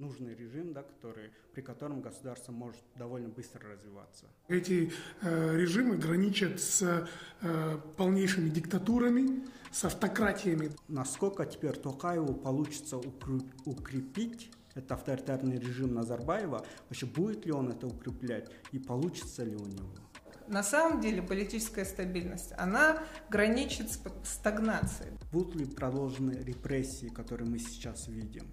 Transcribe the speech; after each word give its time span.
нужный 0.00 0.34
режим, 0.34 0.72
да, 0.72 0.82
который, 0.82 1.30
при 1.52 1.60
котором 1.60 2.00
государство 2.00 2.52
может 2.52 2.80
довольно 2.96 3.28
быстро 3.28 3.68
развиваться. 3.70 4.26
Эти 4.48 4.92
э, 5.22 5.56
режимы 5.56 5.96
граничат 5.96 6.58
с 6.60 7.06
э, 7.42 7.78
полнейшими 7.96 8.48
диктатурами, 8.48 9.44
с 9.70 9.84
автократиями. 9.84 10.72
Насколько 10.88 11.46
теперь 11.46 11.76
Токаеву 11.76 12.34
получится 12.34 12.96
укрепить 13.64 14.50
этот 14.74 14.92
авторитарный 14.92 15.58
режим 15.58 15.94
Назарбаева, 15.94 16.64
вообще 16.88 17.06
будет 17.06 17.46
ли 17.46 17.52
он 17.52 17.70
это 17.70 17.86
укреплять 17.86 18.50
и 18.72 18.78
получится 18.78 19.44
ли 19.44 19.56
у 19.56 19.66
него? 19.66 19.90
На 20.50 20.64
самом 20.64 21.00
деле 21.00 21.22
политическая 21.22 21.84
стабильность, 21.84 22.52
она 22.58 22.98
граничит 23.28 23.88
с 23.88 24.00
стагнацией. 24.24 25.12
Будут 25.30 25.54
ли 25.54 25.64
продолжены 25.64 26.32
репрессии, 26.32 27.06
которые 27.06 27.48
мы 27.48 27.60
сейчас 27.60 28.08
видим? 28.08 28.48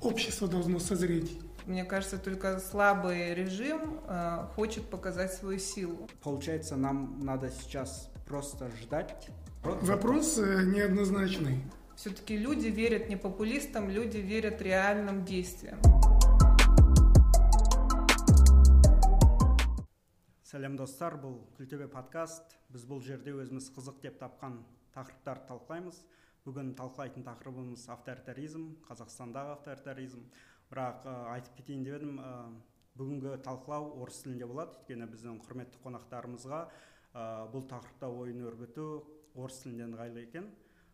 Общество 0.00 0.48
должно 0.48 0.78
созреть. 0.78 1.38
Мне 1.66 1.84
кажется, 1.84 2.16
только 2.16 2.58
слабый 2.60 3.34
режим 3.34 4.00
э, 4.08 4.46
хочет 4.56 4.88
показать 4.88 5.34
свою 5.34 5.58
силу. 5.58 6.08
Получается, 6.22 6.76
нам 6.76 7.20
надо 7.20 7.50
сейчас 7.50 8.10
просто 8.26 8.70
ждать? 8.80 9.28
Вопрос 9.62 10.38
э, 10.38 10.64
неоднозначный. 10.64 11.62
Все-таки 11.94 12.38
люди 12.38 12.68
верят 12.68 13.10
не 13.10 13.16
популистам, 13.16 13.90
люди 13.90 14.16
верят 14.16 14.62
реальным 14.62 15.26
действиям. 15.26 15.78
Сәлем 20.54 20.76
достар. 20.78 21.16
Бұл 21.18 21.40
күлтөбе 21.56 21.88
подкаст. 21.90 22.52
Біз 22.70 22.84
бұл 22.86 23.00
жерде 23.02 23.32
өзіміз 23.34 23.72
қызық 23.74 23.96
деп 24.04 24.20
тапқан 24.20 24.60
тақырыптарды 24.94 25.48
талқылаймыз. 25.48 25.96
Бүгін 26.44 26.68
талқылайтын 26.78 27.24
тақырыбымыз 27.26 27.88
авторитаризм 27.90 28.68
қазақстандағы 28.86 29.56
авторитаризм. 29.56 30.20
Бірақ 30.70 31.08
айтып 31.32 31.56
кетейін 31.58 31.82
деп 31.82 31.96
едім 31.98 32.20
ә, 32.22 32.30
бүгінгі 32.94 33.32
талқылау 33.42 33.88
орыс 34.04 34.20
тілінде 34.22 34.46
болады. 34.46 34.78
Өйткені 34.78 35.08
біздің 35.10 35.40
құрметті 35.42 35.80
қонақтарымызға 35.82 36.60
ә, 36.62 37.24
бұл 37.50 37.66
тақырыпта 37.72 38.12
ойын 38.14 38.46
өрбіту 38.46 38.86
орыс 39.34 39.58
тілінде 39.64 39.88
ыңғайлы 39.88 40.22
екен. 40.28 40.52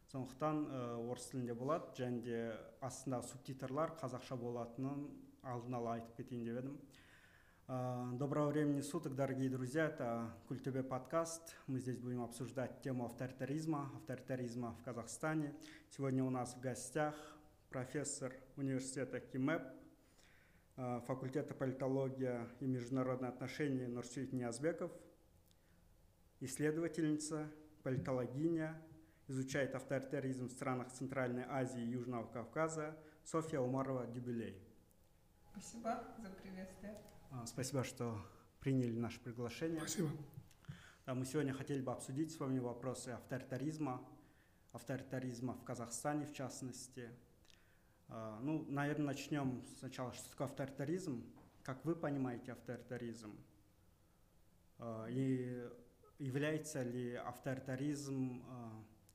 Сондықтан 0.09 0.65
орыс 1.05 1.29
тілінде 1.35 1.53
болады 1.53 1.93
және 2.01 2.25
де 2.25 2.41
астындағы 2.81 3.29
субтитрлар 3.29 3.93
қазақша 4.01 4.41
болатынын 4.41 5.05
алдын 5.45 5.77
ала 5.77 5.99
айтып 5.99 6.17
кетейін 6.23 6.49
деп 6.49 6.63
едім. 6.65 6.81
Доброго 7.71 8.49
времени 8.49 8.81
суток, 8.81 9.15
дорогие 9.15 9.49
друзья. 9.49 9.87
Это 9.87 10.35
Культубе 10.49 10.83
подкаст. 10.83 11.55
Мы 11.69 11.79
здесь 11.79 11.99
будем 11.99 12.21
обсуждать 12.21 12.81
тему 12.83 13.05
авторитаризма, 13.05 13.93
авторитаризма 13.95 14.73
в 14.73 14.83
Казахстане. 14.83 15.55
Сегодня 15.89 16.25
у 16.25 16.31
нас 16.31 16.57
в 16.57 16.61
гостях 16.61 17.15
профессор 17.69 18.33
университета 18.57 19.21
КИМЭП, 19.21 19.63
а, 20.79 21.01
факультета 21.03 21.55
политология 21.55 22.49
и 22.59 22.67
международные 22.67 23.29
отношения 23.29 23.87
Нурсюит 23.87 24.33
Ниязбеков, 24.33 24.91
исследовательница, 26.41 27.49
политологиня, 27.85 28.83
изучает 29.29 29.77
авторитаризм 29.77 30.49
в 30.49 30.51
странах 30.51 30.91
Центральной 30.91 31.45
Азии 31.49 31.81
и 31.81 31.91
Южного 31.91 32.27
Кавказа 32.27 32.97
Софья 33.23 33.61
Умарова 33.61 34.09
Дюбелей. 34.09 34.70
Спасибо 35.53 36.05
за 36.23 36.31
приветствие. 36.31 36.97
А, 37.31 37.45
спасибо, 37.47 37.85
что 37.85 38.17
приняли 38.61 38.97
наше 38.97 39.21
приглашение. 39.21 39.81
Спасибо. 39.81 40.11
Мы 41.07 41.25
сегодня 41.25 41.53
хотели 41.53 41.81
бы 41.81 41.93
обсудить 41.93 42.33
с 42.33 42.39
вами 42.39 42.61
вопросы 42.61 43.09
авторитаризма, 43.09 44.01
авторитаризма 44.73 45.55
в 45.55 45.65
Казахстане 45.65 46.25
в 46.25 46.33
частности. 46.33 47.11
А, 48.09 48.39
ну, 48.41 48.65
наверное, 48.69 49.07
начнем 49.07 49.65
сначала, 49.79 50.13
что 50.13 50.31
такое 50.31 50.47
авторитаризм, 50.47 51.25
как 51.65 51.85
вы 51.85 51.97
понимаете 51.97 52.53
авторитаризм, 52.53 53.37
а, 54.79 55.07
и 55.09 55.69
является 56.19 56.83
ли 56.83 57.15
авторитаризм 57.15 58.45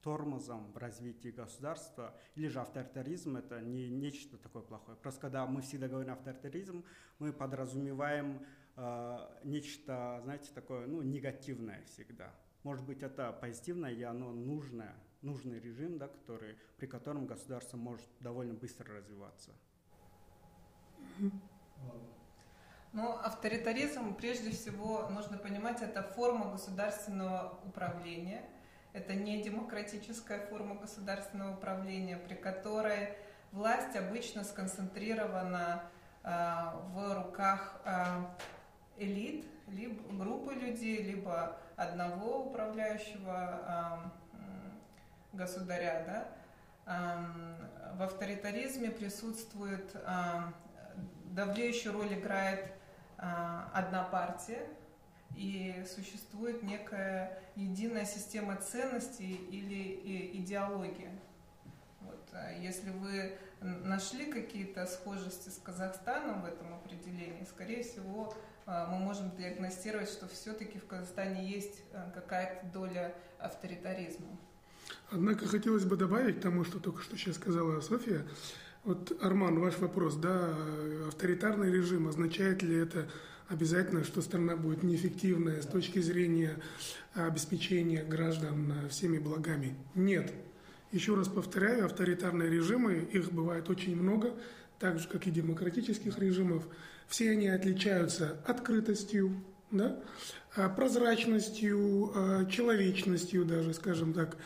тормозом 0.05 0.71
в 0.71 0.77
развитии 0.77 1.29
государства, 1.29 2.13
или 2.35 2.47
же 2.47 2.61
авторитаризм 2.61 3.37
это 3.37 3.59
не 3.59 3.89
нечто 3.89 4.37
такое 4.37 4.61
плохое. 4.61 4.95
Просто 4.97 5.19
когда 5.19 5.47
мы 5.47 5.61
всегда 5.63 5.87
говорим 5.87 6.13
авторитаризм, 6.13 6.85
мы 7.17 7.33
подразумеваем 7.33 8.45
э, 8.75 9.17
нечто, 9.43 10.21
знаете, 10.23 10.51
такое, 10.53 10.85
ну, 10.85 11.01
негативное 11.01 11.81
всегда. 11.85 12.31
Может 12.61 12.85
быть, 12.85 13.01
это 13.01 13.31
позитивное 13.31 13.93
и 13.93 14.03
оно 14.03 14.31
нужное, 14.31 14.93
нужный 15.23 15.59
режим, 15.59 15.97
да, 15.97 16.07
который, 16.07 16.55
при 16.77 16.85
котором 16.85 17.25
государство 17.25 17.77
может 17.77 18.07
довольно 18.19 18.53
быстро 18.53 18.93
развиваться. 18.93 19.53
Ну, 22.93 23.09
авторитаризм, 23.09 24.13
прежде 24.13 24.51
всего, 24.51 25.09
нужно 25.09 25.39
понимать, 25.39 25.81
это 25.81 26.03
форма 26.03 26.51
государственного 26.51 27.59
управления– 27.65 28.47
это 28.95 29.13
не 29.13 29.41
демократическая 29.41 30.39
форма 30.47 30.75
государственного 30.75 31.55
управления, 31.55 32.15
при 32.15 32.33
которой 32.33 33.09
власть 33.51 33.93
обычно 33.97 34.45
сконцентрирована 34.45 35.83
э, 36.23 36.29
в 36.93 37.13
руках 37.13 37.81
э, 37.83 37.93
элит, 38.97 39.45
либо 39.67 40.01
группы 40.13 40.53
людей, 40.53 41.03
либо 41.03 41.57
одного 41.75 42.45
управляющего 42.45 43.59
э, 44.33 44.37
государя. 45.33 46.05
Да? 46.07 46.27
В 47.95 48.03
авторитаризме 48.03 48.91
присутствует, 48.91 49.95
давлеющую 51.31 51.91
роль 51.91 52.13
играет 52.13 52.71
одна 53.17 54.03
партия, 54.03 54.67
и 55.35 55.83
существует 55.95 56.63
некая 56.63 57.37
единая 57.55 58.05
система 58.05 58.55
ценностей 58.57 59.35
или 59.49 60.31
идеология. 60.39 61.11
Вот. 62.01 62.29
А 62.33 62.51
если 62.51 62.91
вы 62.91 63.37
нашли 63.61 64.31
какие-то 64.31 64.85
схожести 64.85 65.49
с 65.49 65.59
Казахстаном 65.63 66.41
в 66.41 66.45
этом 66.45 66.73
определении, 66.73 67.45
скорее 67.45 67.83
всего, 67.83 68.33
а, 68.65 68.87
мы 68.87 68.99
можем 68.99 69.35
диагностировать, 69.35 70.09
что 70.09 70.27
все-таки 70.27 70.79
в 70.79 70.85
Казахстане 70.85 71.47
есть 71.47 71.81
а, 71.93 72.11
какая-то 72.11 72.65
доля 72.67 73.13
авторитаризма. 73.39 74.27
Однако 75.11 75.47
хотелось 75.47 75.85
бы 75.85 75.97
добавить 75.97 76.39
к 76.39 76.41
тому, 76.41 76.63
что 76.63 76.79
только 76.79 77.01
что 77.01 77.17
сейчас 77.17 77.35
сказала 77.35 77.79
София. 77.81 78.25
Вот, 78.83 79.17
Арман, 79.23 79.59
ваш 79.59 79.79
вопрос, 79.79 80.15
да, 80.15 80.53
авторитарный 81.07 81.71
режим, 81.71 82.07
означает 82.07 82.61
ли 82.61 82.75
это 82.75 83.09
обязательно, 83.47 84.03
что 84.03 84.21
страна 84.21 84.55
будет 84.55 84.83
неэффективная 84.83 85.61
с 85.61 85.65
точки 85.65 85.99
зрения 85.99 86.57
обеспечения 87.13 88.03
граждан 88.03 88.73
всеми 88.89 89.17
благами. 89.17 89.75
Нет. 89.93 90.33
Еще 90.91 91.15
раз 91.15 91.27
повторяю, 91.27 91.85
авторитарные 91.85 92.49
режимы, 92.49 93.07
их 93.11 93.31
бывает 93.31 93.69
очень 93.69 93.95
много, 93.95 94.33
так 94.79 94.99
же, 94.99 95.07
как 95.07 95.27
и 95.27 95.31
демократических 95.31 96.17
режимов. 96.19 96.63
Все 97.07 97.31
они 97.31 97.47
отличаются 97.47 98.37
открытостью, 98.45 99.43
да, 99.71 99.99
прозрачностью, 100.75 102.47
человечностью 102.49 103.45
даже, 103.45 103.73
скажем 103.73 104.13
так. 104.13 104.37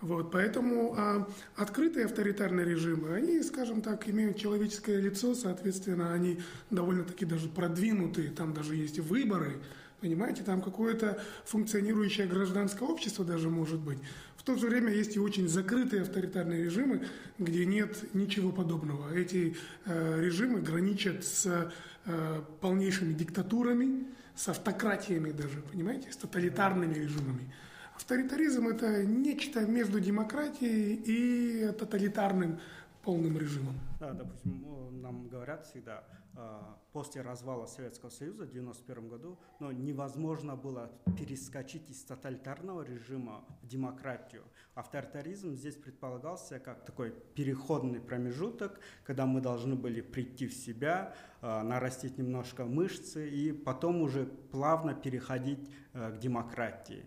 Вот, 0.00 0.30
поэтому 0.30 0.94
а, 0.96 1.28
открытые 1.56 2.06
авторитарные 2.06 2.64
режимы, 2.64 3.14
они, 3.14 3.42
скажем 3.42 3.82
так, 3.82 4.08
имеют 4.08 4.36
человеческое 4.36 5.00
лицо, 5.00 5.34
соответственно, 5.34 6.12
они 6.12 6.40
довольно-таки 6.70 7.24
даже 7.24 7.48
продвинутые, 7.48 8.30
там 8.30 8.54
даже 8.54 8.76
есть 8.76 9.00
выборы, 9.00 9.56
понимаете, 10.00 10.44
там 10.44 10.62
какое-то 10.62 11.20
функционирующее 11.44 12.28
гражданское 12.28 12.84
общество 12.84 13.24
даже 13.24 13.50
может 13.50 13.80
быть. 13.80 13.98
В 14.36 14.44
то 14.44 14.54
же 14.56 14.68
время 14.68 14.92
есть 14.92 15.16
и 15.16 15.18
очень 15.18 15.48
закрытые 15.48 16.02
авторитарные 16.02 16.64
режимы, 16.64 17.04
где 17.38 17.66
нет 17.66 18.14
ничего 18.14 18.52
подобного. 18.52 19.12
Эти 19.12 19.56
э, 19.84 20.20
режимы 20.20 20.60
граничат 20.60 21.24
с 21.24 21.70
э, 22.06 22.42
полнейшими 22.60 23.14
диктатурами, 23.14 24.06
с 24.36 24.48
автократиями 24.48 25.32
даже, 25.32 25.60
понимаете, 25.72 26.12
с 26.12 26.16
тоталитарными 26.16 26.94
режимами. 26.94 27.52
Авторитаризм– 27.98 28.68
это 28.68 29.04
нечто 29.04 29.66
между 29.66 29.98
демократией 29.98 31.02
и 31.04 31.72
тоталитарным 31.72 32.60
полным 33.02 33.36
режимом. 33.36 33.74
Да, 33.98 34.12
допустим, 34.12 35.02
нам 35.02 35.26
говорят 35.26 35.66
всегда, 35.66 36.04
а, 36.36 36.78
после 36.92 37.22
развала 37.22 37.66
Советского 37.66 38.10
Союза 38.10 38.46
в 38.46 38.50
1991 38.50 39.08
году, 39.08 39.36
но 39.58 39.72
невозможно 39.72 40.54
было 40.54 40.92
перескочить 41.18 41.90
из 41.90 42.04
тоталитарного 42.04 42.82
режима 42.82 43.44
в 43.62 43.66
демократию. 43.66 44.44
Авторитаризм 44.76 45.56
здесь 45.56 45.74
предполагался 45.74 46.60
как 46.60 46.84
такой 46.84 47.10
переходный 47.34 48.00
промежуток, 48.00 48.78
когда 49.02 49.26
мы 49.26 49.40
должны 49.40 49.74
были 49.74 50.02
прийти 50.02 50.46
в 50.46 50.54
себя, 50.54 51.16
а, 51.40 51.64
нарастить 51.64 52.16
немножко 52.16 52.64
мышцы 52.64 53.28
и 53.28 53.50
потом 53.50 54.02
уже 54.02 54.26
плавно 54.52 54.94
переходить 54.94 55.68
а, 55.92 56.12
к 56.12 56.20
демократии. 56.20 57.04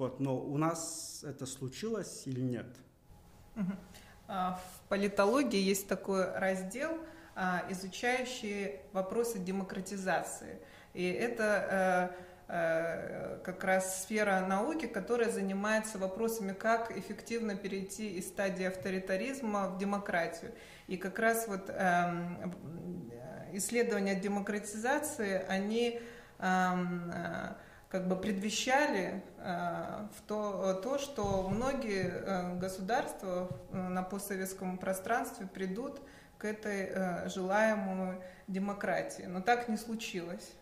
Вот, 0.00 0.18
но 0.18 0.34
у 0.34 0.56
нас 0.56 1.22
это 1.28 1.44
случилось 1.44 2.22
или 2.24 2.40
нет? 2.40 2.64
А, 4.28 4.58
в 4.58 4.88
политологии 4.88 5.60
есть 5.60 5.88
такой 5.88 6.24
раздел 6.38 6.92
а, 7.34 7.66
изучающие 7.68 8.80
вопросы 8.94 9.38
демократизации. 9.38 10.58
И 10.94 11.06
это 11.06 12.16
как 12.48 13.62
раз 13.62 14.02
сфера 14.02 14.44
науки, 14.46 14.86
которая 14.86 15.30
занимается 15.30 15.98
вопросами, 15.98 16.52
как 16.52 16.96
эффективно 16.96 17.54
перейти 17.54 18.16
из 18.16 18.26
стадии 18.26 18.64
авторитаризма 18.64 19.68
в 19.68 19.78
демократию. 19.78 20.52
И 20.88 20.96
как 20.96 21.20
раз 21.20 21.46
вот 21.46 21.68
эм, 21.68 22.52
исследования 23.52 24.16
демократизации, 24.16 25.44
они 25.46 26.00
эм, 26.40 27.12
как 27.90 28.06
бы 28.06 28.14
предвещали 28.14 29.20
э, 29.38 30.08
в 30.16 30.22
то, 30.26 30.80
то, 30.82 30.98
что 30.98 31.48
многие 31.48 32.06
э, 32.06 32.54
государства 32.56 33.48
э, 33.72 33.76
на 33.76 34.04
постсоветском 34.04 34.78
пространстве 34.78 35.48
придут 35.48 36.00
к 36.38 36.44
этой 36.46 37.28
желаемой 37.28 38.22
демократии. 38.46 39.24
Но 39.24 39.42
так 39.42 39.68
не 39.68 39.76
случилось. 39.76 40.52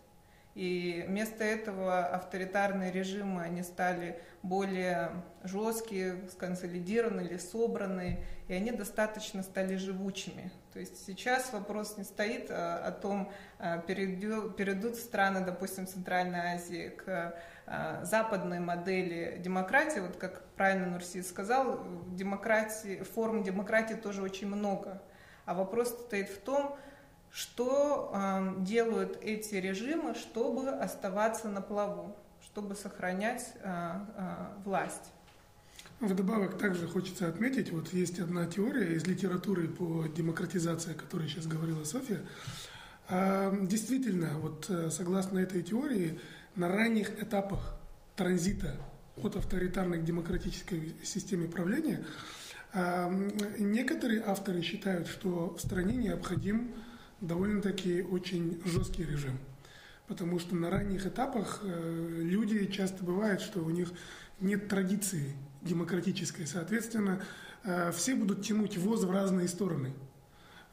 И 0.59 1.05
вместо 1.07 1.45
этого 1.45 2.05
авторитарные 2.05 2.91
режимы, 2.91 3.43
они 3.43 3.63
стали 3.63 4.19
более 4.43 5.23
жесткие, 5.45 6.27
сконсолидированы 6.33 7.21
или 7.21 7.37
собраны, 7.37 8.25
и 8.49 8.53
они 8.53 8.71
достаточно 8.71 9.41
стали 9.41 9.77
живучими. 9.77 10.51
То 10.73 10.81
есть 10.81 11.05
сейчас 11.05 11.53
вопрос 11.53 11.95
не 11.95 12.03
стоит 12.03 12.51
а, 12.51 12.83
о 12.85 12.91
том, 12.91 13.31
а, 13.57 13.77
перейдут 13.77 14.97
страны, 14.97 15.45
допустим, 15.45 15.87
Центральной 15.87 16.55
Азии 16.55 16.89
к 16.89 17.33
а, 17.65 18.03
западной 18.03 18.59
модели 18.59 19.37
демократии, 19.39 20.01
вот 20.01 20.17
как 20.17 20.43
правильно 20.57 20.87
Нурси 20.87 21.21
сказал, 21.21 21.85
демократии, 22.09 23.01
форм 23.03 23.43
демократии 23.43 23.93
тоже 23.93 24.21
очень 24.21 24.47
много. 24.47 25.01
А 25.45 25.53
вопрос 25.53 25.87
стоит 25.87 26.27
в 26.27 26.41
том, 26.41 26.77
что 27.31 28.55
делают 28.59 29.17
эти 29.21 29.55
режимы, 29.55 30.15
чтобы 30.15 30.69
оставаться 30.69 31.47
на 31.47 31.61
плаву, 31.61 32.15
чтобы 32.43 32.75
сохранять 32.75 33.53
власть. 34.65 35.11
Вдобавок 35.99 36.57
также 36.57 36.87
хочется 36.87 37.27
отметить, 37.27 37.71
вот 37.71 37.91
есть 37.91 38.19
одна 38.19 38.45
теория 38.45 38.95
из 38.95 39.05
литературы 39.05 39.67
по 39.67 40.07
демократизации, 40.07 40.91
о 40.91 40.93
которой 40.93 41.27
сейчас 41.27 41.45
говорила 41.45 41.83
Софья. 41.83 42.21
А, 43.09 43.53
действительно, 43.63 44.29
вот 44.39 44.69
э, 44.69 44.91
согласно 44.91 45.39
этой 45.39 45.61
теории, 45.61 46.19
на 46.55 46.69
ранних 46.69 47.21
этапах 47.21 47.75
транзита 48.15 48.77
от 49.17 49.35
авторитарной 49.35 49.99
к 49.99 50.05
демократической 50.05 50.95
системе 51.03 51.49
правления 51.49 52.05
а, 52.71 53.09
некоторые 53.57 54.21
авторы 54.21 54.61
считают, 54.61 55.07
что 55.07 55.55
в 55.55 55.59
стране 55.59 55.95
необходим 55.95 56.75
довольно-таки 57.21 58.01
очень 58.01 58.61
жесткий 58.65 59.03
режим. 59.03 59.37
Потому 60.07 60.39
что 60.39 60.55
на 60.55 60.69
ранних 60.69 61.05
этапах 61.05 61.59
э, 61.63 62.21
люди 62.21 62.65
часто 62.65 63.03
бывает, 63.03 63.41
что 63.41 63.59
у 63.63 63.69
них 63.69 63.91
нет 64.39 64.67
традиции 64.67 65.33
демократической. 65.61 66.45
Соответственно, 66.45 67.21
э, 67.63 67.91
все 67.91 68.15
будут 68.15 68.43
тянуть 68.43 68.77
воз 68.77 69.03
в 69.03 69.11
разные 69.11 69.47
стороны. 69.47 69.93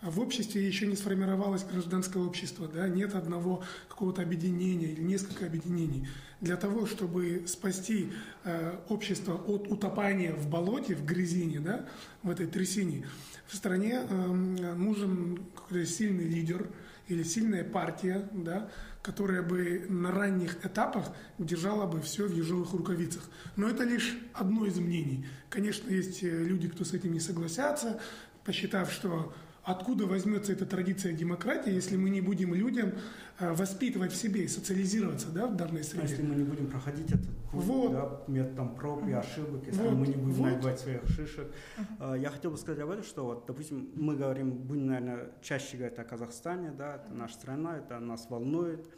А 0.03 0.11
в 0.11 0.21
обществе 0.21 0.67
еще 0.67 0.87
не 0.87 0.95
сформировалось 0.95 1.65
гражданское 1.65 2.23
общество, 2.23 2.69
да, 2.69 2.87
нет 2.87 3.15
одного 3.15 3.65
какого-то 3.89 4.21
объединения 4.21 4.89
или 4.89 5.01
несколько 5.01 5.47
объединений. 5.47 6.07
Для 6.43 6.57
того, 6.57 6.85
чтобы 6.87 7.45
спасти 7.47 8.13
э, 8.45 8.79
общество 8.89 9.35
от 9.35 9.69
утопания 9.73 10.35
в 10.35 10.51
болоте, 10.51 10.95
в 10.95 11.05
грязине, 11.07 11.61
да, 11.61 11.87
в 12.23 12.29
этой 12.29 12.47
трясине, 12.47 13.07
в 13.47 13.57
стране 13.57 14.03
э, 14.07 14.33
нужен 14.33 15.47
какой-то 15.55 15.87
сильный 15.87 16.29
лидер 16.29 16.69
или 17.09 17.23
сильная 17.23 17.65
партия, 17.65 18.29
да, 18.33 18.71
которая 19.03 19.43
бы 19.43 19.87
на 19.89 20.11
ранних 20.11 20.63
этапах 20.63 21.07
держала 21.39 21.87
бы 21.87 22.03
все 22.03 22.27
в 22.27 22.37
ежовых 22.37 22.73
рукавицах. 22.73 23.23
Но 23.57 23.69
это 23.69 23.85
лишь 23.85 24.19
одно 24.35 24.67
из 24.67 24.77
мнений. 24.77 25.25
Конечно, 25.49 25.89
есть 25.89 26.23
э, 26.23 26.29
люди, 26.29 26.69
кто 26.69 26.85
с 26.85 26.93
этим 26.93 27.15
не 27.15 27.21
согласятся, 27.21 27.99
посчитав, 28.45 28.93
что 28.93 29.33
откуда 29.67 30.07
возьмется 30.07 30.53
эта 30.53 30.65
традиция 30.65 31.13
демократии, 31.13 31.73
если 31.73 31.97
мы 31.97 32.09
не 32.09 32.21
будем 32.21 32.55
людям 32.55 32.93
э, 33.41 33.53
воспитывать 33.53 34.13
в 34.13 34.17
себе 34.17 34.45
и 34.45 34.49
социализироваться 34.49 35.29
да, 35.31 35.49
в 35.49 35.57
данной 35.57 35.83
среде. 35.83 36.03
А 36.03 36.09
если 36.09 36.23
мы 36.23 36.37
не 36.37 36.45
будем 36.45 36.69
проходить 36.69 37.09
этот 37.09 37.27
путь, 37.51 37.65
вот. 37.65 37.93
да, 37.93 38.21
методом 38.29 38.77
проб 38.77 39.05
и 39.09 39.13
ошибок, 39.13 39.67
если 39.67 39.83
вот. 39.83 39.95
мы 39.95 40.07
не 40.07 40.15
будем 40.15 40.35
вот. 40.35 40.53
набивать 40.53 40.79
своих 40.79 41.05
шишек. 41.09 41.53
Uh-huh. 41.77 42.21
Я 42.21 42.31
хотел 42.31 42.53
бы 42.53 42.59
сказать 42.59 42.81
об 42.81 42.91
этом, 42.91 43.03
что 43.03 43.25
вот, 43.25 43.45
допустим, 43.49 43.91
мы 43.97 44.15
говорим, 44.15 44.53
будем, 44.53 44.87
наверное, 44.87 45.33
чаще 45.43 45.77
говорить 45.77 45.99
о 45.99 46.05
Казахстане, 46.05 46.71
да, 46.71 46.95
это 46.95 47.13
наша 47.13 47.35
страна, 47.35 47.77
это 47.77 47.99
нас 47.99 48.31
волнует. 48.31 48.89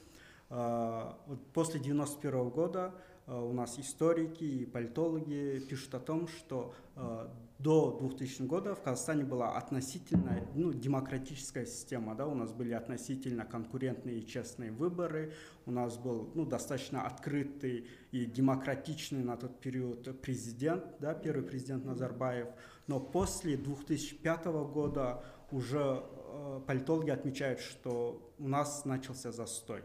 А, 0.50 1.18
вот 1.26 1.40
после 1.54 1.80
91 1.80 2.50
года 2.50 2.94
у 3.26 3.52
нас 3.52 3.78
историки 3.78 4.44
и 4.44 4.66
политологи 4.66 5.60
пишут 5.68 5.94
о 5.94 6.00
том, 6.00 6.28
что 6.28 6.74
до 7.58 7.98
2000 8.00 8.42
года 8.42 8.74
в 8.74 8.82
Казахстане 8.82 9.24
была 9.24 9.56
относительно 9.56 10.48
ну, 10.54 10.72
демократическая 10.72 11.66
система, 11.66 12.14
да, 12.14 12.26
у 12.26 12.34
нас 12.34 12.52
были 12.52 12.72
относительно 12.72 13.44
конкурентные 13.44 14.20
и 14.20 14.26
честные 14.26 14.70
выборы, 14.70 15.32
у 15.66 15.72
нас 15.72 15.98
был 15.98 16.30
ну, 16.34 16.46
достаточно 16.46 17.04
открытый 17.04 17.88
и 18.12 18.26
демократичный 18.26 19.24
на 19.24 19.36
тот 19.36 19.60
период 19.60 20.20
президент, 20.20 20.84
да, 21.00 21.14
первый 21.14 21.42
президент 21.42 21.84
Назарбаев, 21.84 22.48
но 22.86 23.00
после 23.00 23.56
2005 23.56 24.44
года 24.72 25.24
уже 25.50 26.04
э, 26.04 26.60
политологи 26.66 27.10
отмечают, 27.10 27.58
что 27.58 28.32
у 28.38 28.46
нас 28.46 28.84
начался 28.84 29.32
застой. 29.32 29.82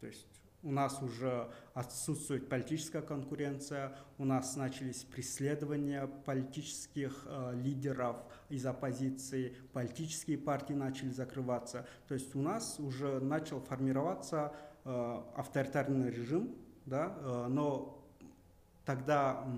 То 0.00 0.06
есть 0.06 0.26
у 0.62 0.70
нас 0.72 1.00
уже 1.02 1.48
отсутствует 1.74 2.48
политическая 2.48 3.02
конкуренция, 3.02 3.96
у 4.18 4.24
нас 4.24 4.56
начались 4.56 5.04
преследования 5.04 6.06
политических 6.06 7.24
э, 7.26 7.52
лидеров 7.54 8.16
из 8.48 8.66
оппозиции, 8.66 9.56
политические 9.72 10.38
партии 10.38 10.74
начали 10.74 11.10
закрываться. 11.10 11.86
То 12.08 12.14
есть 12.14 12.34
у 12.34 12.42
нас 12.42 12.78
уже 12.78 13.20
начал 13.20 13.60
формироваться 13.60 14.52
э, 14.84 15.22
авторитарный 15.34 16.10
режим, 16.10 16.54
да, 16.84 17.16
э, 17.18 17.46
но 17.48 18.04
тогда 18.84 19.44
э, 19.46 19.48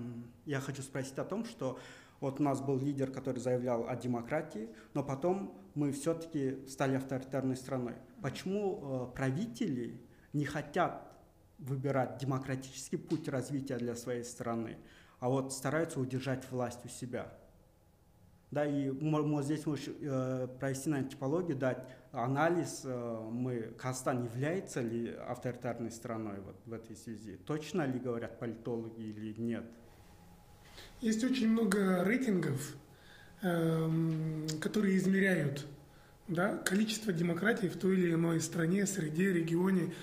я 0.45 0.59
хочу 0.59 0.81
спросить 0.81 1.17
о 1.17 1.25
том, 1.25 1.43
что 1.43 1.79
вот 2.21 2.39
у 2.39 2.43
нас 2.43 2.61
был 2.61 2.79
лидер, 2.79 3.11
который 3.11 3.39
заявлял 3.39 3.85
о 3.89 3.97
демократии, 3.97 4.69
но 4.93 5.03
потом 5.03 5.53
мы 5.75 5.91
все-таки 5.91 6.65
стали 6.67 6.95
авторитарной 6.95 7.57
страной. 7.57 7.95
Почему 8.21 9.09
э, 9.11 9.15
правители 9.15 9.99
не 10.33 10.45
хотят 10.45 11.07
выбирать 11.59 12.17
демократический 12.17 12.97
путь 12.97 13.27
развития 13.29 13.77
для 13.77 13.95
своей 13.95 14.23
страны, 14.23 14.77
а 15.19 15.29
вот 15.29 15.53
стараются 15.53 15.99
удержать 15.99 16.49
власть 16.51 16.85
у 16.85 16.89
себя. 16.89 17.31
Да, 18.51 18.65
и 18.65 18.91
мы 18.91 19.41
здесь 19.41 19.65
можем 19.65 19.95
э, 19.99 20.47
провести 20.59 20.87
на 20.87 21.03
типологию, 21.03 21.57
дать 21.57 21.87
анализ, 22.11 22.81
э, 22.83 23.29
мы, 23.31 23.73
Казахстан 23.79 24.25
является 24.25 24.79
ли 24.81 25.09
авторитарной 25.27 25.89
страной 25.89 26.39
вот 26.39 26.55
в 26.65 26.73
этой 26.73 26.95
связи? 26.95 27.39
Точно 27.47 27.83
ли 27.87 27.97
говорят 27.97 28.37
политологи 28.37 29.01
или 29.01 29.33
нет? 29.41 29.63
Есть 31.01 31.23
очень 31.23 31.49
много 31.49 32.03
рейтингов, 32.03 32.75
э, 33.41 33.89
которые 34.61 34.97
измеряют 34.97 35.65
да, 36.27 36.55
количество 36.57 37.11
демократии 37.11 37.67
в 37.67 37.77
той 37.77 37.95
или 37.95 38.13
иной 38.13 38.39
стране, 38.39 38.85
среде, 38.85 39.33
регионе. 39.33 39.93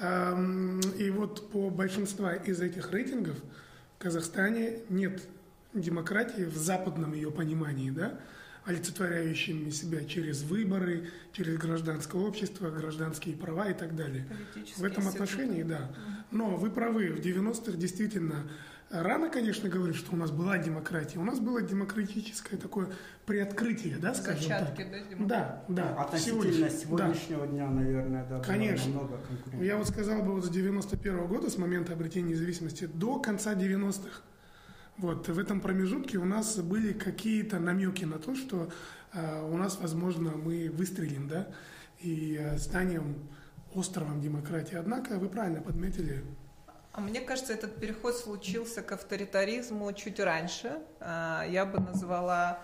И 0.00 1.10
вот 1.10 1.50
по 1.50 1.70
большинству 1.70 2.28
из 2.28 2.60
этих 2.60 2.92
рейтингов 2.92 3.36
в 3.96 4.02
Казахстане 4.02 4.80
нет 4.90 5.22
демократии 5.72 6.42
в 6.42 6.56
западном 6.56 7.14
ее 7.14 7.30
понимании, 7.30 7.90
да, 7.90 8.18
олицетворяющими 8.64 9.70
себя 9.70 10.04
через 10.04 10.42
выборы, 10.42 11.10
через 11.32 11.56
гражданское 11.56 12.20
общество, 12.20 12.70
гражданские 12.70 13.36
права 13.36 13.70
и 13.70 13.74
так 13.74 13.94
далее. 13.96 14.26
В 14.76 14.84
этом 14.84 15.08
отношении, 15.08 15.62
да. 15.62 15.90
Но 16.30 16.56
вы 16.56 16.70
правы, 16.70 17.12
в 17.12 17.20
90-х 17.20 17.72
действительно 17.78 18.48
Рано, 18.90 19.30
конечно, 19.30 19.68
говорить, 19.68 19.96
что 19.96 20.14
у 20.14 20.16
нас 20.16 20.30
была 20.30 20.58
демократия. 20.58 21.18
У 21.18 21.24
нас 21.24 21.40
было 21.40 21.60
демократическое 21.60 22.56
такое 22.56 22.88
приоткрытие, 23.26 23.96
да, 23.96 24.14
скажем 24.14 24.42
Зачатки, 24.44 24.82
так. 24.82 24.90
да, 24.92 24.98
демократии? 25.00 25.26
Да, 25.26 25.64
да. 25.68 25.94
Относительно 26.02 26.70
сегодняшнего 26.70 27.46
да. 27.46 27.46
дня, 27.48 27.66
наверное, 27.68 28.24
да, 28.28 28.40
конечно. 28.40 28.90
много 28.90 29.18
конкурентов. 29.18 29.62
Я 29.62 29.76
вот 29.76 29.88
сказал 29.88 30.22
бы, 30.22 30.34
вот 30.34 30.44
с 30.44 30.50
91 30.50 31.16
-го 31.16 31.26
года, 31.26 31.50
с 31.50 31.58
момента 31.58 31.94
обретения 31.94 32.30
независимости, 32.30 32.86
до 32.86 33.18
конца 33.18 33.54
90-х, 33.54 34.22
вот 34.98 35.28
в 35.28 35.38
этом 35.38 35.60
промежутке 35.60 36.18
у 36.18 36.24
нас 36.24 36.56
были 36.58 36.92
какие-то 36.92 37.58
намеки 37.58 38.04
на 38.04 38.20
то, 38.20 38.36
что 38.36 38.70
э, 39.12 39.50
у 39.50 39.56
нас, 39.56 39.78
возможно, 39.80 40.30
мы 40.30 40.70
выстрелим, 40.70 41.26
да, 41.26 41.48
и 41.98 42.38
э, 42.40 42.56
станем 42.58 43.16
островом 43.74 44.20
демократии. 44.20 44.76
Однако, 44.76 45.18
вы 45.18 45.28
правильно 45.28 45.60
подметили, 45.60 46.24
а 46.96 47.00
мне 47.02 47.20
кажется, 47.20 47.52
этот 47.52 47.78
переход 47.78 48.16
случился 48.16 48.82
к 48.82 48.90
авторитаризму 48.92 49.92
чуть 49.92 50.18
раньше. 50.18 50.78
А, 50.98 51.44
я 51.46 51.66
бы 51.66 51.78
назвала 51.78 52.60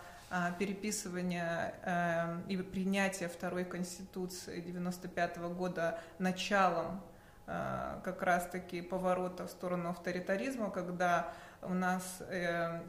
переписывания 0.59 1.75
э, 1.83 2.41
и 2.49 2.57
принятия 2.57 3.29
второй 3.29 3.67
конституции 3.67 4.63
95 4.63 5.37
года 5.55 6.01
началом 6.19 7.03
э, 7.47 8.01
как 8.03 8.23
раз-таки 8.23 8.81
поворота 8.81 9.47
в 9.47 9.51
сторону 9.51 9.91
авторитаризма, 9.91 10.71
когда 10.71 11.35
у 11.61 11.75
нас 11.75 12.23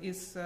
из 0.01 0.37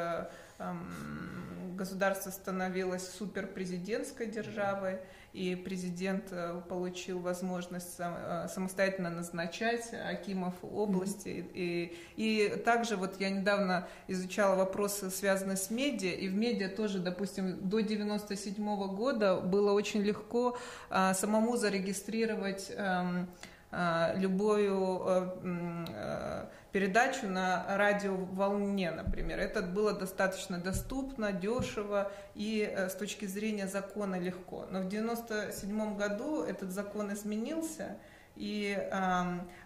государство 1.75 2.31
становилось 2.31 3.07
суперпрезидентской 3.07 4.25
державой, 4.25 4.99
и 5.33 5.55
президент 5.55 6.25
э, 6.31 6.61
получил 6.67 7.19
возможность 7.19 7.95
э, 7.99 8.47
самостоятельно 8.49 9.09
назначать 9.09 9.93
Акимов 9.93 10.55
области. 10.63 11.27
Mm-hmm. 11.27 11.51
И, 11.53 11.97
и 12.15 12.49
также 12.65 12.95
вот 12.95 13.19
я 13.19 13.29
недавно 13.29 13.87
изучала 14.07 14.55
вопросы, 14.55 15.09
связанные 15.09 15.57
с 15.57 15.69
медиа, 15.69 16.11
и 16.11 16.27
в 16.27 16.35
медиа 16.35 16.69
тоже, 16.69 16.99
допустим, 16.99 17.69
до 17.69 17.81
97 17.81 18.55
года 18.95 19.37
было 19.37 19.73
очень 19.73 20.01
легко 20.01 20.57
а, 20.89 21.13
самому 21.13 21.57
зарегистрировать 21.57 22.71
а, 22.75 23.27
а, 23.71 24.13
любую 24.15 25.01
а, 25.05 26.49
передачу 26.71 27.27
на 27.27 27.65
радиоволне, 27.77 28.91
например. 28.91 29.39
Это 29.39 29.61
было 29.61 29.93
достаточно 29.93 30.57
доступно, 30.59 31.31
дешево 31.31 32.11
и 32.35 32.61
э, 32.69 32.89
с 32.89 32.95
точки 32.95 33.25
зрения 33.25 33.67
закона 33.67 34.19
легко. 34.19 34.67
Но 34.71 34.81
в 34.81 34.87
1997 34.87 35.97
году 35.97 36.43
этот 36.43 36.71
закон 36.71 37.13
изменился, 37.13 37.97
и 38.35 38.77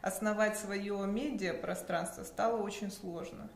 основать 0.01 0.57
свое 0.57 1.05
медиапространство 1.05 2.23
стало 2.23 2.61
очень 2.61 2.89
сложно. 2.89 3.49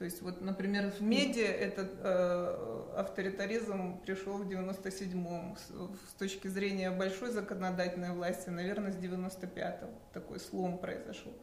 То 0.00 0.04
есть, 0.04 0.22
вот, 0.22 0.40
например, 0.40 0.90
в 0.92 1.02
медиа 1.02 1.44
этот 1.44 1.90
э, 1.98 2.84
авторитаризм 2.96 3.98
пришел 3.98 4.38
в 4.38 4.48
97-м. 4.48 5.58
С, 5.58 6.10
с 6.10 6.14
точки 6.14 6.48
зрения 6.48 6.90
большой 6.90 7.32
законодательной 7.32 8.12
власти, 8.12 8.48
наверное, 8.48 8.92
с 8.92 8.96
95-го 8.96 9.90
такой 10.14 10.40
слом 10.40 10.78
произошел. 10.78 11.34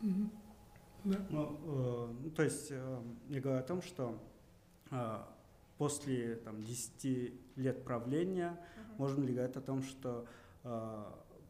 Mm-hmm. 0.00 0.28
Да. 1.04 1.26
Ну, 1.28 1.60
э, 1.64 2.14
ну, 2.22 2.30
то 2.30 2.42
есть 2.42 2.68
э, 2.70 3.02
я 3.28 3.40
говорю 3.40 3.60
о 3.60 3.62
том, 3.62 3.82
что 3.82 4.18
э, 4.90 5.18
после 5.76 6.36
там, 6.36 6.62
10 6.62 7.34
лет 7.56 7.84
правления 7.84 8.58
uh-huh. 8.58 8.98
можно 8.98 9.24
ли 9.24 9.34
говорить 9.34 9.56
о 9.56 9.60
том, 9.60 9.82
что 9.82 10.26
э, 10.62 11.04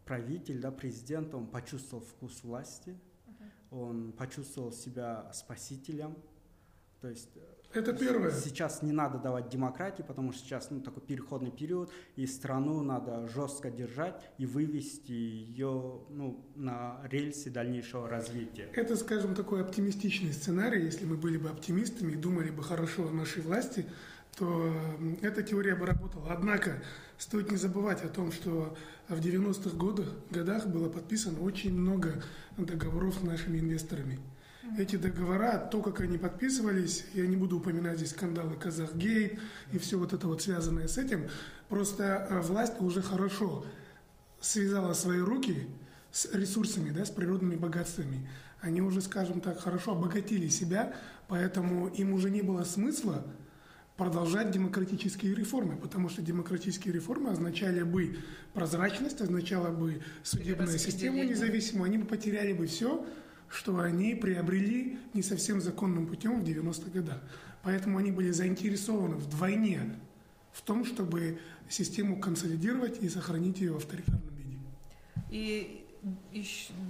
правитель, 0.04 0.60
да, 0.60 0.72
президент, 0.72 1.34
он 1.34 1.46
почувствовал 1.46 2.02
вкус 2.04 2.42
власти, 2.42 2.98
uh-huh. 3.26 3.78
он 3.78 4.12
почувствовал 4.12 4.72
себя 4.72 5.30
спасителем, 5.32 6.16
то 7.00 7.08
есть 7.08 7.36
э, 7.36 7.53
это 7.76 7.92
первое. 7.92 8.30
Сейчас 8.30 8.82
не 8.82 8.92
надо 8.92 9.18
давать 9.18 9.48
демократии, 9.48 10.02
потому 10.02 10.32
что 10.32 10.44
сейчас 10.44 10.70
ну, 10.70 10.80
такой 10.80 11.02
переходный 11.02 11.50
период, 11.50 11.90
и 12.16 12.26
страну 12.26 12.82
надо 12.82 13.28
жестко 13.28 13.70
держать 13.70 14.22
и 14.38 14.46
вывести 14.46 15.12
ее 15.12 16.00
ну, 16.10 16.44
на 16.54 17.00
рельсы 17.10 17.50
дальнейшего 17.50 18.08
развития. 18.08 18.68
Это, 18.74 18.96
скажем, 18.96 19.34
такой 19.34 19.62
оптимистичный 19.62 20.32
сценарий. 20.32 20.84
Если 20.84 21.04
мы 21.04 21.16
были 21.16 21.36
бы 21.36 21.48
оптимистами 21.48 22.12
и 22.12 22.16
думали 22.16 22.50
бы 22.50 22.62
хорошо 22.62 23.08
о 23.08 23.10
нашей 23.10 23.42
власти, 23.42 23.86
то 24.36 24.72
эта 25.22 25.42
теория 25.42 25.74
бы 25.74 25.86
работала. 25.86 26.32
Однако 26.32 26.82
стоит 27.18 27.50
не 27.50 27.56
забывать 27.56 28.02
о 28.04 28.08
том, 28.08 28.32
что 28.32 28.76
в 29.08 29.20
90-х 29.20 29.76
годах, 29.76 30.08
годах 30.30 30.66
было 30.66 30.88
подписано 30.88 31.40
очень 31.40 31.74
много 31.74 32.22
договоров 32.56 33.16
с 33.20 33.22
нашими 33.22 33.58
инвесторами. 33.58 34.18
Эти 34.78 34.96
договора, 34.96 35.58
то, 35.58 35.82
как 35.82 36.00
они 36.00 36.18
подписывались, 36.18 37.04
я 37.12 37.26
не 37.26 37.36
буду 37.36 37.58
упоминать 37.58 37.98
здесь 37.98 38.10
скандалы 38.10 38.56
Казахгейт 38.56 39.38
и 39.72 39.78
все 39.78 39.98
вот 39.98 40.12
это 40.12 40.26
вот 40.26 40.42
связанное 40.42 40.88
с 40.88 40.98
этим, 40.98 41.28
просто 41.68 42.26
э, 42.28 42.40
власть 42.40 42.80
уже 42.80 43.02
хорошо 43.02 43.64
связала 44.40 44.94
свои 44.94 45.20
руки 45.20 45.68
с 46.10 46.32
ресурсами, 46.32 46.90
да, 46.90 47.04
с 47.04 47.10
природными 47.10 47.56
богатствами. 47.56 48.28
Они 48.60 48.80
уже, 48.80 49.00
скажем 49.00 49.40
так, 49.40 49.60
хорошо 49.60 49.92
обогатили 49.92 50.48
себя, 50.48 50.94
поэтому 51.28 51.88
им 51.88 52.12
уже 52.14 52.30
не 52.30 52.42
было 52.42 52.64
смысла 52.64 53.24
продолжать 53.96 54.50
демократические 54.50 55.34
реформы, 55.34 55.76
потому 55.76 56.08
что 56.08 56.22
демократические 56.22 56.94
реформы 56.94 57.30
означали 57.30 57.82
бы 57.82 58.16
прозрачность, 58.54 59.20
означало 59.20 59.70
бы 59.70 60.02
судебную 60.22 60.78
систему 60.78 61.22
независимую, 61.22 61.84
они 61.84 61.98
бы 61.98 62.06
потеряли 62.06 62.52
бы 62.54 62.66
все, 62.66 63.06
что 63.54 63.78
они 63.78 64.14
приобрели 64.14 64.98
не 65.14 65.22
совсем 65.22 65.60
законным 65.60 66.06
путем 66.06 66.40
в 66.40 66.44
90-х 66.44 66.90
годах. 66.90 67.20
Поэтому 67.62 67.98
они 67.98 68.10
были 68.10 68.30
заинтересованы 68.30 69.16
вдвойне 69.16 69.96
в 70.52 70.60
том, 70.62 70.84
чтобы 70.84 71.38
систему 71.68 72.18
консолидировать 72.18 73.02
и 73.02 73.08
сохранить 73.08 73.60
ее 73.60 73.72
в 73.72 73.76
авторитарном 73.76 74.34
виде. 74.36 74.58
И 75.30 75.83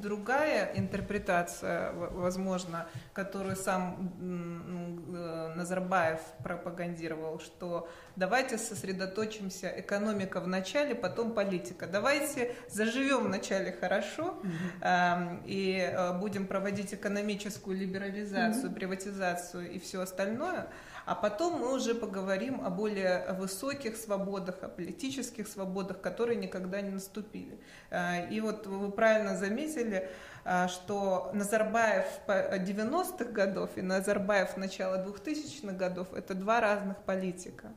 другая 0.02 0.72
интерпретация, 0.74 1.92
возможно, 1.92 2.86
которую 3.12 3.56
сам 3.56 4.12
э, 4.20 5.54
Назарбаев 5.54 6.20
пропагандировал, 6.42 7.38
что 7.40 7.88
давайте 8.16 8.58
сосредоточимся, 8.58 9.72
экономика 9.76 10.40
в 10.40 10.48
начале, 10.48 10.94
потом 10.94 11.34
политика. 11.34 11.86
Давайте 11.86 12.54
заживем 12.68 13.24
вначале 13.24 13.72
хорошо? 13.72 14.36
Э, 14.80 15.38
и 15.44 15.78
э, 15.78 16.18
будем 16.18 16.46
проводить 16.46 16.94
экономическую 16.94 17.76
либерализацию, 17.76 18.72
приватизацию 18.72 19.70
и 19.70 19.78
все 19.78 20.00
остальное, 20.00 20.68
а 21.06 21.14
потом 21.14 21.60
мы 21.60 21.74
уже 21.74 21.94
поговорим 21.94 22.64
о 22.64 22.70
более 22.70 23.32
высоких 23.34 23.96
свободах, 23.96 24.62
о 24.62 24.68
политических 24.68 25.48
свободах, 25.48 26.00
которые 26.00 26.36
никогда 26.36 26.80
не 26.80 26.90
наступили. 26.90 27.58
Э, 27.90 28.28
и 28.30 28.40
вот 28.40 28.66
вы 28.66 28.90
правильно 28.90 29.36
заметили, 29.36 30.08
э, 30.44 30.68
что 30.68 31.30
Назарбаев 31.34 32.06
90-х 32.26 33.24
годов 33.26 33.70
и 33.76 33.82
Назарбаев 33.82 34.56
начала 34.56 35.04
2000-х 35.04 35.74
годов– 35.74 36.12
это 36.14 36.34
два 36.34 36.60
разных 36.60 36.98
политика. 36.98 37.72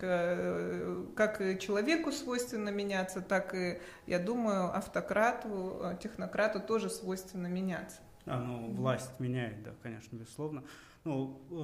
Э, 0.00 1.04
как 1.14 1.40
и 1.40 1.58
человеку 1.58 2.12
свойственно 2.12 2.70
меняться, 2.70 3.20
так 3.20 3.54
и, 3.54 3.78
я 4.06 4.18
думаю, 4.18 4.76
автократу, 4.76 5.96
технократу 6.02 6.60
тоже 6.60 6.90
свойственно 6.90 7.46
меняться. 7.46 7.98
А, 8.26 8.40
ну, 8.40 8.72
власть 8.72 9.20
меняет, 9.20 9.62
да, 9.62 9.70
конечно, 9.82 10.16
безусловно. 10.16 10.64
Ну, 11.06 11.40
э, 11.50 11.54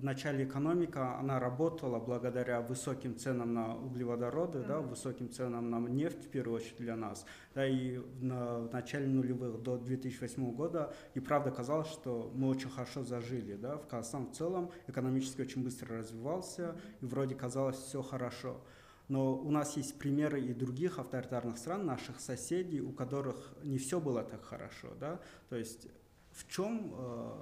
в 0.00 0.04
начале 0.04 0.44
экономика, 0.44 1.18
она 1.18 1.38
работала 1.38 1.98
благодаря 1.98 2.62
высоким 2.62 3.14
ценам 3.18 3.52
на 3.52 3.76
углеводороды, 3.76 4.60
mm-hmm. 4.60 4.66
да, 4.66 4.80
высоким 4.80 5.30
ценам 5.30 5.68
на 5.68 5.78
нефть, 5.86 6.24
в 6.24 6.28
первую 6.30 6.56
очередь 6.56 6.78
для 6.78 6.96
нас. 6.96 7.26
Да, 7.54 7.66
и 7.66 7.98
на, 8.22 8.60
в 8.60 8.72
начале 8.72 9.06
нулевых 9.06 9.62
до 9.62 9.76
2008 9.76 10.50
года 10.54 10.94
и 11.12 11.20
правда 11.20 11.50
казалось, 11.50 11.88
что 11.88 12.32
мы 12.34 12.48
очень 12.48 12.70
хорошо 12.70 13.04
зажили. 13.04 13.56
Да, 13.56 13.76
в 13.76 13.86
Казахстан 13.86 14.28
в 14.28 14.32
целом 14.32 14.70
экономически 14.86 15.42
очень 15.42 15.62
быстро 15.62 15.98
развивался, 15.98 16.74
и 17.02 17.04
вроде 17.04 17.34
казалось 17.34 17.76
все 17.76 18.00
хорошо. 18.00 18.62
Но 19.08 19.36
у 19.36 19.50
нас 19.50 19.76
есть 19.76 19.98
примеры 19.98 20.40
и 20.40 20.54
других 20.54 20.98
авторитарных 20.98 21.58
стран, 21.58 21.84
наших 21.84 22.18
соседей, 22.18 22.80
у 22.80 22.92
которых 22.92 23.52
не 23.62 23.76
все 23.76 24.00
было 24.00 24.22
так 24.22 24.42
хорошо. 24.42 24.88
Да? 24.98 25.20
То 25.50 25.56
есть 25.56 25.86
в 26.32 26.48
чем 26.50 26.94
э, 26.96 27.32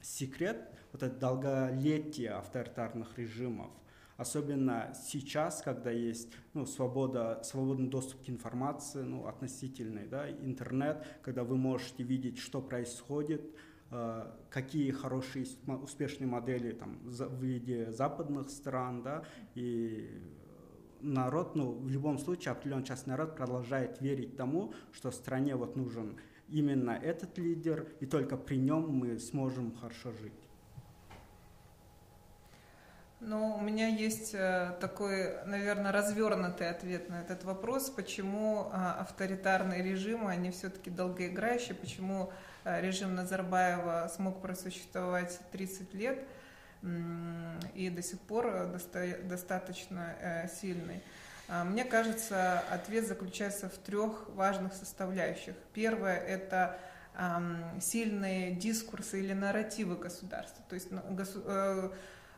секрет 0.00 0.70
вот 0.92 1.02
это 1.02 1.14
долголетия 1.14 2.38
авторитарных 2.38 3.18
режимов. 3.18 3.70
Особенно 4.16 4.92
сейчас, 4.94 5.62
когда 5.62 5.92
есть 5.92 6.32
ну, 6.52 6.66
свобода, 6.66 7.40
свободный 7.44 7.88
доступ 7.88 8.24
к 8.24 8.28
информации, 8.28 9.02
ну, 9.02 9.28
относительный, 9.28 10.08
да, 10.08 10.28
интернет, 10.28 11.06
когда 11.22 11.44
вы 11.44 11.56
можете 11.56 12.02
видеть, 12.02 12.38
что 12.38 12.60
происходит, 12.60 13.42
э, 13.92 14.26
какие 14.50 14.90
хорошие, 14.90 15.46
успешные 15.84 16.26
модели 16.26 16.72
там, 16.72 16.98
в 17.04 17.40
виде 17.40 17.92
западных 17.92 18.50
стран, 18.50 19.04
да, 19.04 19.22
и 19.54 20.10
народ, 21.00 21.54
ну, 21.54 21.72
в 21.72 21.88
любом 21.88 22.18
случае, 22.18 22.52
определенный 22.52 22.84
часть 22.84 23.06
народ 23.06 23.36
продолжает 23.36 24.00
верить 24.00 24.36
тому, 24.36 24.72
что 24.90 25.12
стране 25.12 25.54
вот 25.54 25.76
нужен 25.76 26.16
именно 26.48 26.90
этот 26.90 27.38
лидер, 27.38 27.86
и 28.00 28.06
только 28.06 28.36
при 28.36 28.56
нем 28.56 28.88
мы 28.88 29.18
сможем 29.18 29.74
хорошо 29.74 30.12
жить. 30.12 30.32
Ну, 33.20 33.56
у 33.56 33.60
меня 33.60 33.88
есть 33.88 34.32
э, 34.32 34.76
такой, 34.80 35.44
наверное, 35.44 35.90
развернутый 35.90 36.70
ответ 36.70 37.08
на 37.08 37.20
этот 37.20 37.42
вопрос, 37.42 37.90
почему 37.90 38.68
а, 38.72 39.00
авторитарные 39.00 39.82
режимы, 39.82 40.30
они 40.30 40.52
все-таки 40.52 40.88
долгоиграющие, 40.88 41.74
почему 41.74 42.32
э, 42.62 42.80
режим 42.80 43.16
Назарбаева 43.16 44.08
смог 44.14 44.40
просуществовать 44.40 45.40
30 45.50 45.94
лет 45.94 46.24
и 47.74 47.90
до 47.90 48.02
сих 48.02 48.20
пор 48.20 48.46
э, 48.46 48.78
достаточно 49.24 50.48
сильный. 50.60 51.02
А, 51.48 51.64
мне 51.64 51.84
кажется, 51.84 52.60
ответ 52.70 53.06
заключается 53.06 53.68
в 53.68 53.78
трех 53.78 54.28
важных 54.28 54.74
составляющих. 54.74 55.54
Первое– 55.72 56.16
это 56.18 56.78
сильные 57.80 58.54
дискурсы 58.54 59.18
или 59.18 59.32
нарративы 59.32 59.96
государства. 59.96 60.64
То 60.68 60.74
есть 60.76 60.92
ну, 60.92 61.02
э, 61.08 61.90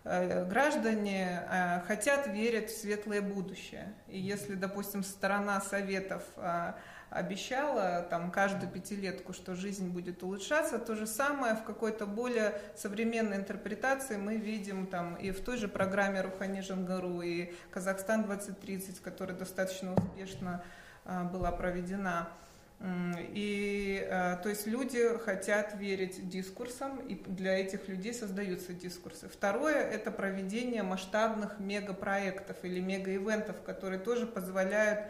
э, 0.04 0.44
граждане 0.46 1.42
э, 1.50 1.80
хотят 1.86 2.28
верить 2.28 2.70
в 2.70 2.80
светлое 2.80 3.20
будущее. 3.20 3.92
И 4.08 4.18
если, 4.18 4.54
допустим, 4.54 5.02
сторона 5.02 5.60
Советов 5.60 6.22
э, 6.36 6.72
обещала 7.10 8.06
там 8.08 8.30
каждую 8.30 8.70
пятилетку, 8.70 9.32
что 9.32 9.54
жизнь 9.54 9.90
будет 9.90 10.22
улучшаться, 10.22 10.78
то 10.78 10.94
же 10.94 11.06
самое 11.06 11.54
в 11.54 11.64
какой-то 11.64 12.06
более 12.06 12.54
современной 12.76 13.36
интерпретации 13.36 14.16
мы 14.16 14.36
видим 14.36 14.86
там 14.86 15.16
и 15.16 15.32
в 15.32 15.40
той 15.40 15.58
же 15.58 15.68
программе 15.68 16.20
Рухани 16.20 16.60
Жангару, 16.60 17.20
и 17.20 17.52
Казахстан 17.70 18.24
2030, 18.24 19.00
которая 19.00 19.36
достаточно 19.36 19.94
успешно 19.94 20.62
была 21.04 21.50
проведена. 21.50 22.28
И, 23.34 24.06
э, 24.08 24.38
то 24.42 24.48
есть 24.48 24.66
люди 24.66 25.18
хотят 25.18 25.74
верить 25.74 26.30
дискурсам, 26.30 26.98
и 26.98 27.14
для 27.14 27.58
этих 27.58 27.88
людей 27.88 28.14
создаются 28.14 28.72
дискурсы. 28.72 29.28
Второе– 29.28 29.74
это 29.90 30.10
проведение 30.10 30.82
масштабных 30.82 31.60
мегапроектов 31.60 32.56
или 32.62 32.80
мегаивентов, 32.80 33.60
которые 33.62 34.00
тоже 34.00 34.26
позволяют 34.26 35.00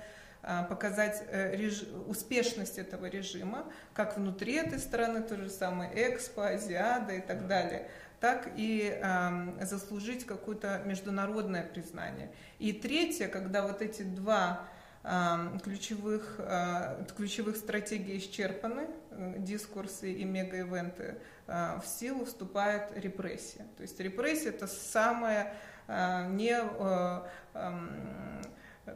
показать 0.69 1.23
э, 1.29 1.55
реж... 1.57 1.85
успешность 2.07 2.79
этого 2.79 3.07
режима, 3.07 3.67
как 3.95 4.17
внутри 4.17 4.55
этой 4.55 4.79
страны, 4.79 5.23
то 5.23 5.37
же 5.37 5.51
самое 5.51 5.91
Экспо, 5.95 6.47
Азиада 6.47 7.15
и 7.15 7.21
так 7.21 7.47
далее, 7.47 7.89
так 8.21 8.51
и 8.57 8.99
э, 9.03 9.65
заслужить 9.65 10.27
какое-то 10.27 10.83
международное 10.85 11.63
признание. 11.63 12.31
И 12.59 12.73
третье, 12.73 13.29
когда 13.29 13.67
вот 13.67 13.83
эти 13.83 14.03
два 14.03 14.67
ключевых, 15.63 16.37
а, 16.39 17.03
ключевых 17.17 17.57
стратегий 17.57 18.19
исчерпаны, 18.19 18.87
э, 19.11 19.35
дискурсы 19.39 20.13
и 20.13 20.25
мегаивенты, 20.25 21.17
а, 21.47 21.81
в 21.81 21.87
силу 21.87 22.27
вступает 22.27 22.93
репрессия. 22.97 23.67
То 23.79 23.83
есть 23.83 23.99
репрессия 23.99 24.51
это 24.51 24.67
самая 24.67 25.55
а, 25.89 26.29
не 26.29 26.55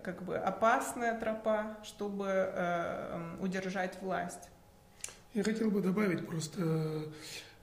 как 0.02 0.24
бы 0.24 0.36
опасная 0.36 1.18
тропа, 1.18 1.78
чтобы 1.84 2.26
э, 2.28 3.36
удержать 3.40 4.00
власть. 4.00 4.50
Я 5.34 5.42
хотел 5.42 5.70
бы 5.70 5.80
добавить 5.80 6.26
просто, 6.26 7.06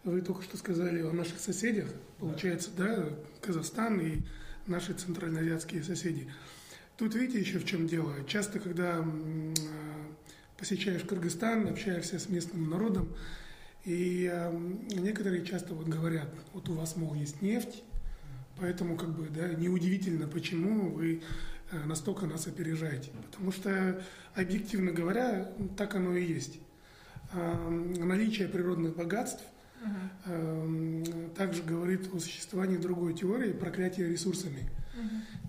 вы 0.04 0.22
только 0.22 0.44
что 0.44 0.58
сказали 0.58 1.02
о 1.02 1.12
наших 1.12 1.40
соседях, 1.40 1.90
получается, 2.20 2.70
да, 2.76 3.10
Казахстан 3.42 4.00
и 4.00 4.22
наши 4.68 4.94
центральноазиатские 4.94 5.84
соседи. 5.84 6.32
Тут 6.98 7.16
видите 7.16 7.40
еще 7.40 7.60
в 7.60 7.66
чем 7.66 7.88
дело. 7.88 8.14
Часто, 8.28 8.60
когда 8.60 9.04
посещаешь 10.58 11.04
Кыргызстан, 11.04 11.68
общаешься 11.68 12.20
с 12.20 12.30
местным 12.30 12.70
народом, 12.70 13.16
и 13.86 14.32
некоторые 14.92 15.44
часто 15.44 15.74
вот 15.74 15.88
говорят, 15.88 16.30
вот 16.54 16.70
у 16.70 16.74
вас, 16.74 16.96
мол, 16.96 17.16
есть 17.16 17.42
нефть, 17.42 17.84
поэтому 18.60 18.96
как 18.96 19.10
бы, 19.10 19.28
да, 19.30 19.48
неудивительно, 19.56 20.28
почему 20.28 20.92
вы 20.92 21.16
э, 21.16 21.22
настолько 21.86 22.26
нас 22.26 22.48
опережаете. 22.48 23.12
Потому 23.32 23.52
что, 23.52 24.02
объективно 24.36 24.92
говоря, 24.92 25.52
так 25.78 25.96
оно 25.96 26.16
и 26.16 26.26
есть. 26.26 26.60
Наличие 27.34 28.48
природных 28.50 28.96
богатств 28.96 29.44
uh-huh. 29.84 31.34
также 31.34 31.64
говорит 31.64 32.14
о 32.14 32.20
существовании 32.20 32.78
другой 32.78 33.14
теории 33.14 33.54
проклятия 33.54 34.08
ресурсами– 34.08 34.70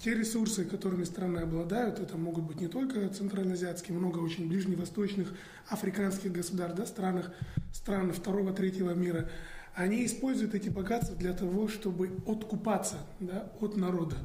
те 0.02 0.14
ресурсы, 0.14 0.64
которыми 0.64 1.04
страны 1.04 1.38
обладают, 1.38 2.00
это 2.00 2.16
могут 2.16 2.44
быть 2.44 2.60
не 2.60 2.68
только 2.68 3.08
центральноазиатские, 3.08 3.96
много 3.96 4.18
очень 4.18 4.48
ближневосточных, 4.48 5.32
африканских 5.68 6.32
государств, 6.32 6.76
да, 6.76 6.86
странах, 6.86 7.32
стран 7.72 8.12
второго, 8.12 8.52
третьего 8.52 8.92
мира, 8.94 9.30
они 9.74 10.04
используют 10.04 10.54
эти 10.54 10.68
богатства 10.68 11.16
для 11.16 11.32
того, 11.32 11.68
чтобы 11.68 12.10
откупаться 12.26 12.96
да, 13.20 13.50
от 13.60 13.76
народа, 13.76 14.16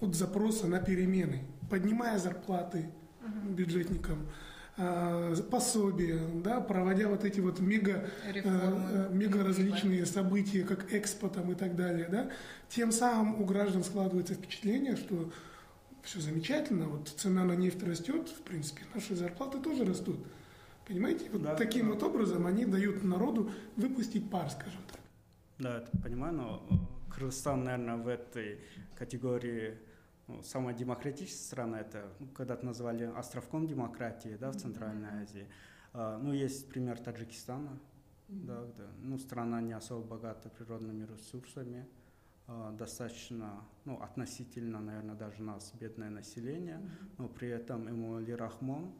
от 0.00 0.14
запроса 0.14 0.66
на 0.66 0.80
перемены, 0.80 1.42
поднимая 1.68 2.18
зарплаты 2.18 2.90
бюджетникам, 3.44 4.26
а, 4.76 5.34
пособия, 5.50 6.18
да, 6.42 6.60
проводя 6.60 7.08
вот 7.08 7.24
эти 7.24 7.40
вот 7.40 7.60
мега, 7.60 8.08
э, 8.24 9.08
мега 9.12 9.44
различные 9.44 10.06
события, 10.06 10.62
как 10.62 10.92
экспо 10.94 11.28
там 11.28 11.52
и 11.52 11.54
так 11.54 11.76
далее, 11.76 12.08
да, 12.10 12.30
тем 12.68 12.90
самым 12.92 13.40
у 13.42 13.44
граждан 13.44 13.84
складывается 13.84 14.34
впечатление, 14.34 14.96
что 14.96 15.30
все 16.02 16.20
замечательно, 16.20 16.86
вот 16.86 17.08
цена 17.08 17.44
на 17.44 17.52
нефть 17.52 17.82
растет, 17.82 18.28
в 18.28 18.40
принципе, 18.42 18.82
наши 18.94 19.14
зарплаты 19.14 19.58
тоже 19.58 19.84
растут. 19.84 20.16
Понимаете? 20.86 21.28
Вот 21.30 21.42
да, 21.42 21.54
таким 21.54 21.86
да. 21.86 21.92
вот 21.92 22.02
образом 22.02 22.46
они 22.46 22.64
дают 22.64 23.04
народу 23.04 23.50
выпустить 23.76 24.30
пар, 24.30 24.48
скажем 24.50 24.80
так. 24.90 25.00
Да, 25.58 25.78
это 25.78 25.90
понимаю, 26.02 26.34
но 26.34 26.88
Кыргызстан, 27.14 27.64
наверное, 27.64 27.96
в 27.96 28.08
этой 28.08 28.58
категории 28.96 29.76
ну, 30.30 30.42
самая 30.42 30.74
демократическая 30.74 31.44
страна, 31.44 31.80
это 31.80 32.12
ну, 32.20 32.28
когда-то 32.28 32.64
назвали 32.64 33.04
островком 33.04 33.66
демократии 33.66 34.36
да, 34.40 34.50
в 34.50 34.56
Центральной 34.56 35.22
Азии. 35.22 35.46
А, 35.92 36.18
ну, 36.18 36.32
есть 36.32 36.68
пример 36.68 36.98
Таджикистана, 36.98 37.78
да, 38.28 38.64
да, 38.76 38.86
ну, 39.02 39.18
страна 39.18 39.60
не 39.60 39.72
особо 39.72 40.06
богата 40.06 40.48
природными 40.48 41.04
ресурсами, 41.04 41.86
а, 42.46 42.72
достаточно, 42.72 43.64
ну, 43.84 44.00
относительно, 44.00 44.80
наверное, 44.80 45.16
даже 45.16 45.42
нас 45.42 45.72
бедное 45.80 46.10
население, 46.10 46.80
но 47.18 47.28
при 47.28 47.48
этом 47.48 47.88
Эмуали 47.90 48.32
Рахмон 48.32 48.92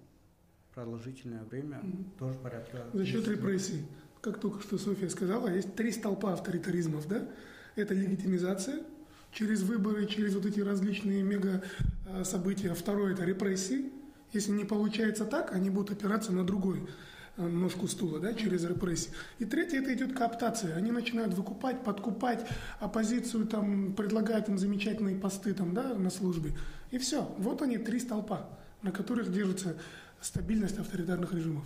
продолжительное 0.75 1.45
время 1.45 1.83
тоже 2.19 2.39
порядка... 2.39 2.87
За 2.93 3.05
счет 3.05 3.27
репрессий. 3.29 3.87
Как 4.21 4.41
только 4.41 4.61
что 4.63 4.79
София 4.79 5.09
сказала, 5.09 5.49
есть 5.49 5.75
три 5.77 5.93
столпа 5.93 6.33
авторитаризмов, 6.33 7.09
да? 7.09 7.27
Это 7.77 7.95
легитимизация, 7.95 8.85
через 9.33 9.63
выборы, 9.63 10.07
через 10.07 10.35
вот 10.35 10.47
эти 10.47 10.61
различные 10.61 11.23
мега 11.23 11.63
а, 12.07 12.25
события. 12.25 12.75
Второе– 12.75 13.13
это 13.15 13.25
репрессии. 13.25 13.93
Если 14.33 14.53
не 14.53 14.65
получается 14.65 15.25
так, 15.25 15.53
они 15.53 15.71
будут 15.71 15.91
опираться 15.93 16.33
на 16.33 16.45
другой 16.45 16.87
а, 17.37 17.47
ножку 17.47 17.87
стула, 17.87 18.21
да, 18.21 18.35
через 18.35 18.65
репрессии. 18.65 19.13
И 19.39 19.45
третье, 19.45 19.81
это 19.81 19.95
идет 19.95 20.17
кооптация. 20.17 20.77
Они 20.77 20.91
начинают 20.91 21.35
выкупать, 21.35 21.83
подкупать 21.85 22.47
оппозицию, 22.81 23.47
там, 23.47 23.95
предлагают 23.95 24.49
им 24.49 24.59
замечательные 24.59 25.17
посты 25.17 25.55
там, 25.55 25.75
да, 25.75 25.95
на 25.95 26.11
службе. 26.11 26.53
И 26.91 26.99
все. 26.99 27.23
Вот 27.39 27.63
они, 27.63 27.79
три 27.79 28.01
столпа, 28.01 28.49
на 28.83 28.93
которых 28.93 29.33
держится 29.33 29.77
стабильность 30.21 30.79
авторитарных 30.79 31.33
режимов. 31.33 31.65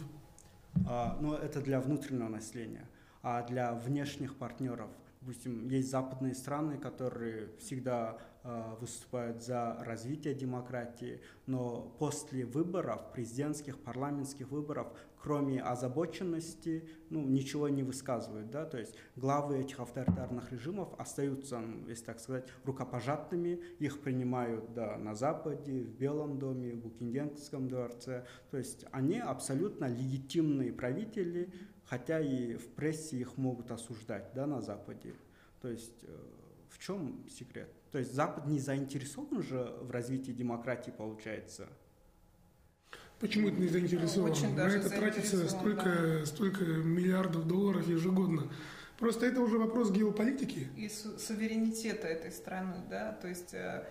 А, 0.87 1.19
ну, 1.21 1.35
это 1.35 1.61
для 1.61 1.81
внутреннего 1.81 2.29
населения. 2.29 2.89
А 3.23 3.47
для 3.47 3.73
внешних 3.73 4.37
партнеров– 4.37 4.91
допустим, 5.25 5.69
есть 5.69 5.91
западные 5.91 6.35
страны, 6.35 6.77
которые 6.77 7.49
всегда 7.59 8.19
э, 8.43 8.75
выступают 8.79 9.43
за 9.43 9.77
развитие 9.81 10.35
демократии, 10.35 11.23
но 11.47 11.95
после 11.99 12.45
выборов, 12.45 13.11
президентских, 13.13 13.79
парламентских 13.79 14.51
выборов, 14.51 14.89
кроме 15.17 15.63
озабоченности, 15.63 16.87
ну, 17.09 17.23
ничего 17.27 17.71
не 17.71 17.83
высказывают, 17.83 18.51
да, 18.51 18.67
то 18.67 18.77
есть 18.77 18.95
главы 19.17 19.61
этих 19.61 19.81
авторитарных 19.81 20.53
режимов 20.53 20.93
остаются, 20.99 21.59
ну, 21.59 21.89
если 21.89 22.05
так 22.05 22.21
сказать, 22.21 22.47
рукопожатными, 22.65 23.63
их 23.79 24.01
принимают, 24.03 24.75
да, 24.75 24.99
на 24.99 25.15
Западе, 25.15 25.85
в 25.85 25.97
Белом 25.97 26.39
доме, 26.39 26.75
в 26.75 26.81
Букингемском 26.81 27.69
дворце, 27.69 28.27
то 28.51 28.59
есть 28.59 28.85
они 28.93 29.19
абсолютно 29.19 29.87
легитимные 29.87 30.71
правители, 30.71 31.51
хотя 31.95 32.19
и 32.19 32.55
в 32.55 32.67
прессе 32.71 33.19
их 33.19 33.37
могут 33.37 33.71
осуждать 33.71 34.33
да, 34.35 34.47
на 34.47 34.61
Западе. 34.61 35.15
То 35.63 35.69
есть 35.69 36.03
э, 36.03 36.09
в 36.69 36.81
чем 36.81 37.25
секрет? 37.31 37.73
То 37.93 37.99
есть 37.99 38.13
Запад 38.13 38.47
не 38.47 38.59
заинтересован 38.59 39.45
же 39.45 39.73
в 39.81 39.93
развитии 39.93 40.33
демократии, 40.33 40.91
получается? 40.91 41.69
Почему 43.21 43.49
это 43.49 43.61
не 43.61 43.69
заинтересован? 43.69 44.33
Очень 44.33 44.57
на 44.57 44.63
это 44.63 44.91
тратится 44.91 45.49
столько, 45.49 45.85
да. 45.85 46.27
столько 46.27 46.65
миллиардов 46.65 47.47
долларов 47.47 47.87
ежегодно. 47.87 48.53
Просто 48.99 49.27
это 49.27 49.41
уже 49.41 49.59
вопрос 49.59 49.93
геополитики. 49.93 50.67
И 50.77 50.89
суверенитета 50.89 52.09
этой 52.09 52.33
страны, 52.33 52.75
да, 52.91 53.13
то 53.13 53.29
есть 53.29 53.55
Э, 53.55 53.87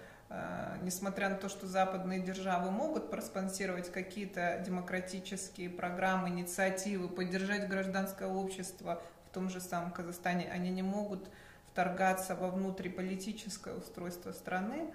несмотря 0.81 1.29
на 1.29 1.35
то, 1.35 1.49
что 1.49 1.67
западные 1.67 2.19
державы 2.19 2.71
могут 2.71 3.09
проспонсировать 3.09 3.91
какие-то 3.91 4.61
демократические 4.65 5.69
программы, 5.69 6.29
инициативы, 6.29 7.07
поддержать 7.07 7.67
гражданское 7.67 8.27
общество 8.27 9.01
в 9.29 9.33
том 9.33 9.49
же 9.49 9.61
самом 9.61 9.91
Казахстане, 9.91 10.49
они 10.51 10.69
не 10.69 10.83
могут 10.83 11.29
вторгаться 11.71 12.35
во 12.35 12.49
внутриполитическое 12.49 13.75
устройство 13.75 14.31
страны. 14.31 14.93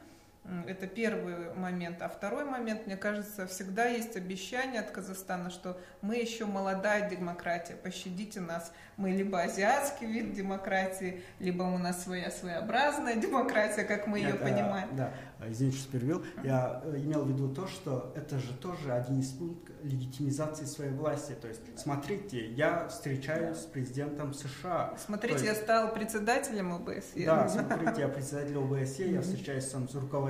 Это 0.66 0.86
первый 0.86 1.54
момент. 1.54 2.02
А 2.02 2.08
второй 2.08 2.44
момент, 2.44 2.86
мне 2.86 2.96
кажется, 2.96 3.46
всегда 3.46 3.86
есть 3.86 4.16
обещание 4.16 4.80
от 4.80 4.90
Казахстана, 4.90 5.50
что 5.50 5.78
мы 6.00 6.16
еще 6.16 6.46
молодая 6.46 7.08
демократия, 7.08 7.74
пощадите 7.74 8.40
нас. 8.40 8.72
Мы 8.96 9.10
либо 9.10 9.40
азиатский 9.40 10.06
вид 10.06 10.32
демократии, 10.32 11.22
либо 11.38 11.64
у 11.64 11.78
нас 11.78 12.04
своя 12.04 12.30
своеобразная 12.30 13.16
демократия, 13.20 13.84
как 13.84 14.06
мы 14.06 14.20
Нет, 14.20 14.32
ее 14.32 14.38
да, 14.38 14.44
понимаем. 14.44 14.96
Да. 14.96 15.12
Извините, 15.46 15.78
что 15.78 15.92
перевел. 15.92 16.24
Я 16.42 16.82
имел 16.84 17.24
в 17.24 17.28
виду 17.28 17.54
то, 17.54 17.66
что 17.66 18.12
это 18.16 18.38
же 18.38 18.52
тоже 18.54 18.92
один 18.92 19.20
из 19.20 19.30
пунктов 19.30 19.76
легитимизации 19.82 20.64
своей 20.64 20.90
власти. 20.90 21.32
То 21.40 21.48
есть, 21.48 21.60
смотрите, 21.76 22.50
я 22.52 22.88
встречаюсь 22.88 23.58
с 23.58 23.64
президентом 23.64 24.34
США. 24.34 24.94
Смотрите, 24.98 25.34
есть, 25.34 25.46
я 25.46 25.54
стал 25.54 25.92
председателем 25.92 26.72
ОБСЕ. 26.74 27.24
Да, 27.24 27.48
смотрите, 27.48 28.00
я 28.00 28.08
председатель 28.08 28.56
ОБСЕ, 28.56 29.12
я 29.12 29.22
встречаюсь 29.22 29.64
с 29.64 29.74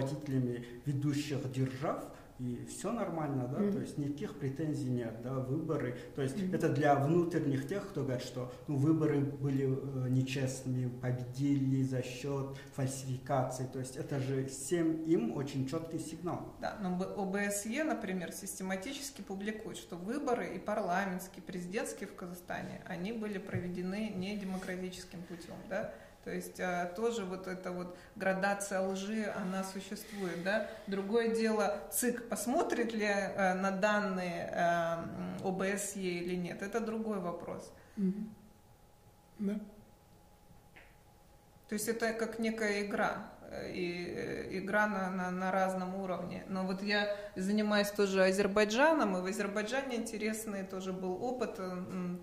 руководителями 0.09 0.65
ведущих 0.85 1.51
держав, 1.53 2.05
и 2.39 2.65
все 2.67 2.93
нормально, 2.93 3.49
да, 3.49 3.59
mm-hmm. 3.59 3.73
то 3.73 3.81
есть 3.81 3.99
никаких 3.99 4.39
претензий 4.39 4.89
нет, 4.89 5.23
да, 5.23 5.35
выборы, 5.35 5.99
то 6.15 6.23
есть 6.23 6.37
mm-hmm. 6.37 6.55
это 6.55 6.69
для 6.69 6.95
внутренних 6.95 7.67
тех, 7.67 7.89
кто 7.89 8.05
говорит, 8.05 8.23
что 8.23 8.53
ну, 8.69 8.77
выборы 8.77 9.21
были 9.21 9.67
э, 9.67 10.09
нечестными, 10.09 10.89
победили 10.89 11.83
за 11.83 12.03
счет 12.03 12.57
фальсификации, 12.75 13.67
то 13.73 13.81
есть 13.81 13.97
это 13.97 14.21
же 14.21 14.45
всем 14.45 15.03
им 15.03 15.37
очень 15.37 15.67
четкий 15.67 15.99
сигнал. 15.99 16.55
Да, 16.61 16.79
но 16.81 16.97
ОБСЕ, 17.21 17.83
например, 17.83 18.31
систематически 18.31 19.21
публикует, 19.21 19.77
что 19.77 19.97
выборы 19.97 20.55
и 20.55 20.61
парламентские, 20.61 21.43
президентские 21.43 22.09
в 22.09 22.15
Казахстане, 22.15 22.83
они 22.87 23.13
были 23.13 23.39
проведены 23.39 24.13
не 24.15 24.37
демократическим 24.37 25.23
путем, 25.23 25.57
да, 25.69 25.93
то 26.29 26.35
есть 26.35 26.61
а, 26.61 26.85
тоже 26.85 27.25
вот 27.25 27.47
эта 27.47 27.73
вот 27.73 27.97
градация 28.15 28.83
лжи, 28.83 29.33
она 29.35 29.65
существует. 29.65 30.45
Да? 30.45 30.69
Другое 30.87 31.35
дело, 31.35 31.81
ЦИК 31.91 32.29
посмотрит 32.29 32.93
ли 32.93 33.07
а, 33.07 33.55
на 33.55 33.71
данные 33.71 34.53
а, 34.55 35.09
ОБСЕ 35.43 36.01
или 36.01 36.35
нет, 36.35 36.61
это 36.61 36.81
другой 36.81 37.21
вопрос. 37.21 37.73
Mm-hmm. 37.97 38.29
Да. 39.39 39.55
То 41.71 41.73
есть 41.73 41.89
это 41.89 42.13
как 42.13 42.39
некая 42.39 42.85
игра, 42.85 43.31
и 43.73 44.13
э, 44.15 44.59
игра 44.59 44.87
на, 44.87 45.09
на, 45.09 45.31
на 45.31 45.51
разном 45.51 45.95
уровне. 45.95 46.45
Но 46.49 46.67
вот 46.67 46.83
я 46.83 47.17
занимаюсь 47.37 47.91
тоже 47.91 48.23
Азербайджаном, 48.23 49.17
и 49.17 49.23
в 49.23 49.25
Азербайджане 49.25 49.97
интересный 49.97 50.65
тоже 50.65 50.93
был 50.93 51.25
опыт, 51.25 51.59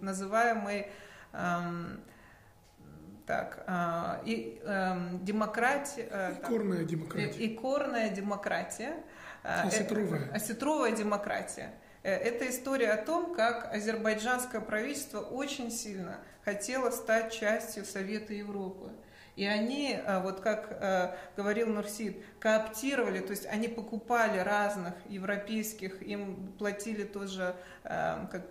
называемый 0.01 0.91
эм, 1.33 2.01
так, 3.25 3.63
а, 3.67 4.21
и 4.23 4.61
эм, 4.63 5.23
демократия... 5.25 6.07
Э, 6.11 6.33
икорная 6.33 6.79
так, 6.79 6.87
демократия. 6.87 7.53
Икорная 7.53 8.09
демократия. 8.09 8.93
Осетровая. 9.43 10.25
Это, 10.25 10.35
осетровая 10.35 10.91
демократия. 10.91 11.73
Э, 12.03 12.11
это 12.13 12.47
история 12.49 12.91
о 12.91 13.03
том, 13.03 13.33
как 13.33 13.73
азербайджанское 13.73 14.61
правительство 14.61 15.21
очень 15.21 15.71
сильно 15.71 16.19
хотело 16.43 16.91
стать 16.91 17.33
частью 17.33 17.83
Совета 17.85 18.33
Европы. 18.33 18.91
И 19.35 19.45
они, 19.45 19.91
э, 19.91 20.21
вот 20.21 20.39
как 20.39 20.77
э, 20.79 21.15
говорил 21.35 21.67
Нурсид, 21.67 22.23
кооптировали, 22.39 23.19
то 23.19 23.31
есть 23.31 23.45
они 23.47 23.67
покупали 23.67 24.39
разных 24.39 24.93
европейских, 25.09 26.01
им 26.01 26.53
платили 26.57 27.03
тоже 27.03 27.55
э, 27.83 28.27
как, 28.31 28.45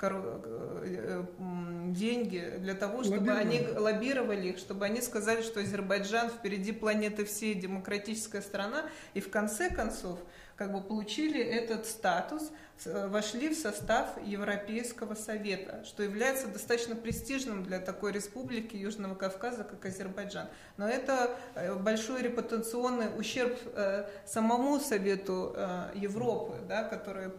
деньги 1.93 2.57
для 2.59 2.75
того, 2.75 3.03
чтобы 3.03 3.33
они 3.33 3.67
лоббировали 3.67 4.49
их, 4.49 4.59
чтобы 4.59 4.85
они 4.85 5.01
сказали, 5.01 5.43
что 5.43 5.61
Азербайджан 5.61 6.29
впереди 6.29 6.73
планеты 6.73 7.25
всей, 7.25 7.55
демократическая 7.55 8.43
страна, 8.43 8.85
и 9.15 9.21
в 9.21 9.31
конце 9.31 9.71
концов 9.71 10.19
как 10.57 10.73
бы 10.73 10.81
получили 10.81 11.43
этот 11.43 11.87
статус, 11.87 12.53
э, 12.85 13.09
вошли 13.09 13.49
в 13.49 13.55
состав 13.55 14.17
Европейского 14.25 15.15
Совета, 15.15 15.85
что 15.85 16.03
является 16.03 16.49
достаточно 16.49 16.95
престижным 16.95 17.65
для 17.65 17.81
такой 17.81 18.13
республики 18.13 18.77
Южного 18.77 19.15
Кавказа, 19.15 19.65
как 19.65 19.85
Азербайджан. 19.85 20.49
Но 20.77 20.89
это 20.89 21.37
э, 21.55 21.75
большой 21.75 22.23
репутационный 22.23 23.09
ущерб 23.19 23.59
э, 23.75 24.09
самому 24.27 24.79
Совету 24.81 25.57
Европы, 25.95 26.59
да, 26.69 26.85
которые, 26.85 27.33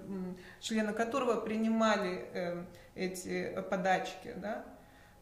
члены 0.60 0.94
которого 0.94 1.40
принимали 1.42 2.66
эти 2.96 3.62
подачки. 3.70 4.34
Да. 4.38 4.64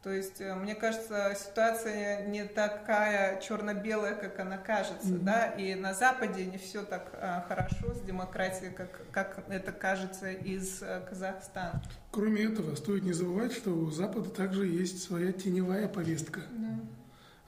То 0.04 0.12
есть, 0.12 0.42
э, 0.42 0.54
мне 0.54 0.76
кажется, 0.76 1.34
ситуация 1.40 2.28
не 2.28 2.44
такая 2.44 3.40
черно-белая, 3.40 4.16
как 4.16 4.38
она 4.38 4.58
кажется, 4.58 5.08
mm-hmm. 5.08 5.24
да, 5.24 5.46
и 5.52 5.76
на 5.76 5.94
Западе 5.94 6.46
не 6.46 6.58
все 6.58 6.84
так 6.84 7.10
а, 7.14 7.46
хорошо 7.48 7.94
с 7.94 8.02
демократией, 8.02 8.72
как, 8.72 9.00
как 9.12 9.46
это 9.48 9.72
кажется 9.72 10.30
из 10.30 10.84
а, 10.84 11.00
Казахстана. 11.10 11.82
Кроме 12.12 12.44
этого, 12.44 12.76
стоит 12.76 13.04
не 13.04 13.14
забывать, 13.14 13.54
что 13.54 13.72
у 13.72 13.90
Запада 13.92 14.30
также 14.30 14.68
есть 14.68 15.02
своя 15.02 15.32
теневая 15.32 15.88
повестка. 15.88 16.42
Да. 16.52 16.80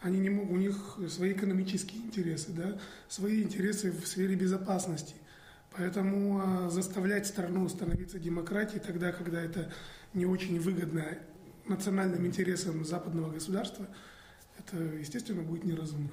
Они 0.01 0.19
не 0.19 0.29
могут, 0.29 0.51
у 0.51 0.55
них 0.55 0.97
свои 1.09 1.33
экономические 1.33 2.03
интересы, 2.03 2.51
да, 2.51 2.77
свои 3.09 3.43
интересы 3.43 3.91
в 3.91 4.07
сфере 4.07 4.35
безопасности. 4.35 5.15
Поэтому 5.75 6.41
а, 6.41 6.69
заставлять 6.69 7.27
страну 7.27 7.67
становиться 7.67 8.17
демократией 8.17 8.79
тогда, 8.79 9.11
когда 9.11 9.41
это 9.41 9.73
не 10.13 10.25
очень 10.25 10.57
выгодно 10.57 11.03
национальным 11.67 12.25
интересам 12.25 12.85
западного 12.85 13.31
государства, 13.31 13.87
это, 14.57 14.77
естественно, 14.77 15.41
будет 15.41 15.63
неразумно. 15.63 16.11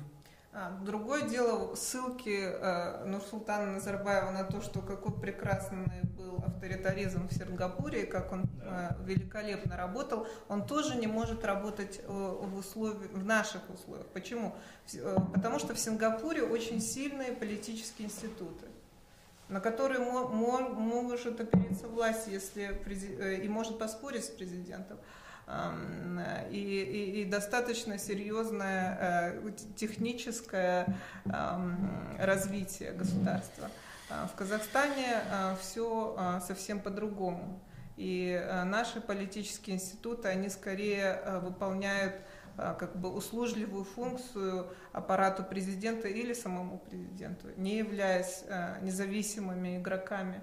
А, 0.54 0.70
другое 0.84 1.22
дело 1.22 1.74
ссылки 1.74 2.40
э, 2.42 3.06
Нурсултана 3.06 3.72
Назарбаева 3.72 4.32
на 4.32 4.44
то, 4.44 4.60
что 4.60 4.82
какой 4.82 5.18
прекрасный 5.18 5.86
был 6.18 6.42
авторитаризм 6.44 7.26
в 7.26 7.32
Сингапуре, 7.32 8.02
и 8.02 8.06
как 8.06 8.32
он 8.32 8.50
э, 8.60 8.90
великолепно 9.06 9.78
работал, 9.78 10.26
он 10.48 10.66
тоже 10.66 10.96
не 10.96 11.06
может 11.06 11.42
работать 11.46 12.02
э, 12.02 12.06
в, 12.06 12.58
условиях, 12.58 13.12
в 13.12 13.24
наших 13.24 13.62
условиях. 13.70 14.06
Почему? 14.08 14.54
Э, 14.92 15.16
потому 15.32 15.58
что 15.58 15.72
в 15.74 15.78
Сингапуре 15.78 16.42
очень 16.42 16.82
сильные 16.82 17.32
политические 17.32 18.08
институты 18.08 18.66
на 19.52 19.60
которые 19.60 20.00
может 20.00 21.40
опереться 21.40 21.86
власть, 21.86 22.26
если 22.26 22.80
э, 22.86 23.44
и 23.44 23.48
может 23.48 23.78
поспорить 23.78 24.24
с 24.24 24.28
президентом 24.28 24.98
и, 26.50 26.56
и, 26.56 27.22
и 27.22 27.24
достаточно 27.24 27.98
серьезное 27.98 29.34
э, 29.42 29.52
техническое 29.76 30.86
развитие 32.18 32.92
государства. 32.92 33.68
А, 34.12 34.26
в 34.26 34.34
Казахстане 34.34 35.22
а, 35.30 35.56
все 35.56 36.14
а, 36.18 36.40
совсем 36.40 36.80
по-другому. 36.80 37.60
И 37.96 38.42
наши 38.64 39.02
политические 39.02 39.76
институты, 39.76 40.28
они 40.28 40.48
скорее 40.48 41.40
выполняют 41.42 42.14
как 42.56 42.96
бы 42.96 43.10
услужливую 43.10 43.84
функцию 43.84 44.66
аппарату 44.92 45.44
президента 45.44 46.08
или 46.08 46.32
самому 46.32 46.78
президенту, 46.78 47.48
не 47.58 47.76
являясь 47.76 48.44
независимыми 48.80 49.76
игроками 49.76 50.40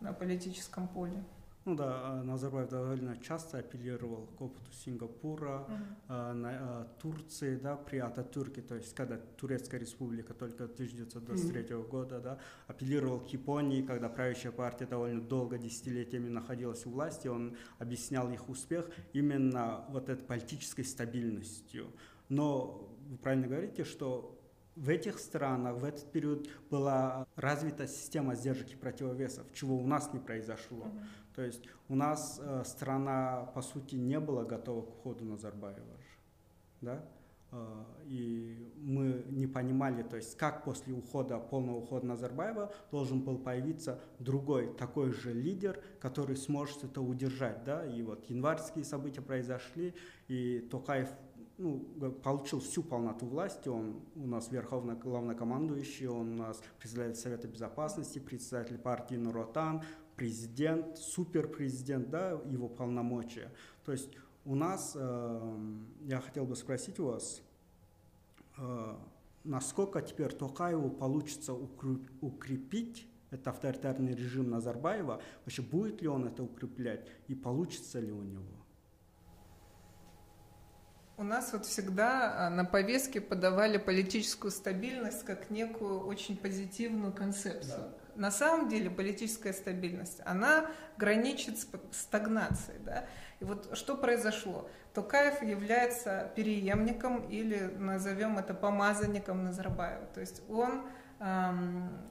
на 0.00 0.14
политическом 0.14 0.88
поле. 0.88 1.22
Ну 1.66 1.74
да, 1.76 2.00
а, 2.04 2.22
Назарбаев 2.22 2.70
довольно 2.70 3.18
часто 3.18 3.58
апеллировал 3.58 4.26
к 4.38 4.40
опыту 4.40 4.72
Сингапура, 4.72 5.66
mm-hmm. 6.08 6.88
Турции, 7.00 7.56
да, 7.56 7.76
при 7.76 7.98
Ататюрке, 7.98 8.62
то 8.62 8.76
есть 8.76 8.94
когда 8.94 9.18
Турецкая 9.36 9.78
республика 9.78 10.32
только 10.32 10.64
1923 10.64 11.62
mm-hmm. 11.62 11.88
года, 11.88 12.20
да, 12.20 12.38
апеллировал 12.66 13.20
к 13.20 13.28
Японии, 13.28 13.82
когда 13.82 14.08
правящая 14.08 14.52
партия 14.52 14.86
довольно 14.86 15.20
долго, 15.20 15.58
десятилетиями 15.58 16.30
находилась 16.30 16.86
у 16.86 16.90
власти, 16.90 17.28
он 17.28 17.56
объяснял 17.78 18.30
их 18.30 18.48
успех 18.48 18.88
именно 19.12 19.84
вот 19.90 20.08
этой 20.08 20.24
политической 20.24 20.84
стабильностью. 20.84 21.92
Но 22.30 22.88
вы 23.10 23.18
правильно 23.18 23.48
говорите, 23.48 23.84
что 23.84 24.39
в 24.76 24.88
этих 24.88 25.18
странах 25.18 25.76
в 25.76 25.84
этот 25.84 26.10
период 26.12 26.48
была 26.70 27.26
развита 27.36 27.86
система 27.86 28.34
сдержек 28.34 28.72
и 28.72 28.76
противовесов, 28.76 29.46
чего 29.52 29.76
у 29.76 29.86
нас 29.86 30.12
не 30.12 30.20
произошло. 30.20 30.86
Mm-hmm. 30.86 31.34
То 31.34 31.42
есть 31.42 31.62
у 31.88 31.94
нас 31.94 32.40
э, 32.42 32.62
страна, 32.64 33.50
по 33.54 33.62
сути, 33.62 33.94
не 33.94 34.18
была 34.20 34.44
готова 34.44 34.82
к 34.82 34.88
уходу 34.88 35.24
Назарбаева. 35.24 35.96
Да? 36.80 37.04
Э, 37.52 37.84
и 38.04 38.72
мы 38.76 39.24
не 39.28 39.46
понимали, 39.46 40.02
то 40.02 40.16
есть 40.16 40.36
как 40.36 40.64
после 40.64 40.94
ухода, 40.94 41.38
полного 41.38 41.78
ухода 41.78 42.06
Назарбаева 42.06 42.72
должен 42.90 43.20
был 43.20 43.38
появиться 43.38 44.00
другой, 44.18 44.72
такой 44.74 45.12
же 45.12 45.32
лидер, 45.32 45.82
который 46.00 46.36
сможет 46.36 46.84
это 46.84 47.00
удержать. 47.00 47.64
Да? 47.64 47.86
И 47.86 48.02
вот 48.02 48.24
январские 48.28 48.84
события 48.84 49.22
произошли, 49.22 49.94
и 50.28 50.60
Токаев 50.70 51.08
ну, 51.60 51.78
получил 52.22 52.60
всю 52.60 52.82
полноту 52.82 53.26
власти, 53.26 53.68
он 53.68 54.00
у 54.16 54.26
нас 54.26 54.50
верховный 54.50 54.94
главнокомандующий, 54.94 56.06
он 56.06 56.32
у 56.32 56.36
нас 56.36 56.62
председатель 56.78 57.16
Совета 57.16 57.48
Безопасности, 57.48 58.18
председатель 58.18 58.78
партии 58.78 59.16
Нуротан, 59.16 59.82
президент, 60.16 60.96
суперпрезидент, 60.96 62.08
да, 62.08 62.30
его 62.30 62.68
полномочия. 62.68 63.52
То 63.84 63.92
есть 63.92 64.08
у 64.46 64.54
нас, 64.54 64.92
э, 64.94 65.58
я 66.06 66.20
хотел 66.20 66.46
бы 66.46 66.56
спросить 66.56 66.98
у 66.98 67.06
вас, 67.06 67.42
э, 68.56 68.96
насколько 69.44 70.00
теперь 70.00 70.32
Токаеву 70.32 70.90
получится 70.90 71.52
укрепить 72.22 73.06
этот 73.30 73.48
авторитарный 73.48 74.14
режим 74.14 74.48
Назарбаева, 74.48 75.20
вообще 75.44 75.60
будет 75.60 76.00
ли 76.00 76.08
он 76.08 76.26
это 76.26 76.42
укреплять 76.42 77.06
и 77.28 77.34
получится 77.34 78.00
ли 78.00 78.12
у 78.12 78.22
него? 78.22 78.59
У 81.20 81.22
нас 81.22 81.52
вот 81.52 81.66
всегда 81.66 82.46
а, 82.46 82.48
на 82.48 82.64
повестке 82.64 83.20
подавали 83.20 83.76
политическую 83.76 84.50
стабильность 84.50 85.22
как 85.22 85.50
некую 85.50 86.06
очень 86.06 86.34
позитивную 86.34 87.12
концепцию. 87.12 87.92
Да. 88.14 88.22
На 88.22 88.30
самом 88.30 88.70
деле 88.70 88.88
политическая 88.88 89.52
стабильность, 89.52 90.22
она 90.24 90.70
граничит 90.96 91.58
с 91.58 91.68
стагнацией. 91.92 92.78
Да? 92.86 93.04
И 93.38 93.44
вот 93.44 93.76
что 93.76 93.98
произошло? 93.98 94.70
Токаев 94.94 95.42
является 95.42 96.32
преемником 96.34 97.28
или 97.28 97.70
назовем 97.76 98.38
это 98.38 98.54
помазанником 98.54 99.44
Назарбаева. 99.44 100.06
То 100.14 100.20
есть 100.20 100.40
он 100.48 100.86
эм, 101.18 102.10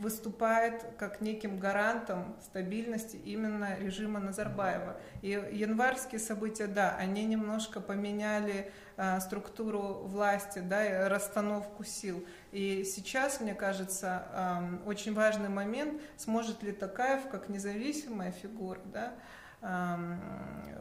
выступает 0.00 0.84
как 0.98 1.20
неким 1.20 1.58
гарантом 1.58 2.36
стабильности 2.40 3.16
именно 3.16 3.78
режима 3.78 4.18
Назарбаева. 4.18 4.96
И 5.20 5.28
январские 5.28 6.18
события, 6.18 6.66
да, 6.66 6.96
они 6.96 7.24
немножко 7.26 7.80
поменяли 7.80 8.72
э, 8.96 9.20
структуру 9.20 10.04
власти, 10.04 10.60
да, 10.60 10.84
и 10.84 11.08
расстановку 11.08 11.84
сил. 11.84 12.24
И 12.50 12.84
сейчас, 12.84 13.40
мне 13.40 13.54
кажется, 13.54 14.24
э, 14.32 14.88
очень 14.88 15.14
важный 15.14 15.50
момент, 15.50 16.00
сможет 16.16 16.62
ли 16.62 16.72
Такаев 16.72 17.28
как 17.28 17.48
независимая 17.48 18.32
фигура, 18.32 18.80
да, 18.86 19.12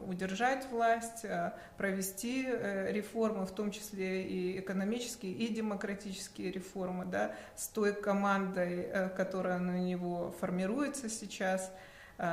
удержать 0.10 0.70
власть, 0.72 1.24
э, 1.24 1.54
провести 1.78 2.46
э, 2.48 2.92
реформы, 2.92 3.46
в 3.46 3.52
том 3.52 3.72
числе 3.72 4.24
и 4.24 4.60
экономические, 4.60 5.34
и 5.34 5.54
демократические 5.54 6.52
реформы, 6.52 7.06
да, 7.06 7.36
с 7.56 7.68
той 7.68 7.94
командой, 7.94 8.82
э, 8.82 9.10
которая 9.10 9.60
на 9.60 9.78
него 9.80 10.32
формируется 10.40 11.10
сейчас. 11.10 11.72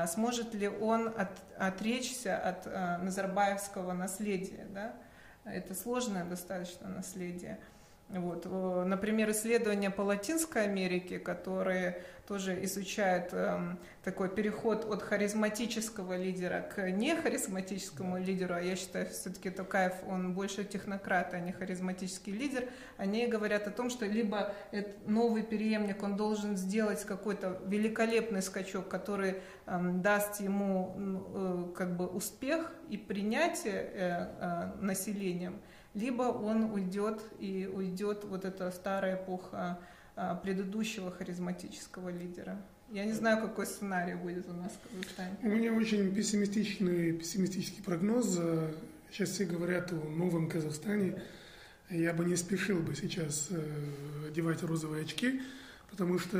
Сможет 0.09 0.53
ли 0.53 0.67
он 0.67 1.15
от, 1.17 1.31
отречься 1.57 2.37
от 2.37 2.67
назарбаевского 3.05 3.93
наследия? 3.93 4.67
Да? 4.71 4.97
Это 5.45 5.77
сложное 5.77 6.25
достаточно 6.25 6.89
наследие. 6.89 7.61
Вот. 8.09 8.47
Например, 8.87 9.31
исследования 9.31 9.91
по 9.91 10.03
Латинской 10.03 10.63
Америке, 10.65 11.19
которые 11.19 12.03
тоже 12.27 12.63
изучают 12.65 13.29
э, 13.33 13.77
такой 14.03 14.29
переход 14.29 14.85
от 14.85 15.03
харизматического 15.03 16.17
лидера 16.17 16.61
к 16.61 16.91
нехаризматическому 16.91 18.19
лидеру, 18.19 18.55
а 18.55 18.61
я 18.61 18.77
считаю, 18.77 19.07
все-таки 19.07 19.51
Токаев, 19.51 19.95
он 20.09 20.35
больше 20.35 20.65
технократ, 20.65 21.35
а 21.35 21.41
не 21.41 21.53
харизматический 21.53 22.33
лидер, 22.33 22.69
они 22.97 23.27
говорят 23.27 23.67
о 23.67 23.71
том, 23.71 23.91
что 23.91 24.07
либо 24.07 24.53
этот 24.73 25.07
новый 25.09 25.45
преемник, 25.45 26.03
он 26.03 26.17
должен 26.17 26.57
сделать 26.57 27.05
какой-то 27.05 27.61
великолепный 27.67 28.43
скачок, 28.43 28.89
который 28.89 29.37
э, 29.67 29.81
даст 29.95 30.41
ему 30.41 30.95
э, 30.97 31.75
как 31.77 31.97
бы 31.97 32.07
успех 32.07 32.73
и 32.89 32.97
принятие 32.97 33.75
э, 33.75 34.27
э, 34.41 34.73
населением, 34.81 35.61
либо 35.97 36.25
он 36.25 36.65
уйдет 36.65 37.23
и 37.41 37.69
уйдет 37.73 38.25
вот 38.25 38.45
эта 38.45 38.71
старая 38.71 39.17
эпоха 39.17 39.81
а, 40.15 40.35
предыдущего 40.35 41.11
харизматического 41.11 42.11
лидера. 42.11 42.61
Я 42.91 43.07
не 43.07 43.13
знаю, 43.13 43.41
какой 43.41 43.67
сценарий 43.67 44.15
будет 44.15 44.47
у 44.49 44.53
нас 44.53 44.73
в 44.73 44.89
Казахстане. 44.91 45.37
У 45.43 45.49
меня 45.49 45.73
очень 45.73 46.15
пессимистичный, 46.15 47.13
пессимистический 47.13 47.83
прогноз. 47.83 48.39
Сейчас 49.11 49.31
все 49.31 49.47
говорят 49.47 49.91
о 49.93 49.97
новом 49.97 50.49
Казахстане. 50.49 51.21
Я 51.89 52.13
бы 52.13 52.25
не 52.27 52.37
спешил 52.37 52.81
бы 52.81 52.95
сейчас 52.95 53.49
э, 53.51 54.29
одевать 54.29 54.63
розовые 54.63 55.05
очки, 55.05 55.41
потому 55.91 56.19
что 56.19 56.39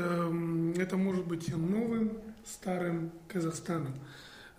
это 0.77 0.97
может 0.97 1.25
быть 1.25 1.53
новым, 1.55 2.19
старым 2.45 3.11
Казахстаном. 3.27 3.93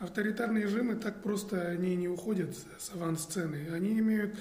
Авторитарные 0.00 0.64
режимы 0.64 0.96
так 0.96 1.22
просто 1.22 1.68
они 1.68 1.94
не 1.94 2.08
уходят 2.08 2.56
с 2.78 2.90
авансцены. 2.94 3.68
Они 3.72 3.98
имеют 3.98 4.36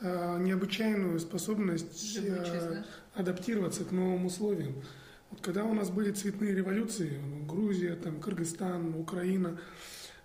необычайную 0.00 1.18
способность 1.18 2.18
э, 2.22 2.84
адаптироваться 3.14 3.84
к 3.84 3.90
новым 3.90 4.26
условиям. 4.26 4.82
Вот 5.30 5.40
когда 5.40 5.64
у 5.64 5.74
нас 5.74 5.90
были 5.90 6.12
цветные 6.12 6.54
революции, 6.54 7.18
ну, 7.20 7.44
Грузия, 7.44 7.96
там, 7.96 8.20
Кыргызстан, 8.20 8.94
Украина, 8.94 9.58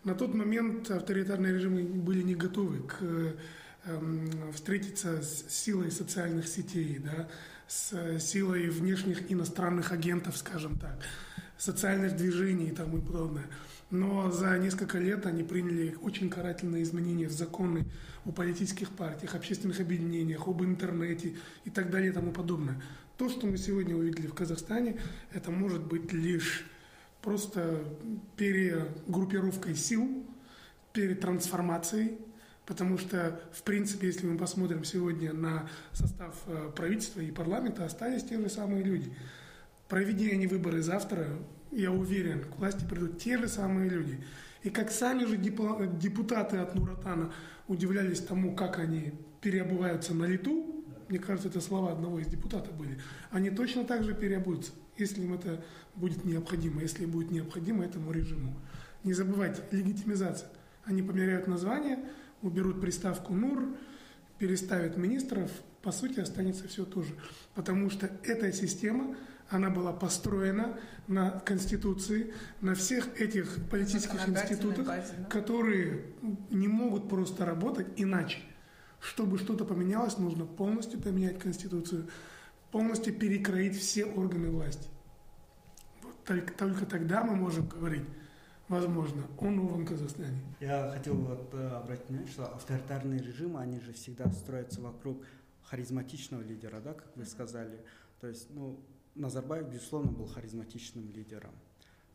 на 0.03 0.15
тот 0.15 0.33
момент 0.33 0.91
авторитарные 0.91 1.53
режимы 1.53 1.83
были 1.83 2.21
не 2.21 2.35
готовы 2.35 2.83
к 2.83 3.01
эм, 3.85 4.51
встретиться 4.53 5.21
с 5.21 5.49
силой 5.49 5.91
социальных 5.91 6.47
сетей, 6.47 6.99
да, 6.99 7.29
с 7.67 8.19
силой 8.19 8.69
внешних 8.69 9.31
иностранных 9.31 9.91
агентов, 9.91 10.37
скажем 10.37 10.77
так, 10.77 10.99
социальных 11.57 12.15
движений 12.15 12.67
и 12.67 12.75
тому 12.75 13.01
подобное. 13.01 13.45
Но 13.93 14.31
за 14.31 14.57
несколько 14.57 14.97
лет 14.97 15.27
они 15.27 15.43
приняли 15.43 15.95
очень 16.01 16.27
карательные 16.27 16.81
изменения 16.81 17.27
в 17.27 17.31
законы 17.31 17.85
о 18.25 18.31
политических 18.31 18.89
партиях, 18.89 19.35
общественных 19.35 19.79
объединениях, 19.79 20.47
об 20.47 20.63
интернете 20.63 21.35
и 21.63 21.69
так 21.69 21.91
далее 21.91 22.09
и 22.09 22.11
тому 22.11 22.31
подобное. 22.31 22.81
То, 23.17 23.29
что 23.29 23.45
мы 23.45 23.55
сегодня 23.55 23.95
увидели 23.95 24.25
в 24.25 24.33
Казахстане, 24.33 24.99
это 25.31 25.51
может 25.51 25.83
быть 25.83 26.11
лишь 26.11 26.65
просто 27.21 27.85
перегруппировкой 28.35 29.75
сил, 29.75 30.25
перетрансформацией, 30.91 32.17
потому 32.65 32.97
что, 32.97 33.39
в 33.51 33.61
принципе, 33.61 34.07
если 34.07 34.25
мы 34.25 34.39
посмотрим 34.39 34.85
сегодня 34.85 35.33
на 35.33 35.69
состав 35.91 36.33
э, 36.47 36.71
правительства 36.75 37.21
и 37.21 37.29
парламента, 37.29 37.85
остались 37.85 38.23
те 38.23 38.39
же 38.39 38.49
самые 38.49 38.83
люди. 38.83 39.15
Проведя 39.87 40.31
они 40.31 40.47
выборы 40.47 40.81
завтра, 40.81 41.27
я 41.75 41.91
уверен, 41.91 42.43
к 42.43 42.57
власти 42.57 42.85
придут 42.85 43.19
те 43.19 43.37
же 43.37 43.47
самые 43.47 43.89
люди. 43.89 44.23
И 44.63 44.69
как 44.69 44.91
сами 44.91 45.25
же 45.25 45.37
депутаты 45.37 46.57
от 46.57 46.75
Нуратана 46.75 47.33
удивлялись 47.67 48.21
тому, 48.21 48.55
как 48.55 48.79
они 48.79 49.13
переобуваются 49.41 50.13
на 50.13 50.25
лету, 50.25 50.85
мне 51.09 51.19
кажется, 51.19 51.49
это 51.49 51.59
слова 51.59 51.91
одного 51.91 52.19
из 52.19 52.27
депутатов 52.27 52.73
были, 52.75 52.99
они 53.29 53.49
точно 53.49 53.83
так 53.83 54.03
же 54.03 54.13
переобуются, 54.13 54.71
если 54.97 55.21
им 55.21 55.33
это 55.33 55.63
будет 55.95 56.23
необходимо, 56.23 56.81
если 56.81 57.05
будет 57.05 57.29
необходимо 57.29 57.83
этому 57.83 58.11
режиму. 58.11 58.55
Не 59.03 59.13
забывайте, 59.13 59.61
легитимизация. 59.71 60.49
Они 60.85 61.01
померяют 61.01 61.47
название, 61.47 61.99
уберут 62.41 62.79
приставку 62.79 63.33
НУР, 63.33 63.75
переставят 64.37 64.97
министров, 64.97 65.51
по 65.81 65.91
сути 65.91 66.21
останется 66.21 66.67
все 66.67 66.85
то 66.85 67.01
же. 67.01 67.13
Потому 67.53 67.89
что 67.89 68.09
эта 68.23 68.51
система 68.53 69.15
она 69.53 69.69
была 69.69 69.93
построена 69.93 70.79
на 71.07 71.31
Конституции, 71.31 72.33
на 72.61 72.73
всех 72.73 73.19
этих 73.21 73.69
политических 73.69 74.27
институтах, 74.27 74.87
базе, 74.87 75.13
да? 75.17 75.25
которые 75.25 76.05
не 76.49 76.67
могут 76.67 77.07
просто 77.07 77.45
работать 77.45 77.87
иначе. 77.95 78.39
Чтобы 78.99 79.37
что-то 79.37 79.65
поменялось, 79.65 80.17
нужно 80.17 80.45
полностью 80.45 80.99
поменять 80.99 81.37
Конституцию, 81.37 82.07
полностью 82.71 83.13
перекроить 83.13 83.77
все 83.77 84.05
органы 84.05 84.49
власти. 84.49 84.87
Вот 86.01 86.23
только, 86.23 86.53
только 86.53 86.85
тогда 86.85 87.23
мы 87.23 87.35
можем 87.35 87.67
говорить, 87.67 88.05
возможно, 88.69 89.23
о 89.37 89.49
новом 89.49 89.85
Казахстане. 89.85 90.41
Я 90.61 90.89
хотел 90.91 91.15
вот 91.15 91.53
э, 91.53 91.67
обратить 91.67 92.07
внимание, 92.07 92.31
что 92.31 92.45
авторитарные 92.45 93.19
режимы, 93.21 93.59
они 93.59 93.79
же 93.81 93.93
всегда 93.93 94.31
строятся 94.31 94.81
вокруг 94.81 95.23
харизматичного 95.63 96.41
лидера, 96.41 96.79
да, 96.79 96.93
как 96.93 97.15
вы 97.15 97.25
сказали. 97.25 97.79
То 98.21 98.27
есть, 98.27 98.47
ну, 98.51 98.79
Назарбаев, 99.15 99.69
безусловно, 99.69 100.11
был 100.11 100.25
харизматичным 100.25 101.09
лидером. 101.11 101.51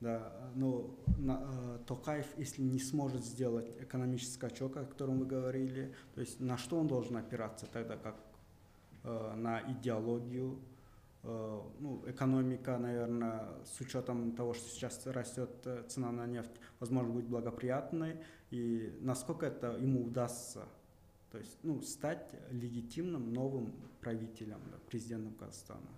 Да, 0.00 0.32
но 0.54 0.94
на, 1.18 1.40
э, 1.42 1.78
Токаев, 1.86 2.26
если 2.36 2.62
не 2.62 2.78
сможет 2.78 3.24
сделать 3.24 3.68
экономический 3.80 4.34
скачок, 4.34 4.76
о 4.76 4.84
котором 4.84 5.18
вы 5.18 5.26
говорили, 5.26 5.92
то 6.14 6.20
есть 6.20 6.38
на 6.38 6.56
что 6.56 6.78
он 6.78 6.86
должен 6.86 7.16
опираться 7.16 7.66
тогда, 7.66 7.96
как 7.96 8.16
э, 9.02 9.34
на 9.34 9.60
идеологию, 9.72 10.60
э, 11.24 11.60
ну, 11.80 12.04
экономика, 12.06 12.78
наверное, 12.78 13.48
с 13.64 13.80
учетом 13.80 14.32
того, 14.36 14.54
что 14.54 14.68
сейчас 14.68 15.04
растет 15.06 15.50
э, 15.64 15.82
цена 15.88 16.12
на 16.12 16.26
нефть, 16.26 16.60
возможно, 16.78 17.12
будет 17.12 17.26
благоприятной, 17.26 18.22
и 18.50 18.96
насколько 19.00 19.46
это 19.46 19.72
ему 19.78 20.04
удастся, 20.04 20.64
то 21.32 21.38
есть, 21.38 21.58
ну, 21.64 21.82
стать 21.82 22.30
легитимным 22.52 23.32
новым 23.32 23.74
правителем, 24.00 24.60
да, 24.70 24.78
президентом 24.88 25.34
Казахстана. 25.34 25.88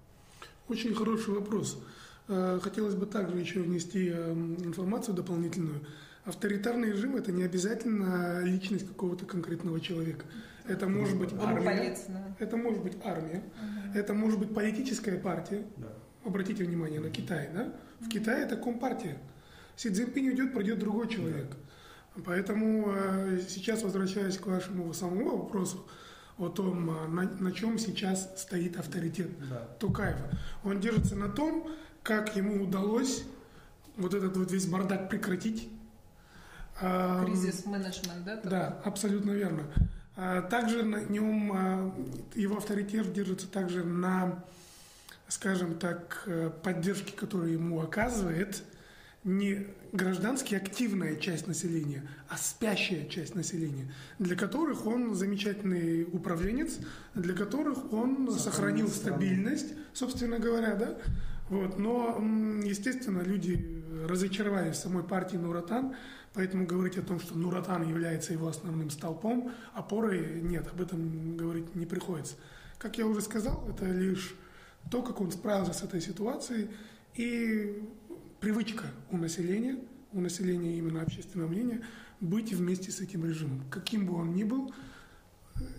Очень 0.70 0.94
хороший 0.94 1.34
вопрос. 1.34 1.82
Э, 2.28 2.60
хотелось 2.62 2.94
бы 2.94 3.04
также 3.04 3.36
еще 3.36 3.58
внести 3.58 4.08
эм, 4.08 4.54
информацию 4.64 5.16
дополнительную. 5.16 5.84
Авторитарный 6.24 6.92
режим– 6.92 7.16
это 7.16 7.32
не 7.32 7.42
обязательно 7.42 8.40
личность 8.44 8.86
какого-то 8.86 9.26
конкретного 9.26 9.80
человека. 9.80 10.24
Это 10.68 10.86
может 10.86 11.18
быть 11.18 11.30
армия. 11.32 11.96
Это 12.38 12.56
может 12.56 12.84
быть 12.84 12.92
армия. 13.02 13.42
Это 13.96 14.14
может 14.14 14.38
быть 14.38 14.54
политическая 14.54 15.18
партия. 15.18 15.66
Обратите 16.24 16.62
внимание 16.62 17.00
на 17.00 17.10
Китай. 17.10 17.50
Да? 17.52 17.74
В 17.98 18.08
Китае 18.08 18.44
это 18.44 18.56
компартия. 18.56 19.18
Си 19.74 19.90
Цзиньпинь 19.90 20.28
уйдет, 20.28 20.54
придет 20.54 20.78
другой 20.78 21.08
человек. 21.08 21.56
Поэтому 22.24 22.92
э, 22.92 23.40
сейчас, 23.48 23.82
возвращаясь 23.82 24.38
к 24.38 24.46
вашему 24.46 24.92
самому 24.92 25.36
вопросу, 25.36 25.84
о 26.40 26.48
том, 26.48 26.90
а, 26.90 27.06
на, 27.06 27.22
на 27.22 27.52
чем 27.52 27.78
сейчас 27.78 28.30
стоит 28.40 28.78
авторитет 28.78 29.28
да. 29.48 29.68
Тукаева. 29.78 30.30
Он 30.64 30.80
держится 30.80 31.14
на 31.14 31.28
том, 31.28 31.70
как 32.02 32.34
ему 32.36 32.64
удалось 32.64 33.24
вот 33.96 34.14
этот 34.14 34.36
вот 34.36 34.50
весь 34.50 34.66
бардак 34.66 35.08
прекратить. 35.08 35.68
Кризис 36.78 37.66
менеджмент, 37.66 38.24
да? 38.24 38.40
Да, 38.42 38.80
абсолютно 38.84 39.32
верно. 39.32 39.64
А 40.16 40.42
также 40.42 40.82
на 40.82 41.02
нем 41.04 41.52
а, 41.52 41.94
его 42.34 42.56
авторитет 42.56 43.12
держится 43.12 43.46
также 43.48 43.84
на, 43.84 44.42
скажем 45.28 45.78
так, 45.78 46.22
э, 46.26 46.50
поддержке, 46.62 47.12
которую 47.12 47.52
ему 47.52 47.80
оказывает 47.80 48.62
не 49.24 49.66
граждански 49.92 50.54
активная 50.54 51.16
часть 51.16 51.46
населения, 51.46 52.08
а 52.28 52.36
спящая 52.36 53.06
часть 53.06 53.34
населения, 53.34 53.92
для 54.18 54.34
которых 54.34 54.86
он 54.86 55.14
замечательный 55.14 56.04
управленец, 56.04 56.78
для 57.14 57.34
которых 57.34 57.92
он 57.92 58.30
сохранил 58.32 58.88
стабильность, 58.88 59.74
собственно 59.92 60.38
говоря, 60.38 60.74
да. 60.74 60.98
Вот. 61.50 61.78
Но, 61.78 62.16
естественно, 62.64 63.20
люди 63.20 63.82
разочаровались 64.08 64.76
в 64.76 64.80
самой 64.80 65.02
партии 65.02 65.36
Нуратан, 65.36 65.94
поэтому 66.32 66.64
говорить 66.64 66.96
о 66.96 67.02
том, 67.02 67.20
что 67.20 67.36
Нуратан 67.36 67.86
является 67.86 68.32
его 68.32 68.48
основным 68.48 68.88
столпом, 68.88 69.52
опорой, 69.74 70.40
нет, 70.40 70.66
об 70.72 70.80
этом 70.80 71.36
говорить 71.36 71.74
не 71.74 71.86
приходится. 71.86 72.36
Как 72.78 72.96
я 72.96 73.06
уже 73.06 73.20
сказал, 73.20 73.68
это 73.68 73.84
лишь 73.84 74.34
то, 74.90 75.02
как 75.02 75.20
он 75.20 75.30
справился 75.30 75.74
с 75.74 75.82
этой 75.82 76.00
ситуацией, 76.00 76.70
и 77.16 77.82
привычка 78.40 78.86
у 79.10 79.16
населения, 79.16 79.78
у 80.12 80.20
населения 80.20 80.76
именно 80.78 81.02
общественного 81.02 81.48
мнения, 81.48 81.82
быть 82.20 82.52
вместе 82.52 82.90
с 82.90 83.00
этим 83.00 83.24
режимом. 83.24 83.62
Каким 83.70 84.06
бы 84.06 84.14
он 84.14 84.34
ни 84.34 84.44
был, 84.44 84.72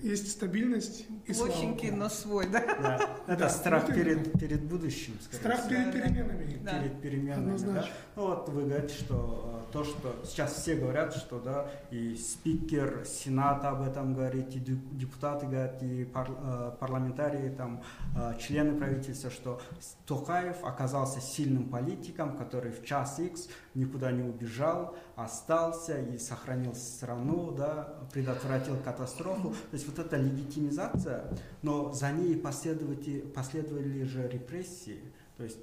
есть 0.01 0.31
стабильность 0.31 1.07
и 1.25 1.33
Плохенький, 1.33 1.91
но 1.91 2.07
свой, 2.09 2.47
да? 2.47 2.59
да. 2.59 3.17
Это 3.27 3.39
да, 3.39 3.49
страх 3.49 3.87
перед, 3.87 4.31
перед 4.39 4.63
будущим. 4.63 5.13
Страх 5.31 5.67
перед 5.67 5.91
переменами. 5.91 6.59
Да. 6.63 6.79
Перед 6.79 7.01
переменами, 7.01 7.43
Однозначно. 7.45 7.81
да. 7.81 7.89
Ну 8.15 8.27
вот 8.27 8.49
вы 8.49 8.65
говорите, 8.65 8.93
что 8.93 9.60
э, 9.60 9.60
то, 9.71 9.83
что 9.83 10.15
сейчас 10.25 10.53
все 10.53 10.75
говорят, 10.75 11.15
что 11.15 11.39
да, 11.39 11.69
и 11.89 12.15
спикер 12.15 13.05
Сената 13.05 13.69
об 13.69 13.81
этом 13.81 14.13
говорит, 14.13 14.55
и 14.55 14.59
депутаты 14.59 15.45
говорят, 15.45 15.81
и 15.81 16.05
пар, 16.05 16.29
э, 16.29 16.71
парламентарии, 16.79 17.49
там, 17.49 17.81
э, 18.15 18.37
члены 18.39 18.77
правительства, 18.77 19.29
что 19.29 19.61
Токаев 20.05 20.63
оказался 20.63 21.21
сильным 21.21 21.69
политиком, 21.69 22.37
который 22.37 22.71
в 22.71 22.83
час 22.85 23.19
X 23.19 23.47
никуда 23.75 24.11
не 24.11 24.23
убежал, 24.23 24.95
остался 25.15 25.99
и 25.99 26.17
сохранил 26.17 26.75
страну, 26.75 27.51
да, 27.51 27.95
предотвратил 28.11 28.77
катастрофу. 28.77 29.49
То 29.49 29.73
есть 29.73 29.87
вот 29.87 29.99
эта 29.99 30.17
легитимизация, 30.17 31.25
но 31.61 31.91
за 31.93 32.11
ней 32.11 32.35
последовали, 32.35 33.21
последовали 33.21 34.03
же 34.03 34.27
репрессии. 34.27 35.01
То 35.37 35.43
есть 35.43 35.57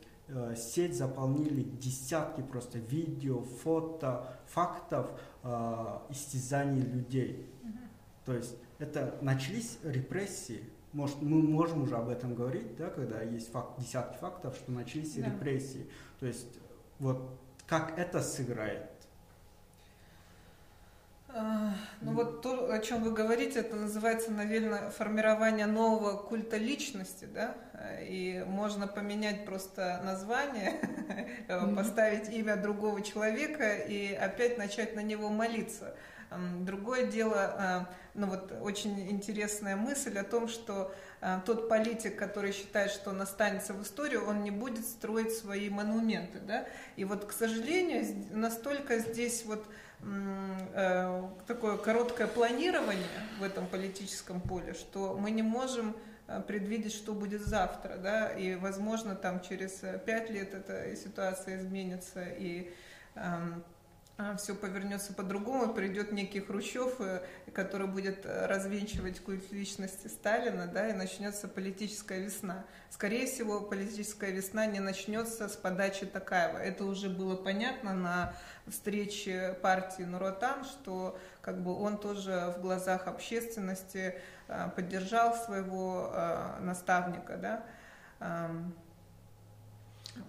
сеть 0.57 0.97
заполнили 0.97 1.63
десятки 1.63 2.43
просто 2.43 2.79
видео, 2.79 3.43
фото, 3.43 4.37
фактов 4.47 5.07
э, 5.43 5.99
истязаний 6.11 6.83
людей. 6.83 7.51
То 8.25 8.35
есть 8.35 8.55
это 8.79 9.17
начались 9.23 9.79
репрессии. 9.83 10.63
Может, 10.93 11.23
мы 11.23 11.43
можем 11.43 11.83
уже 11.83 11.97
об 11.97 12.09
этом 12.09 12.35
говорить, 12.35 12.77
да, 12.77 12.91
когда 12.91 13.23
есть 13.23 13.51
факт, 13.51 13.79
десятки 13.79 14.19
фактов, 14.19 14.55
что 14.57 14.71
начались 14.73 15.15
да. 15.15 15.27
репрессии. 15.27 15.89
То 16.21 16.27
есть 16.27 16.59
вот 16.99 17.39
как 17.67 17.99
это 17.99 18.23
сыграет 18.23 18.91
а, 21.29 21.75
ну 22.01 22.13
вот 22.13 22.41
то, 22.43 22.73
о 22.73 22.79
чем 22.79 23.03
вы 23.03 23.13
говорите, 23.13 23.61
это 23.61 23.77
называется, 23.77 24.31
наверное, 24.31 24.91
формирование 24.91 25.67
нового 25.67 26.17
культа 26.17 26.57
личности, 26.57 27.27
да, 27.27 27.55
и 28.01 28.45
можно 28.47 28.87
поменять 28.87 29.45
просто 29.45 30.01
название, 30.05 30.81
поставить 31.77 32.29
имя 32.31 32.57
другого 32.57 33.03
человека 33.03 33.77
и 33.77 34.13
опять 34.13 34.59
начать 34.59 34.95
на 34.95 35.01
него 35.01 35.29
молиться. 35.29 35.95
Другое 36.61 37.07
дело, 37.07 37.37
а, 37.39 37.89
ну 38.13 38.27
вот 38.27 38.53
очень 38.61 39.11
интересная 39.11 39.77
мысль 39.77 40.19
о 40.19 40.25
том, 40.25 40.49
что 40.49 40.95
тот 41.47 41.69
политик, 41.71 42.17
который 42.17 42.53
считает, 42.53 42.91
что 42.91 43.11
он 43.11 43.23
останется 43.23 43.73
в 43.73 43.83
историю, 43.83 44.27
он 44.27 44.43
не 44.43 44.51
будет 44.51 44.85
строить 44.85 45.33
свои 45.33 45.71
монументы, 45.71 46.39
да, 46.39 46.67
и 46.97 47.05
вот, 47.05 47.25
к 47.25 47.33
сожалению, 47.33 48.05
настолько 48.31 48.99
здесь 48.99 49.45
вот 49.47 49.67
Э, 50.01 51.29
такое 51.47 51.77
короткое 51.77 52.29
планирование 52.29 53.09
в 53.41 53.43
этом 53.43 53.67
политическом 53.67 54.41
поле, 54.41 54.75
что 54.75 55.17
мы 55.19 55.33
не 55.33 55.43
можем 55.43 55.91
э, 55.91 55.95
предвидеть, 56.47 56.93
что 56.93 57.15
будет 57.15 57.41
завтра, 57.41 57.97
да, 57.97 58.29
и, 58.29 58.55
возможно, 58.55 59.15
там 59.15 59.41
через 59.41 59.83
э, 59.83 59.99
пять 60.05 60.31
лет 60.31 60.53
эта 60.53 60.95
ситуация 60.95 61.59
изменится, 61.59 62.23
и 62.23 62.71
эм, 63.15 63.65
все 64.37 64.55
повернется 64.55 65.13
по-другому, 65.13 65.73
придет 65.73 66.11
некий 66.11 66.41
Хрущев, 66.41 67.01
который 67.53 67.87
будет 67.87 68.27
развенчивать 68.27 69.21
культ 69.21 69.53
личности 69.53 70.09
Сталина, 70.09 70.67
да, 70.67 70.89
и 70.89 70.93
начнется 70.93 71.47
политическая 71.47 72.21
весна. 72.21 72.65
Скорее 72.91 73.27
всего, 73.27 73.61
политическая 73.61 74.33
весна 74.33 74.67
не 74.67 74.81
начнется 74.81 75.49
с 75.49 75.55
подачи 75.55 76.05
Такаева. 76.05 76.59
Это 76.59 76.85
уже 76.85 77.09
было 77.09 77.37
понятно 77.37 77.95
на 77.95 78.35
встрече 78.67 79.57
партии 79.63 80.03
Нуротан, 80.03 80.65
что 80.65 81.17
как 81.41 81.63
бы 81.63 81.77
он 81.77 81.97
тоже 81.97 82.55
в 82.59 82.61
глазах 82.61 83.07
общественности 83.07 84.17
а, 84.49 84.69
поддержал 84.71 85.37
своего 85.37 86.11
а, 86.13 86.59
наставника, 86.61 87.37
да. 87.37 87.65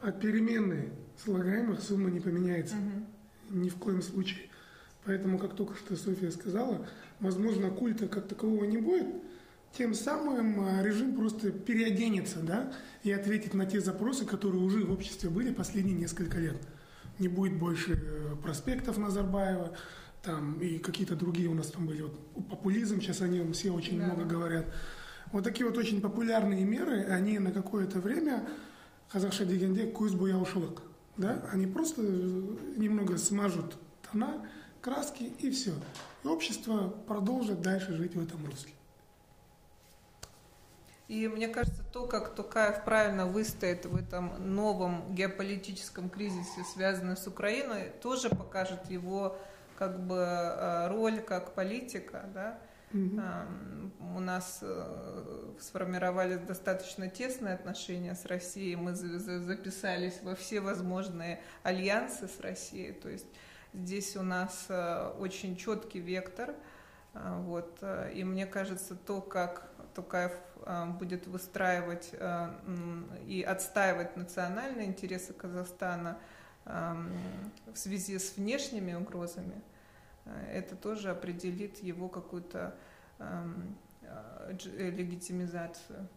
От 0.04 0.21
переменной 0.21 0.93
слагаемых 1.17 1.82
сумма 1.82 2.12
не 2.12 2.19
поменяется. 2.19 2.75
Угу 2.75 3.18
ни 3.50 3.70
в 3.70 3.76
коем 3.76 4.02
случае. 4.02 4.50
Поэтому, 5.06 5.40
как 5.40 5.56
только 5.56 5.76
что 5.76 5.96
София 5.96 6.32
сказала, 6.32 6.86
возможно, 7.20 7.70
культа 7.70 8.08
как 8.08 8.28
такового 8.28 8.66
не 8.66 8.78
будет, 8.78 9.08
тем 9.78 9.94
самым 9.94 10.62
а, 10.62 10.84
режим 10.84 11.16
просто 11.16 11.52
переоденется, 11.52 12.40
да, 12.42 12.74
и 13.04 13.12
ответит 13.12 13.54
на 13.54 13.66
те 13.66 13.82
запросы, 13.82 14.26
которые 14.26 14.64
уже 14.64 14.84
в 14.84 14.92
обществе 14.92 15.30
были 15.30 15.54
последние 15.54 15.96
несколько 15.96 16.40
лет. 16.40 16.58
Не 17.20 17.28
будет 17.28 17.58
больше 17.58 18.02
э, 18.02 18.36
проспектов 18.42 18.98
Назарбаева, 18.98 19.78
там 20.24 20.60
и 20.60 20.80
какие-то 20.80 21.16
другие 21.16 21.50
у 21.50 21.54
нас 21.54 21.68
там 21.68 21.86
были. 21.86 22.02
Вот 22.02 22.48
популизм, 22.50 23.00
сейчас 23.00 23.22
о 23.22 23.28
нем 23.28 23.54
все 23.54 23.72
очень 23.72 24.00
да. 24.00 24.06
много 24.06 24.26
говорят. 24.26 24.66
Вот 25.32 25.44
такие 25.44 25.68
вот 25.68 25.78
очень 25.78 26.02
популярные 26.02 26.66
меры, 26.66 27.04
они 27.04 27.40
на 27.40 27.52
какое-то 27.52 28.00
время 28.00 28.48
Казахша 29.12 29.46
дегенде 29.46 29.86
куз 29.86 30.14
буя 30.14 30.38
ушылык 30.38 30.82
да, 31.19 31.43
они 31.51 31.67
просто 31.67 32.01
немного 32.01 33.17
смажут 33.17 33.77
тона, 34.10 34.47
краски 34.82 35.23
и 35.23 35.51
все. 35.51 35.73
И 36.23 36.27
общество 36.27 36.89
продолжит 37.08 37.62
дальше 37.62 37.93
жить 37.93 38.15
в 38.15 38.23
этом 38.23 38.45
русле. 38.45 38.71
И 41.10 41.27
мне 41.27 41.47
кажется, 41.47 41.84
то, 41.91 42.05
как 42.05 42.36
Токаев 42.36 42.86
правильно 42.86 43.25
выстоит 43.25 43.86
в 43.86 43.95
этом 43.95 44.55
новом 44.55 45.13
геополитическом 45.13 46.10
кризисе, 46.10 46.63
связанном 46.73 47.17
с 47.17 47.27
Украиной, 47.27 47.91
тоже 48.01 48.29
покажет 48.29 48.89
его 48.89 49.36
как 49.77 49.99
бы 50.05 50.17
э, 50.17 50.88
роль 50.88 51.19
как 51.21 51.53
политика, 51.53 52.29
да, 52.34 52.60
Угу. 52.93 53.21
У 54.15 54.19
нас 54.19 54.60
э, 54.62 55.54
сформировались 55.60 56.39
достаточно 56.39 57.08
тесные 57.08 57.54
отношения 57.54 58.15
с 58.15 58.25
Россией, 58.25 58.75
мы 58.75 58.95
записались 58.95 60.19
во 60.23 60.36
все 60.36 60.60
возможные 60.60 61.41
альянсы 61.62 62.28
с 62.28 62.39
Россией, 62.39 62.93
то 62.93 63.10
есть 63.10 63.28
здесь 63.73 64.15
у 64.15 64.23
нас 64.23 64.65
э, 64.69 65.13
очень 65.19 65.56
четкий 65.56 65.99
вектор, 65.99 66.56
а, 67.13 67.39
вот, 67.41 67.78
э, 67.82 68.12
и 68.15 68.23
мне 68.23 68.47
кажется, 68.47 68.95
то, 68.95 69.21
как 69.21 69.69
Токаев 69.93 70.34
будет 70.99 71.25
выстраивать 71.25 72.12
и 73.25 73.41
отстаивать 73.41 74.17
национальные 74.17 74.88
интересы 74.88 75.34
Казахстана 75.34 76.19
в 76.65 77.75
связи 77.75 78.19
с 78.19 78.36
внешними 78.36 78.93
угрозами, 78.93 79.62
это 80.52 80.76
тоже 80.76 81.10
определит 81.10 81.78
его 81.84 82.10
какую-то 82.10 82.76
эм, 83.20 83.78
э, 84.02 84.58
э, 84.78 84.89
легитимизацию. 84.92 86.08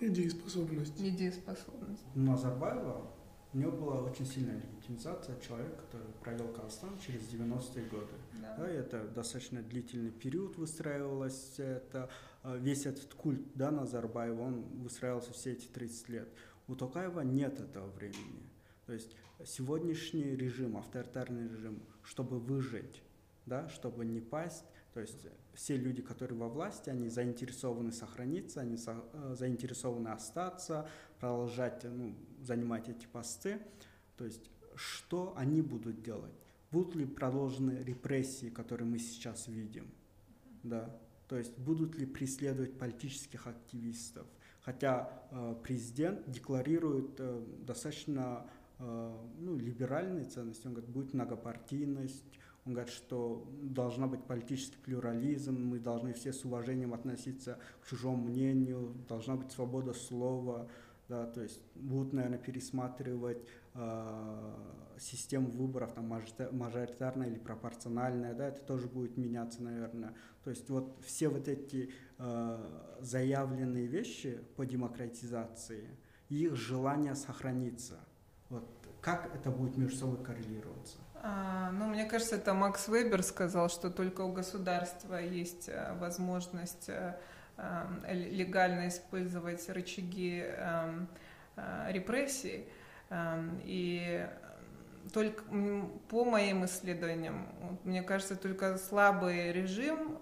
И 0.00 0.08
дееспособность. 0.08 1.00
И 1.00 1.10
дееспособность. 1.10 2.04
Назарбаева, 2.14 3.10
у 3.52 3.58
него 3.58 3.72
была 3.72 4.02
очень 4.02 4.26
сильная 4.26 4.56
легитимизация 4.56 5.38
человека, 5.40 5.76
который 5.82 6.06
провел 6.20 6.48
Казахстан 6.48 6.98
через 6.98 7.22
90-е 7.32 7.86
годы. 7.86 8.12
Да. 8.40 8.56
Да, 8.58 8.68
это 8.68 9.08
достаточно 9.08 9.62
длительный 9.62 10.10
период 10.10 10.56
выстраивалось, 10.56 11.58
это, 11.58 12.10
э, 12.44 12.58
весь 12.58 12.86
этот 12.86 13.14
культ 13.14 13.42
да, 13.54 13.70
Назарбаева, 13.70 14.40
он 14.42 14.62
выстраивался 14.82 15.32
все 15.32 15.52
эти 15.52 15.66
30 15.66 16.08
лет. 16.10 16.28
У 16.68 16.74
Токаева 16.74 17.22
нет 17.22 17.58
этого 17.60 17.90
времени. 17.90 18.42
То 18.86 18.92
есть 18.92 19.16
сегодняшний 19.44 20.36
режим, 20.36 20.76
авторитарный 20.76 21.48
режим, 21.48 21.82
чтобы 22.02 22.38
выжить, 22.38 23.02
да, 23.48 23.68
чтобы 23.68 24.04
не 24.04 24.20
пасть. 24.20 24.64
То 24.94 25.00
есть 25.00 25.26
все 25.54 25.76
люди, 25.76 26.02
которые 26.02 26.38
во 26.38 26.48
власти, 26.48 26.90
они 26.90 27.08
заинтересованы 27.08 27.92
сохраниться, 27.92 28.60
они 28.60 28.76
со, 28.76 29.04
э, 29.12 29.34
заинтересованы 29.36 30.08
остаться, 30.08 30.88
продолжать 31.18 31.84
ну, 31.84 32.14
занимать 32.40 32.88
эти 32.88 33.06
посты. 33.06 33.60
То 34.16 34.24
есть 34.24 34.50
что 34.74 35.34
они 35.36 35.62
будут 35.62 36.02
делать? 36.02 36.32
Будут 36.70 36.94
ли 36.94 37.06
продолжены 37.06 37.82
репрессии, 37.82 38.50
которые 38.50 38.86
мы 38.86 38.98
сейчас 38.98 39.48
видим? 39.48 39.90
Да. 40.62 40.96
То 41.28 41.36
есть 41.36 41.58
будут 41.58 41.96
ли 41.96 42.06
преследовать 42.06 42.78
политических 42.78 43.46
активистов? 43.46 44.26
Хотя 44.60 45.22
э, 45.30 45.56
президент 45.62 46.30
декларирует 46.30 47.18
э, 47.18 47.42
достаточно 47.60 48.46
э, 48.78 49.16
ну, 49.38 49.56
либеральные 49.56 50.26
ценности. 50.26 50.66
Он 50.66 50.74
говорит, 50.74 50.90
будет 50.90 51.14
многопартийность, 51.14 52.24
он 52.68 52.74
говорит, 52.74 52.92
что 52.92 53.48
должна 53.62 54.06
быть 54.06 54.22
политический 54.24 54.76
плюрализм, 54.76 55.54
мы 55.54 55.78
должны 55.78 56.12
все 56.12 56.34
с 56.34 56.44
уважением 56.44 56.92
относиться 56.92 57.58
к 57.82 57.88
чужому 57.88 58.28
мнению, 58.28 58.94
должна 59.08 59.36
быть 59.36 59.50
свобода 59.50 59.94
слова, 59.94 60.68
да, 61.08 61.24
то 61.26 61.40
есть 61.40 61.62
будут, 61.74 62.12
наверное, 62.12 62.38
пересматривать 62.38 63.38
э, 63.72 64.54
систему 64.98 65.48
выборов, 65.48 65.94
там, 65.94 66.12
мажоритарная 66.52 67.28
или 67.28 67.38
пропорциональная, 67.38 68.34
да, 68.34 68.48
это 68.48 68.60
тоже 68.60 68.86
будет 68.86 69.16
меняться, 69.16 69.62
наверное. 69.62 70.14
То 70.44 70.50
есть 70.50 70.68
вот 70.68 70.94
все 71.02 71.30
вот 71.30 71.48
эти 71.48 71.90
э, 72.18 72.98
заявленные 73.00 73.86
вещи 73.86 74.42
по 74.56 74.66
демократизации, 74.66 75.88
их 76.28 76.54
желание 76.54 77.14
сохраниться, 77.14 77.98
вот 78.50 78.68
как 79.00 79.34
это 79.34 79.50
будет 79.50 79.78
между 79.78 79.96
собой 79.96 80.22
коррелироваться? 80.22 80.98
А, 81.22 81.70
ну, 81.72 81.86
мне 81.86 82.04
кажется, 82.04 82.36
это 82.36 82.54
Макс 82.54 82.86
Вебер 82.88 83.22
сказал, 83.22 83.68
что 83.68 83.90
только 83.90 84.20
у 84.22 84.32
государства 84.32 85.16
есть 85.16 85.68
э, 85.68 85.94
возможность 85.98 86.88
э, 86.88 87.16
э, 87.56 88.14
легально 88.14 88.88
использовать 88.88 89.68
рычаги 89.68 90.44
эм, 90.46 91.08
репрессий. 91.88 92.68
Эм, 93.10 93.60
и 93.64 94.28
только 95.12 95.42
по 96.08 96.24
моим 96.24 96.64
исследованиям, 96.66 97.48
мне 97.82 98.02
кажется, 98.02 98.36
только 98.36 98.76
слабый 98.76 99.52
режим 99.52 100.18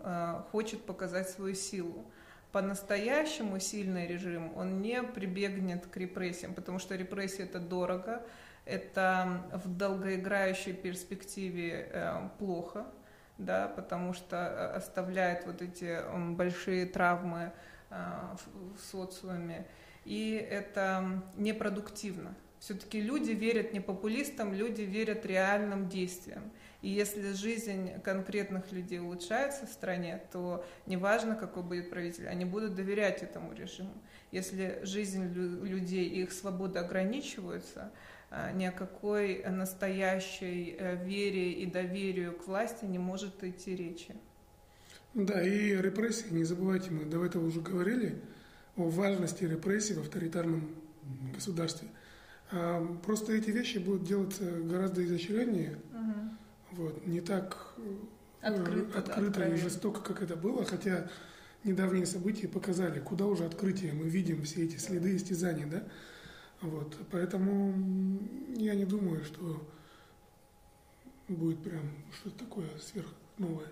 хочет 0.53 0.85
показать 0.85 1.29
свою 1.29 1.55
силу. 1.55 2.07
По-настоящему 2.53 3.59
сильный 3.59 4.07
режим, 4.07 4.57
он 4.57 4.81
не 4.81 5.03
прибегнет 5.03 5.87
к 5.87 5.97
репрессиям, 5.97 6.55
потому 6.55 6.79
что 6.79 6.95
репрессии 6.95 7.43
это 7.43 7.59
дорого, 7.59 8.23
это 8.67 9.43
в 9.53 9.75
долгоиграющей 9.75 10.73
перспективе 10.75 11.89
э, 11.91 12.29
плохо, 12.39 12.87
да, 13.39 13.69
потому 13.69 14.13
что 14.13 14.37
э, 14.37 14.77
оставляет 14.77 15.47
вот 15.47 15.63
эти 15.63 16.01
большие 16.35 16.85
травмы 16.85 17.53
э, 17.91 17.97
в 18.77 18.81
социуме, 18.81 19.67
и 20.05 20.33
это 20.35 21.23
непродуктивно. 21.37 22.35
Все-таки 22.59 23.01
люди 23.01 23.31
верят 23.31 23.73
не 23.73 23.81
популистам, 23.81 24.53
люди 24.53 24.83
верят 24.83 25.25
реальным 25.25 25.89
действиям. 25.89 26.51
И 26.83 26.89
если 26.89 27.33
жизнь 27.33 28.01
конкретных 28.01 28.73
людей 28.73 28.99
улучшается 28.99 29.67
в 29.67 29.71
стране, 29.71 30.23
то 30.33 30.65
неважно, 30.87 31.37
какой 31.37 31.63
будет 31.63 31.91
правитель, 31.91 32.29
они 32.29 32.45
будут 32.45 32.75
доверять 32.75 33.23
этому 33.23 33.53
режиму. 33.53 33.93
Если 34.33 34.81
жизнь 34.83 35.33
людей 35.33 36.09
и 36.09 36.23
их 36.23 36.33
свобода 36.33 36.81
ограничиваются, 36.81 37.93
ни 38.55 38.65
о 38.65 38.73
какой 38.73 39.43
настоящей 39.45 40.77
э, 40.79 41.05
вере 41.05 41.53
и 41.53 41.67
доверию 41.67 42.33
к 42.33 42.47
власти 42.47 42.85
не 42.85 42.99
может 42.99 43.43
идти 43.43 43.77
речи. 43.77 44.15
Да, 45.15 45.43
и 45.43 45.75
репрессии, 45.75 46.29
не 46.31 46.45
забывайте, 46.45 46.91
мы 46.91 47.05
до 47.05 47.25
этого 47.25 47.47
уже 47.47 47.61
говорили 47.61 48.21
о 48.77 48.89
важности 48.91 49.45
репрессий 49.45 49.95
в 49.95 50.01
авторитарном 50.01 50.75
государстве. 51.35 51.89
А, 52.53 52.85
просто 53.05 53.33
эти 53.33 53.51
вещи 53.51 53.79
будут 53.79 54.05
делаться 54.05 54.45
гораздо 54.45 55.05
изощреннее, 55.05 55.79
угу. 55.93 56.83
вот, 56.83 57.07
не 57.07 57.21
так 57.21 57.75
э, 57.79 58.49
открыто, 58.49 58.99
открыто 58.99 59.41
да, 59.41 59.49
и 59.49 59.57
жестоко, 59.57 60.01
как 60.01 60.23
это 60.23 60.37
было, 60.37 60.65
хотя 60.65 61.09
недавние 61.65 62.07
события 62.07 62.47
показали, 62.47 63.01
куда 63.01 63.27
уже 63.27 63.45
открытие, 63.45 63.93
мы 63.93 64.09
видим 64.09 64.43
все 64.43 64.65
эти 64.65 64.77
следы 64.77 65.17
истязаний, 65.17 65.65
да, 65.65 65.83
вот, 66.61 66.97
поэтому 67.11 67.75
я 68.57 68.75
не 68.75 68.85
думаю, 68.85 69.25
что 69.25 69.63
будет 71.29 71.63
прям 71.63 71.83
что-то 72.13 72.45
такое 72.45 72.69
сверхновое. 72.79 73.69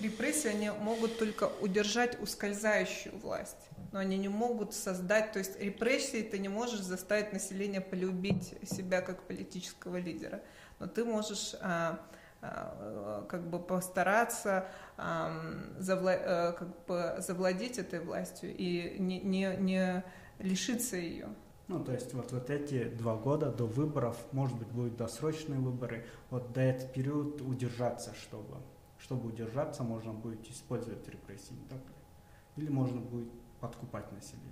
Репрессии 0.00 0.48
они 0.48 0.70
могут 0.70 1.18
только 1.18 1.44
удержать 1.60 2.20
ускользающую 2.20 3.16
власть, 3.18 3.68
но 3.92 4.00
они 4.00 4.18
не 4.18 4.28
могут 4.28 4.74
создать, 4.74 5.32
то 5.32 5.38
есть 5.38 5.58
репрессии 5.60 6.20
ты 6.20 6.40
не 6.40 6.48
можешь 6.48 6.80
заставить 6.80 7.32
население 7.32 7.80
полюбить 7.80 8.54
себя 8.68 9.02
как 9.02 9.22
политического 9.22 9.96
лидера, 9.96 10.42
но 10.80 10.88
ты 10.88 11.04
можешь 11.04 11.54
а, 11.60 12.00
а, 12.42 13.24
как 13.28 13.48
бы 13.48 13.60
постараться 13.60 14.66
а, 14.96 15.32
завла, 15.78 16.12
а, 16.12 16.52
как 16.52 16.84
бы 16.86 17.14
завладеть 17.18 17.78
этой 17.78 18.00
властью 18.00 18.52
и 18.54 18.98
не, 18.98 19.20
не, 19.20 19.56
не 19.56 20.04
лишиться 20.38 20.96
ее. 20.96 21.28
Ну, 21.66 21.82
то 21.82 21.92
есть 21.92 22.12
вот, 22.12 22.30
вот 22.32 22.50
эти 22.50 22.84
два 22.84 23.16
года 23.16 23.50
до 23.50 23.64
выборов, 23.64 24.18
может 24.32 24.56
быть, 24.58 24.68
будут 24.68 24.96
досрочные 24.96 25.58
выборы, 25.58 26.04
вот 26.30 26.52
до 26.52 26.60
этот 26.60 26.92
период 26.92 27.40
удержаться, 27.40 28.14
чтобы, 28.14 28.56
чтобы 28.98 29.28
удержаться, 29.28 29.82
можно 29.82 30.12
будет 30.12 30.46
использовать 30.50 31.08
репрессии, 31.08 31.56
так 31.70 31.78
ли? 31.78 32.62
Или 32.62 32.68
можно 32.70 33.00
будет 33.00 33.30
подкупать 33.60 34.12
население? 34.12 34.50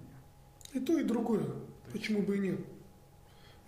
И 0.73 0.81
то, 0.81 0.99
и 0.99 1.05
другое. 1.05 1.45
Почему 1.93 2.23
бы 2.23 2.37
и 2.37 2.41
нет? 2.41 2.61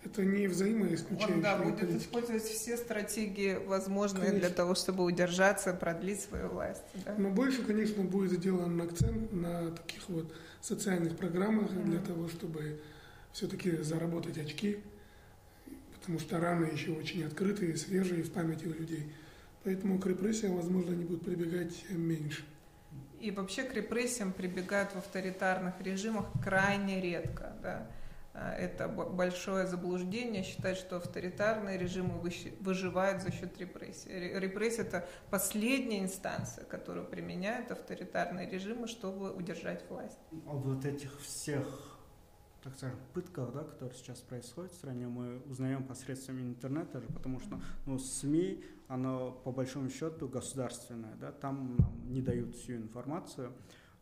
Это 0.05 0.23
не 0.25 0.47
взаимоисключающие. 0.49 1.37
Он, 1.37 1.43
да, 1.43 1.57
будет 1.57 1.91
использовать 1.91 2.43
все 2.43 2.77
стратегии, 2.77 3.55
возможные 3.67 4.27
конечно. 4.27 4.49
для 4.49 4.55
того, 4.55 4.75
чтобы 4.75 5.05
удержаться, 5.05 5.73
продлить 5.73 6.21
свою 6.21 6.49
власть. 6.49 6.83
Да? 7.07 7.15
Но 7.17 7.31
больше, 7.31 7.63
конечно, 7.63 8.03
будет 8.05 8.33
сделан 8.33 8.81
акцент 8.83 9.33
на 9.33 9.71
таких 9.71 10.09
вот 10.09 10.35
социальных 10.61 11.17
программах 11.17 11.71
mm-hmm. 11.71 11.85
для 11.85 12.01
того, 12.01 12.29
чтобы 12.29 12.81
все-таки 13.33 13.79
заработать 13.79 14.39
очки, 14.39 14.79
потому 15.95 16.19
что 16.19 16.39
раны 16.39 16.67
еще 16.67 16.93
очень 16.93 17.25
открытые, 17.25 17.77
свежие 17.77 18.23
в 18.23 18.31
памяти 18.31 18.67
у 18.67 18.75
людей. 18.75 19.11
Поэтому 19.65 19.99
к 19.99 20.07
репрессиям, 20.07 20.57
возможно, 20.57 20.93
они 20.93 21.05
будут 21.05 21.25
прибегать 21.25 21.85
меньше. 21.89 22.45
И 23.21 23.31
вообще 23.31 23.63
к 23.63 23.75
репрессиям 23.75 24.33
прибегают 24.33 24.91
в 24.91 24.97
авторитарных 24.97 25.81
режимах 25.81 26.27
крайне 26.43 27.01
редко. 27.01 27.55
Да? 27.63 27.87
А, 28.37 28.53
это 28.53 28.89
большое 28.89 29.65
заблуждение 29.69 30.43
считать, 30.43 30.77
что 30.77 30.97
авторитарные 30.97 31.79
режимы 31.79 32.21
выживают 32.61 33.23
за 33.23 33.31
счет 33.31 33.57
репрессий. 33.59 34.11
Репрессия– 34.11 34.83
это 34.85 35.09
последняя 35.31 36.01
инстанция, 36.01 36.65
которую 36.65 37.07
применяют 37.07 37.71
авторитарные 37.71 38.51
режимы, 38.51 38.89
чтобы 38.89 39.33
удержать 39.33 39.89
власть. 39.89 40.19
О 40.33 40.51
а 40.51 40.55
вот 40.55 40.85
этих 40.85 41.21
всех, 41.21 41.97
так 42.65 42.75
скажем, 42.75 42.99
пытках, 43.13 43.53
да, 43.53 43.63
которые 43.63 43.97
сейчас 43.97 44.19
происходят 44.19 44.73
в 44.73 44.77
стране, 44.77 45.07
мы 45.07 45.41
узнаем 45.49 45.85
посредством 45.85 46.41
интернета 46.41 47.01
же, 47.01 47.07
потому 47.07 47.39
что 47.39 47.61
ну, 47.87 48.01
СМИ, 48.01 48.65
оно 48.89 49.31
по 49.31 49.53
большому 49.53 49.91
счету 49.91 50.29
государственное, 50.29 51.15
да, 51.21 51.31
там 51.31 51.77
нам 51.77 52.13
не 52.13 52.21
дают 52.21 52.57
всю 52.57 52.75
информацию. 52.75 53.53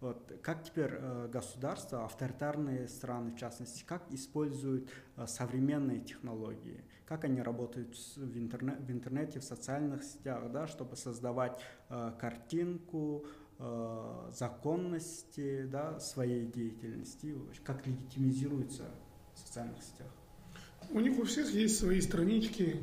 Вот. 0.03 0.33
Как 0.43 0.65
теперь 0.65 0.91
э, 0.91 1.29
государства, 1.33 2.05
авторитарные 2.05 2.89
страны 2.89 3.31
в 3.31 3.37
частности, 3.37 3.85
как 3.87 4.03
используют 4.11 4.91
э, 5.17 5.29
современные 5.29 6.01
технологии, 6.01 6.83
как 7.07 7.23
они 7.23 7.41
работают 7.41 7.97
в, 8.17 8.37
интернет, 8.37 8.81
в 8.81 8.91
интернете, 8.91 9.39
в 9.39 9.45
социальных 9.45 10.03
сетях, 10.03 10.51
да, 10.51 10.67
чтобы 10.67 10.97
создавать 10.97 11.61
э, 11.89 12.13
картинку 12.21 13.25
законности 14.33 15.69
да, 15.71 16.01
своей 16.01 16.47
деятельности, 16.47 17.37
как 17.63 17.87
легитимизируется 17.87 18.91
в 19.35 19.39
социальных 19.39 19.81
сетях. 19.85 20.09
У 20.91 20.99
них 20.99 21.17
у 21.17 21.23
всех 21.23 21.49
есть 21.53 21.79
свои 21.79 22.01
странички, 22.01 22.83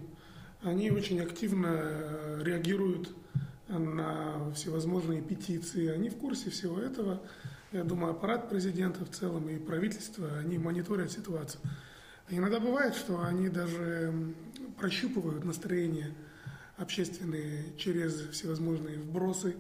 они 0.62 0.90
очень 0.90 1.20
активно 1.20 2.40
реагируют 2.42 3.14
на 3.78 4.52
всевозможные 4.54 5.22
петиции. 5.22 5.88
Они 5.88 6.10
в 6.10 6.16
курсе 6.16 6.50
всего 6.50 6.80
этого. 6.80 7.22
Я 7.72 7.84
думаю, 7.84 8.12
аппарат 8.12 8.50
президента 8.50 9.06
в 9.06 9.10
целом 9.10 9.48
и 9.48 9.58
правительство, 9.58 10.28
они 10.40 10.58
мониторят 10.58 11.12
ситуацию. 11.12 11.62
Иногда 12.30 12.60
бывает, 12.60 12.96
что 12.96 13.24
они 13.24 13.50
даже 13.50 14.34
прощупывают 14.80 15.44
настроение 15.46 16.14
общественные 16.78 17.76
через 17.78 18.22
всевозможные 18.32 18.98
вбросы, 18.98 19.56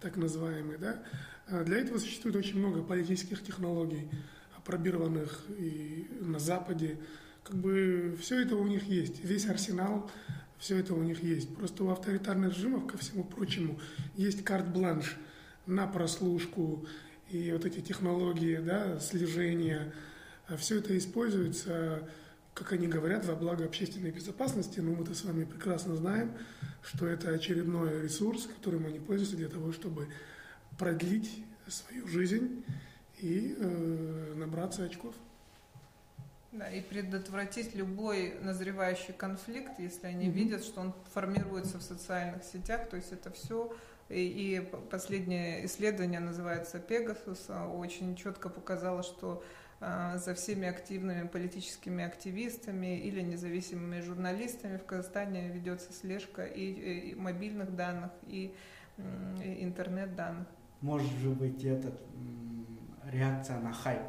так 0.00 0.16
называемые. 0.16 0.78
Да? 0.78 1.02
А 1.48 1.64
для 1.64 1.78
этого 1.78 1.98
существует 1.98 2.36
очень 2.36 2.58
много 2.58 2.82
политических 2.82 3.42
технологий, 3.42 4.08
опробированных 4.56 5.44
и 5.58 6.08
на 6.20 6.38
Западе. 6.38 6.98
Как 7.42 7.56
бы 7.56 8.16
все 8.20 8.40
это 8.40 8.56
у 8.56 8.66
них 8.66 8.84
есть, 8.84 9.22
весь 9.22 9.46
арсенал 9.46 10.10
все 10.58 10.78
это 10.78 10.94
у 10.94 11.02
них 11.02 11.22
есть. 11.22 11.54
Просто 11.54 11.84
у 11.84 11.90
авторитарных 11.90 12.56
режимов, 12.56 12.86
ко 12.86 12.96
всему 12.98 13.24
прочему, 13.24 13.78
есть 14.16 14.44
карт-бланш 14.44 15.16
на 15.66 15.86
прослушку 15.86 16.86
и 17.30 17.52
вот 17.52 17.64
эти 17.64 17.80
технологии 17.80 18.56
да, 18.56 18.98
слежения. 19.00 19.92
А 20.46 20.56
все 20.56 20.78
это 20.78 20.96
используется, 20.96 22.08
как 22.52 22.72
они 22.72 22.86
говорят, 22.86 23.24
во 23.26 23.34
благо 23.34 23.64
общественной 23.64 24.10
безопасности, 24.10 24.80
но 24.80 24.92
мы-то 24.92 25.14
с 25.14 25.24
вами 25.24 25.44
прекрасно 25.44 25.96
знаем, 25.96 26.32
что 26.82 27.06
это 27.06 27.30
очередной 27.30 28.02
ресурс, 28.02 28.46
которым 28.46 28.86
они 28.86 28.98
пользуются 28.98 29.36
для 29.36 29.48
того, 29.48 29.72
чтобы 29.72 30.08
продлить 30.78 31.44
свою 31.66 32.06
жизнь 32.06 32.64
и 33.18 33.56
э, 33.58 34.34
набраться 34.36 34.84
очков. 34.84 35.14
Да, 36.54 36.70
и 36.70 36.80
предотвратить 36.80 37.74
любой 37.74 38.36
назревающий 38.40 39.12
конфликт, 39.12 39.72
если 39.80 40.06
они 40.06 40.28
mm-hmm. 40.28 40.30
видят, 40.30 40.64
что 40.64 40.82
он 40.82 40.94
формируется 41.12 41.78
в 41.78 41.82
социальных 41.82 42.44
сетях, 42.44 42.88
то 42.88 42.94
есть 42.94 43.12
это 43.12 43.32
все. 43.32 43.74
И, 44.08 44.20
и 44.20 44.60
последнее 44.88 45.66
исследование 45.66 46.20
называется 46.20 46.78
Пегасус, 46.78 47.50
очень 47.50 48.14
четко 48.14 48.48
показало, 48.48 49.02
что 49.02 49.42
а, 49.80 50.16
за 50.18 50.34
всеми 50.34 50.68
активными 50.68 51.26
политическими 51.26 52.04
активистами 52.04 53.00
или 53.00 53.20
независимыми 53.20 54.00
журналистами 54.00 54.76
в 54.76 54.84
Казахстане 54.84 55.48
ведется 55.48 55.92
слежка 55.92 56.44
и, 56.44 57.10
и 57.10 57.14
мобильных 57.16 57.74
данных, 57.74 58.12
и, 58.28 58.54
и 59.42 59.64
интернет-данных. 59.64 60.46
Может 60.80 61.10
же 61.14 61.30
быть 61.30 61.64
этот 61.64 62.00
реакция 63.10 63.58
на 63.58 63.72
хайп. 63.72 64.02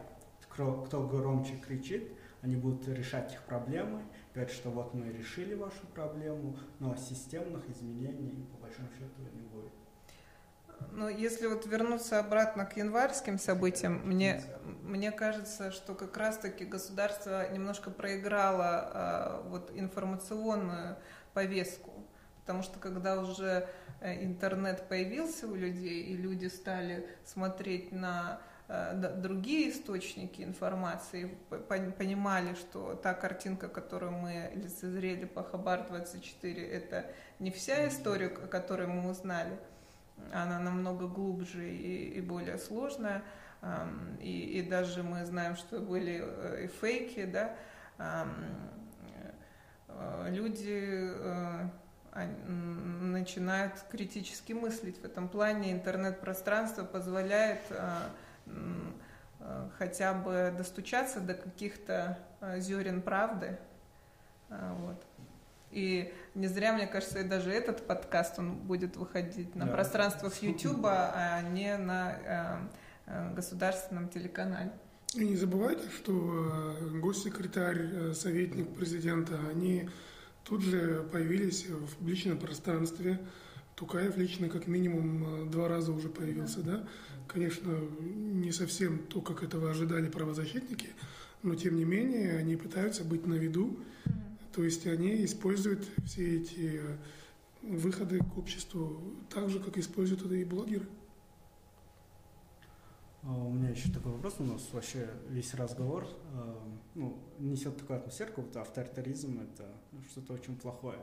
Кто, 0.47 0.83
кто 0.83 1.07
громче 1.07 1.55
кричит, 1.57 2.11
они 2.45 2.55
будут 2.55 2.87
решать 2.87 3.33
их 3.33 3.41
проблемы, 3.41 4.03
говорят, 4.33 4.53
что 4.53 4.69
вот 4.69 4.93
мы 4.93 5.11
решили 5.11 5.55
вашу 5.55 5.85
проблему, 5.93 6.57
но 6.79 6.95
системных 6.95 7.67
изменений 7.69 8.47
по 8.51 8.57
большому 8.57 8.87
счету 8.89 9.21
не 9.33 9.41
будет. 9.41 9.71
Ну, 10.91 11.09
если 11.09 11.47
вот 11.47 11.65
вернуться 11.65 12.19
обратно 12.19 12.65
к 12.65 12.77
январским 12.77 13.39
событиям, 13.39 14.01
мне, 14.05 14.43
мне 14.83 15.11
кажется, 15.11 15.71
что 15.71 15.95
как 15.95 16.15
раз-таки 16.17 16.65
государство 16.65 17.51
немножко 17.51 17.89
проиграло 17.89 19.41
э, 19.43 19.49
вот 19.49 19.71
информационную 19.73 20.97
повестку, 21.33 21.91
потому 22.41 22.61
что 22.61 22.77
когда 22.77 23.19
уже 23.19 23.67
э, 24.01 24.23
интернет 24.23 24.87
появился 24.87 25.47
у 25.47 25.55
людей, 25.55 26.03
и 26.03 26.15
люди 26.15 26.47
стали 26.47 27.07
смотреть 27.25 27.91
на 27.91 28.39
другие 28.67 29.69
источники 29.69 30.41
информации, 30.41 31.37
понимали, 31.67 32.55
что 32.55 32.95
та 32.95 33.13
картинка, 33.13 33.67
которую 33.67 34.13
мы 34.13 34.51
лицезрели 34.55 35.25
по 35.25 35.43
Хабар-24, 35.43 36.69
это 36.71 37.05
не 37.39 37.51
вся 37.51 37.87
история, 37.87 38.27
о 38.27 38.47
которой 38.47 38.87
мы 38.87 39.11
узнали, 39.11 39.57
она 40.31 40.59
намного 40.59 41.07
глубже 41.07 41.69
и, 41.69 42.17
и 42.17 42.21
более 42.21 42.57
сложная, 42.57 43.23
и, 44.19 44.59
и 44.59 44.61
даже 44.63 45.03
мы 45.03 45.25
знаем, 45.25 45.55
что 45.55 45.79
были 45.79 46.23
э, 46.23 46.65
и 46.65 46.67
фейки, 46.67 47.25
да, 47.25 47.55
э, 47.97 48.25
люди 50.29 51.11
начинают 52.47 53.73
критически 53.91 54.53
мыслить. 54.53 55.01
В 55.01 55.03
этом 55.05 55.27
плане. 55.27 55.73
Интернет-пространство 55.73 56.83
позволяет 56.85 57.59
Э, 57.69 58.09
хотя 59.77 60.13
бы 60.13 60.53
достучаться 60.57 61.19
до 61.19 61.33
каких-то 61.33 62.17
э, 62.41 62.59
зерен 62.59 63.01
правды. 63.01 63.57
Э, 64.49 64.73
вот. 64.79 65.03
И 65.71 66.13
не 66.35 66.47
зря, 66.47 66.73
мне 66.73 66.87
кажется, 66.87 67.19
и 67.19 67.23
даже 67.23 67.51
этот 67.51 67.85
подкаст, 67.85 68.39
он 68.39 68.55
будет 68.55 68.95
выходить 68.95 69.55
на 69.55 69.65
да. 69.65 69.71
пространствах 69.71 70.35
YouTube, 70.41 70.85
а 70.85 71.41
не 71.41 71.77
на 71.77 72.69
государственном 73.35 74.09
телеканале. 74.09 74.71
И 75.13 75.25
не 75.25 75.35
забывайте, 75.35 75.89
что 75.89 76.75
госсекретарь, 76.93 78.13
советник 78.13 78.73
президента, 78.75 79.37
они 79.49 79.89
тут 80.43 80.63
же 80.63 81.03
появились 81.11 81.67
в 81.67 81.97
публичном 81.97 82.39
пространстве. 82.39 83.19
Тукаев 83.75 84.17
лично 84.17 84.47
как 84.49 84.67
минимум 84.67 85.51
два 85.51 85.67
раза 85.67 85.91
уже 85.91 86.09
появился, 86.09 86.61
да? 86.61 86.77
да? 86.77 86.87
Конечно, 87.27 87.77
не 88.01 88.51
совсем 88.51 88.99
то, 88.99 89.21
как 89.21 89.43
этого 89.43 89.69
ожидали 89.69 90.09
правозащитники, 90.09 90.89
но 91.43 91.55
тем 91.55 91.75
не 91.75 91.83
менее 91.83 92.37
они 92.37 92.55
пытаются 92.55 93.03
быть 93.03 93.25
на 93.25 93.33
виду, 93.33 93.77
то 94.53 94.63
есть 94.63 94.87
они 94.87 95.25
используют 95.25 95.85
все 96.05 96.37
эти 96.37 96.79
э, 96.81 96.97
выходы 97.61 98.19
к 98.19 98.37
обществу 98.37 99.01
так 99.29 99.49
же, 99.49 99.59
как 99.59 99.77
используют 99.77 100.25
это 100.25 100.35
и 100.35 100.45
блогеры. 100.45 100.85
А 103.27 103.33
у 103.33 103.49
меня 103.49 103.69
еще 103.69 103.89
такой 103.89 104.11
вопрос. 104.11 104.35
У 104.37 104.43
нас 104.43 104.69
вообще 104.71 105.09
весь 105.29 105.55
разговор 105.55 106.07
э, 106.33 106.53
ну, 106.93 107.17
несет 107.39 107.75
такую 107.75 107.97
атмосферу, 107.97 108.31
как 108.35 108.45
будто 108.45 108.61
авторитаризм 108.61 109.39
это 109.41 109.67
что-то 110.11 110.33
очень 110.33 110.55
плохое. 110.55 110.99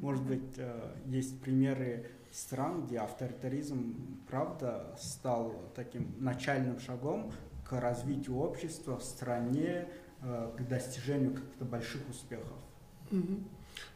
Может 0.00 0.22
быть, 0.22 0.56
э, 0.56 0.94
есть 1.06 1.40
примеры 1.40 2.12
стран, 2.30 2.86
где 2.86 2.98
авторитаризм, 2.98 4.20
правда, 4.28 4.96
стал 5.00 5.52
таким 5.74 6.14
начальным 6.20 6.78
шагом 6.78 7.32
к 7.68 7.72
развитию 7.72 8.36
общества 8.36 8.96
в 8.96 9.02
стране, 9.02 9.88
э, 10.22 10.52
к 10.56 10.68
достижению 10.68 11.34
каких-то 11.34 11.64
больших 11.64 12.08
успехов. 12.08 12.56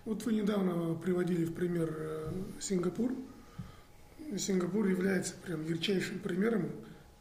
Вот 0.05 0.25
вы 0.25 0.33
недавно 0.33 0.95
приводили 0.95 1.45
в 1.45 1.55
пример 1.55 2.35
Сингапур. 2.59 3.13
Сингапур 4.37 4.87
является 4.89 5.35
прям 5.45 5.65
ярчайшим 5.65 6.19
примером 6.19 6.71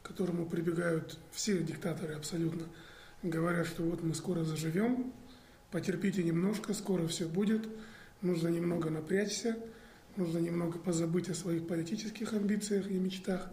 которому 0.10 0.48
прибегают 0.48 1.20
все 1.32 1.60
диктаторы 1.60 2.16
абсолютно, 2.16 2.64
говорят, 3.22 3.68
что 3.68 3.84
вот 3.84 4.02
мы 4.02 4.16
скоро 4.16 4.44
заживем, 4.44 5.14
потерпите 5.70 6.24
немножко, 6.24 6.74
скоро 6.74 7.08
все 7.08 7.28
будет, 7.28 7.70
нужно 8.24 8.48
немного 8.48 8.90
напрячься, 8.90 9.56
нужно 10.16 10.40
немного 10.40 10.80
позабыть 10.80 11.30
о 11.30 11.36
своих 11.36 11.68
политических 11.68 12.34
амбициях 12.34 12.90
и 12.90 12.96
мечтах. 12.96 13.52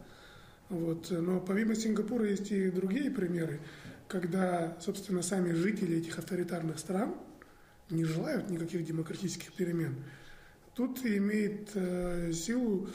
Вот. 0.70 1.11
Но 1.11 1.40
помимо 1.40 1.74
Сингапура 1.74 2.26
есть 2.26 2.50
и 2.50 2.70
другие 2.70 3.11
примеры, 3.11 3.61
когда, 4.09 4.78
собственно, 4.80 5.20
сами 5.20 5.52
жители 5.52 5.98
этих 5.98 6.18
авторитарных 6.18 6.78
стран 6.78 7.16
не 7.90 8.04
желают 8.04 8.48
никаких 8.48 8.82
демократических 8.86 9.52
перемен. 9.52 9.94
Тут 10.74 11.04
имеет 11.04 11.70
э, 11.74 12.32
силу 12.32 12.88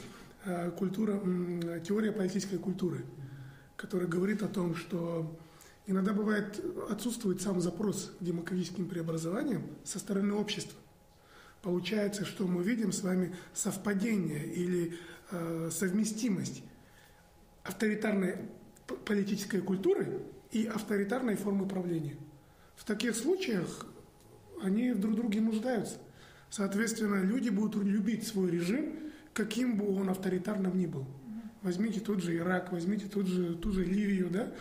э, 0.46 0.72
культура, 0.72 1.22
э, 1.24 1.80
теория 1.86 2.12
политической 2.12 2.58
культуры– 2.58 3.06
который 3.82 4.08
говорит 4.08 4.44
о 4.44 4.48
том, 4.48 4.76
что 4.76 5.36
иногда 5.88 6.14
бывает 6.14 6.64
отсутствует 6.92 7.42
сам 7.42 7.60
запрос 7.60 8.14
к 8.20 8.24
демократическим 8.24 8.88
преобразованиям 8.88 9.64
со 9.84 9.98
стороны 9.98 10.36
общества. 10.36 10.80
Получается, 11.64 12.24
что 12.24 12.48
мы 12.48 12.64
видим 12.64 12.92
с 12.92 13.02
вами 13.02 13.36
совпадение 13.56 14.46
или 14.46 14.98
э, 15.32 15.70
совместимость 15.72 16.64
авторитарной 17.64 18.38
политической 19.06 19.62
культуры 19.62 20.22
и 20.52 20.68
авторитарной 20.68 21.36
формы 21.36 21.68
правления. 21.68 22.18
В 22.76 22.84
таких 22.84 23.16
случаях 23.16 23.88
они 24.62 24.94
друг 24.94 25.14
в 25.14 25.16
друге 25.16 25.42
нуждаются. 25.42 25.98
Соответственно, 26.52 27.24
люди 27.24 27.50
будут 27.50 27.84
любить 27.84 28.28
свой 28.28 28.52
режим, 28.52 29.12
каким 29.34 29.78
бы 29.78 29.92
он 29.96 30.10
авторитарным 30.10 30.78
ни 30.78 30.86
был. 30.86 31.08
Возьмите 31.62 32.00
тот 32.00 32.22
же 32.22 32.36
Ирак, 32.36 32.72
возьмите 32.72 33.08
тот 33.08 33.28
же, 33.28 33.56
ту 33.56 33.72
же 33.72 33.86
Ливию, 33.86 34.30
да. 34.30 34.52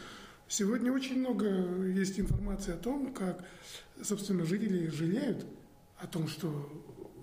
Сегодня 0.48 0.92
очень 0.92 1.20
много 1.20 1.46
есть 1.86 2.18
информации 2.20 2.74
о 2.74 2.76
том, 2.76 3.14
как, 3.14 3.44
собственно, 4.03 4.44
жители 4.44 4.88
жалеют 4.88 5.46
о 5.98 6.07
том, 6.07 6.28
что 6.28 6.68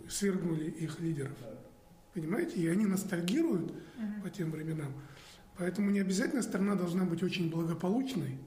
свергнули 0.10 0.70
их 0.70 1.00
лидеров. 1.00 1.38
Понимаете? 2.14 2.56
И 2.56 2.68
они 2.68 2.86
ностальгируют 2.86 3.72
uh-huh. 3.72 4.24
по 4.24 4.30
тем 4.30 4.50
временам. 4.52 4.94
Поэтому 5.58 5.92
не 5.92 6.00
обязательно 6.00 6.42
страна 6.42 6.76
должна 6.76 7.04
быть 7.04 7.22
очень 7.22 7.50
благополучной. 7.52 8.38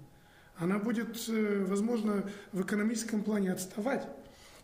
Она 0.57 0.79
будет, 0.79 1.29
э, 1.29 1.65
возможно, 1.69 2.29
в 2.53 2.63
экономическом 2.63 3.23
плане 3.23 3.53
отставать 3.53 4.09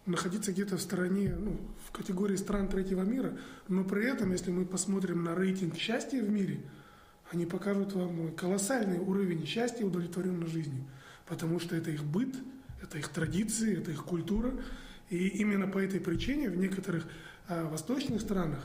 находиться 0.06 0.52
где-то 0.52 0.76
в 0.76 0.80
стороне, 0.80 1.34
ну, 1.38 1.60
в 1.86 1.90
категории 1.90 2.36
стран 2.36 2.68
третьего 2.68 3.02
мира, 3.02 3.36
но 3.68 3.84
при 3.84 4.06
этом, 4.06 4.32
если 4.32 4.50
мы 4.50 4.64
посмотрим 4.64 5.24
на 5.24 5.34
рейтинг 5.34 5.76
счастья 5.76 6.22
в 6.22 6.30
мире, 6.30 6.60
они 7.32 7.44
покажут 7.44 7.92
вам 7.92 8.32
колоссальный 8.34 8.98
уровень 8.98 9.46
счастья 9.46 9.80
и 9.80 9.84
удовлетворенной 9.84 10.46
жизнью, 10.46 10.84
потому 11.26 11.58
что 11.58 11.74
это 11.74 11.90
их 11.90 12.04
быт, 12.04 12.34
это 12.82 12.98
их 12.98 13.08
традиции, 13.08 13.78
это 13.78 13.90
их 13.90 14.04
культура, 14.04 14.52
и 15.10 15.26
именно 15.28 15.66
по 15.66 15.78
этой 15.78 16.00
причине 16.00 16.50
в 16.50 16.56
некоторых 16.56 17.06
э, 17.48 17.64
восточных 17.64 18.20
странах 18.20 18.64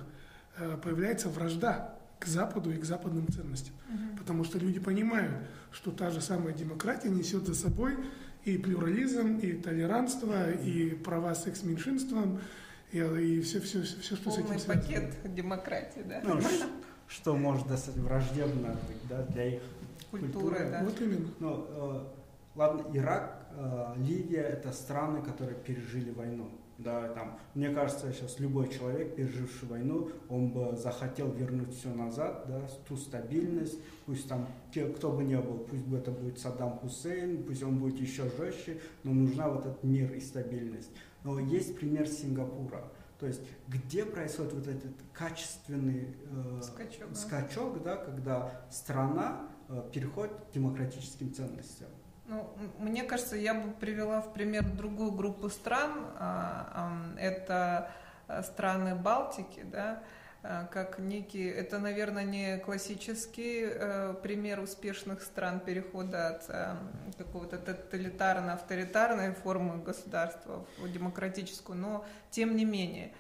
э, 0.58 0.78
появляется 0.78 1.30
вражда 1.30 1.98
к 2.20 2.28
Западу 2.28 2.72
и 2.72 2.78
к 2.78 2.86
западным 2.86 3.28
ценностям, 3.32 3.74
угу. 3.90 4.18
потому 4.20 4.44
что 4.44 4.60
люди 4.60 4.80
понимают, 4.80 5.34
что 5.72 5.90
та 5.90 6.12
же 6.12 6.22
самая 6.22 6.54
демократия 6.54 7.10
несет 7.10 7.48
за 7.48 7.56
собой 7.56 7.98
и 8.46 8.58
плюрализм, 8.58 9.38
и 9.38 9.54
толерантство, 9.54 10.52
и 10.52 10.90
права 10.96 11.36
секс-меньшинствам, 11.36 12.40
и, 12.92 12.98
и 13.00 13.42
все, 13.42 13.60
все, 13.62 13.84
все, 13.84 14.00
все, 14.00 14.16
что 14.16 14.30
Полный 14.30 14.44
с 14.44 14.46
этим 14.52 14.60
связано. 14.60 14.82
пакет 14.82 15.34
демократии, 15.36 16.02
да? 16.06 16.22
Ну, 16.24 16.40
что 17.08 17.36
может 17.36 17.68
достаточно 17.68 18.04
враждебно 18.04 18.78
быть, 18.88 19.08
да, 19.10 19.24
для 19.24 19.56
их 19.56 19.62
культуры. 20.10 20.34
культуры. 20.34 20.70
Да. 20.72 20.84
Вот 20.84 21.02
именно. 21.02 21.28
Ну, 21.40 21.66
э, 21.70 22.04
ладно, 22.56 22.98
Ирак, 22.98 23.41
Ливия– 23.98 24.42
это 24.54 24.72
страны, 24.72 25.22
которые 25.22 25.58
пережили 25.58 26.12
войну. 26.12 26.50
да, 26.84 27.10
там, 27.10 27.38
мне 27.54 27.70
кажется, 27.70 28.12
сейчас 28.12 28.40
любой 28.40 28.70
человек, 28.70 29.16
переживший 29.16 29.68
войну, 29.68 30.10
он 30.30 30.50
бы 30.50 30.76
захотел 30.76 31.32
вернуть 31.32 31.74
все 31.76 31.94
назад, 31.94 32.46
да, 32.48 32.62
ту 32.88 32.98
стабильность, 32.98 33.80
пусть 34.06 34.28
там, 34.28 34.48
те, 34.74 34.86
кто 34.86 35.12
бы 35.12 35.24
ни 35.24 35.36
был, 35.36 35.60
пусть 35.70 35.86
бы 35.86 35.98
это 35.98 36.12
будет 36.12 36.40
Саддам 36.40 36.78
Хусейн, 36.80 37.44
пусть 37.44 37.64
он 37.64 37.78
будет 37.80 38.00
еще 38.00 38.24
жестче, 38.38 38.80
но 39.04 39.14
нужна 39.14 39.50
вот 39.50 39.66
этот 39.66 39.84
мир 39.84 40.12
и 40.14 40.20
стабильность. 40.20 40.90
Но 41.24 41.40
есть 41.40 41.78
пример 41.78 42.08
Сингапура, 42.08 42.84
то 43.20 43.28
есть 43.28 43.42
где 43.68 44.04
происходит 44.04 44.54
вот 44.54 44.68
этот 44.68 44.94
качественный 45.14 46.08
э, 46.32 46.62
скачок, 46.64 47.16
скачок, 47.16 47.84
да, 47.84 47.98
когда 47.98 48.66
страна 48.72 49.48
э, 49.70 49.84
переходит 49.94 50.34
к 50.34 50.54
демократическим 50.54 51.32
ценностям. 51.32 51.90
Ну, 52.32 52.50
мне 52.80 53.04
кажется, 53.04 53.36
я 53.36 53.54
бы 53.54 53.74
привела 53.74 54.22
в 54.22 54.32
пример 54.32 54.64
другую 54.64 55.12
группу 55.12 55.50
стран. 55.50 55.92
А, 56.18 56.94
это 57.20 57.92
э, 58.30 58.42
страны 58.44 58.96
Балтики, 58.96 59.64
да, 59.64 60.02
э, 60.42 60.66
как 60.72 60.98
некий, 61.00 61.46
это, 61.46 61.78
наверное, 61.78 62.24
не 62.24 62.58
классический 62.60 63.66
э, 63.66 64.16
пример 64.24 64.62
успешных 64.62 65.24
стран 65.24 65.60
перехода 65.60 66.30
от 66.30 66.46
э, 66.48 66.78
какого-то 67.18 67.58
тоталитарно-авторитарной 67.58 69.34
формы 69.34 69.84
государства 69.84 70.66
в 70.78 70.90
демократическую, 70.90 71.78
но 71.78 72.06
тем 72.30 72.56
не 72.56 72.64
менее, 72.64 73.12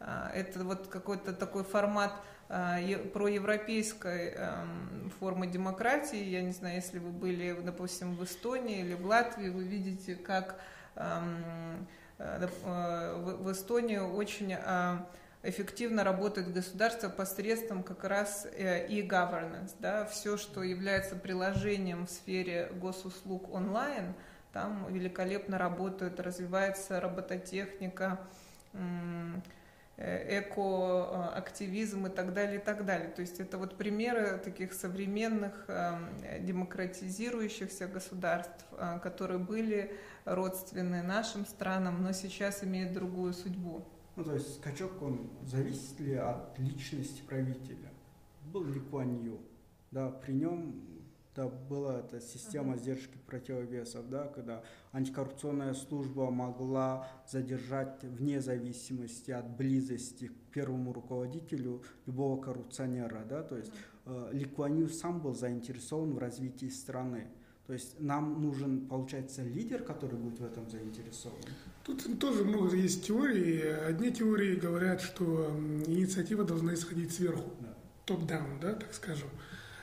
э, 0.00 0.30
это 0.34 0.62
вот 0.62 0.88
какой-то 0.88 1.32
такой 1.32 1.64
формат 1.64 2.12
а, 2.48 2.78
проевропейской 3.12 4.30
эм, 4.30 5.12
формы 5.20 5.46
демократии. 5.46 6.22
Я 6.22 6.40
не 6.42 6.52
знаю, 6.52 6.76
если 6.76 6.98
вы 6.98 7.10
были, 7.10 7.52
допустим, 7.60 8.14
в 8.14 8.24
Эстонии 8.24 8.80
или 8.80 8.94
в 8.94 9.04
Латвии, 9.04 9.50
вы 9.50 9.64
видите, 9.64 10.14
как 10.14 10.58
эм, 10.96 11.86
э, 12.18 12.48
э, 12.64 13.36
в 13.38 13.52
Эстонии 13.52 13.98
очень 13.98 14.54
э, 14.54 14.98
эффективно 15.42 16.04
работает 16.04 16.52
государство 16.52 17.10
посредством 17.10 17.82
как 17.82 18.04
раз 18.04 18.46
e-governance. 18.56 19.74
Да, 19.78 20.06
все, 20.06 20.36
что 20.36 20.62
является 20.62 21.16
приложением 21.16 22.06
в 22.06 22.10
сфере 22.10 22.72
госуслуг 22.80 23.52
онлайн, 23.54 24.14
там 24.52 24.86
великолепно 24.92 25.58
работает, 25.58 26.18
развивается 26.18 26.98
робототехника, 26.98 28.18
Э, 28.72 29.40
экоактивизм 29.98 32.06
и 32.06 32.10
так 32.10 32.32
далее, 32.32 32.60
и 32.60 32.62
так 32.62 32.84
далее. 32.84 33.08
То 33.08 33.20
есть 33.20 33.40
это 33.40 33.58
вот 33.58 33.76
примеры 33.76 34.38
таких 34.38 34.72
современных 34.72 35.64
эм, 35.68 36.08
демократизирующихся 36.40 37.88
государств, 37.88 38.64
э, 38.72 39.00
которые 39.02 39.38
были 39.38 39.92
родственны 40.24 41.02
нашим 41.02 41.46
странам, 41.46 42.02
но 42.02 42.12
сейчас 42.12 42.62
имеют 42.62 42.92
другую 42.92 43.32
судьбу. 43.32 43.84
Ну, 44.14 44.24
то 44.24 44.34
есть 44.34 44.56
скачок, 44.56 45.02
он 45.02 45.30
зависит 45.44 45.98
ли 46.00 46.14
от 46.14 46.58
личности 46.58 47.22
правителя? 47.22 47.90
Был 48.52 48.64
ли 48.64 48.80
Куан? 48.80 49.38
Да, 49.90 50.10
при 50.10 50.32
нем 50.32 50.74
да, 51.38 51.46
была 51.46 52.00
эта 52.00 52.20
система 52.20 52.76
сдержки 52.76 53.16
противовесов, 53.26 54.10
да, 54.10 54.26
когда 54.26 54.64
антикоррупционная 54.92 55.72
служба 55.72 56.32
могла 56.32 57.08
задержать 57.28 58.02
вне 58.02 58.40
зависимости 58.40 59.30
от 59.30 59.48
близости 59.56 60.26
к 60.26 60.52
первому 60.52 60.92
руководителю 60.92 61.84
любого 62.06 62.42
коррупционера, 62.42 63.24
да, 63.28 63.44
то 63.44 63.56
есть 63.56 63.70
э, 64.06 64.30
Ли 64.32 64.46
Куан 64.46 64.78
Ю 64.80 64.88
сам 64.88 65.20
был 65.20 65.32
заинтересован 65.32 66.14
в 66.14 66.18
развитии 66.18 66.70
страны. 66.70 67.28
То 67.68 67.74
есть 67.74 68.00
нам 68.00 68.42
нужен, 68.42 68.88
получается, 68.88 69.42
лидер, 69.42 69.84
который 69.84 70.18
будет 70.18 70.40
в 70.40 70.44
этом 70.44 70.68
заинтересован. 70.68 71.38
Тут 71.84 72.18
тоже 72.18 72.42
много 72.42 72.74
есть 72.74 73.06
теорий. 73.06 73.60
Одни 73.86 74.10
теории 74.10 74.56
говорят, 74.56 75.02
что 75.02 75.52
инициатива 75.86 76.42
должна 76.44 76.74
исходить 76.74 77.12
сверху, 77.12 77.50
да. 77.60 77.76
топ-даун, 78.06 78.58
да, 78.60 78.72
так 78.72 78.92
скажем. 78.92 79.28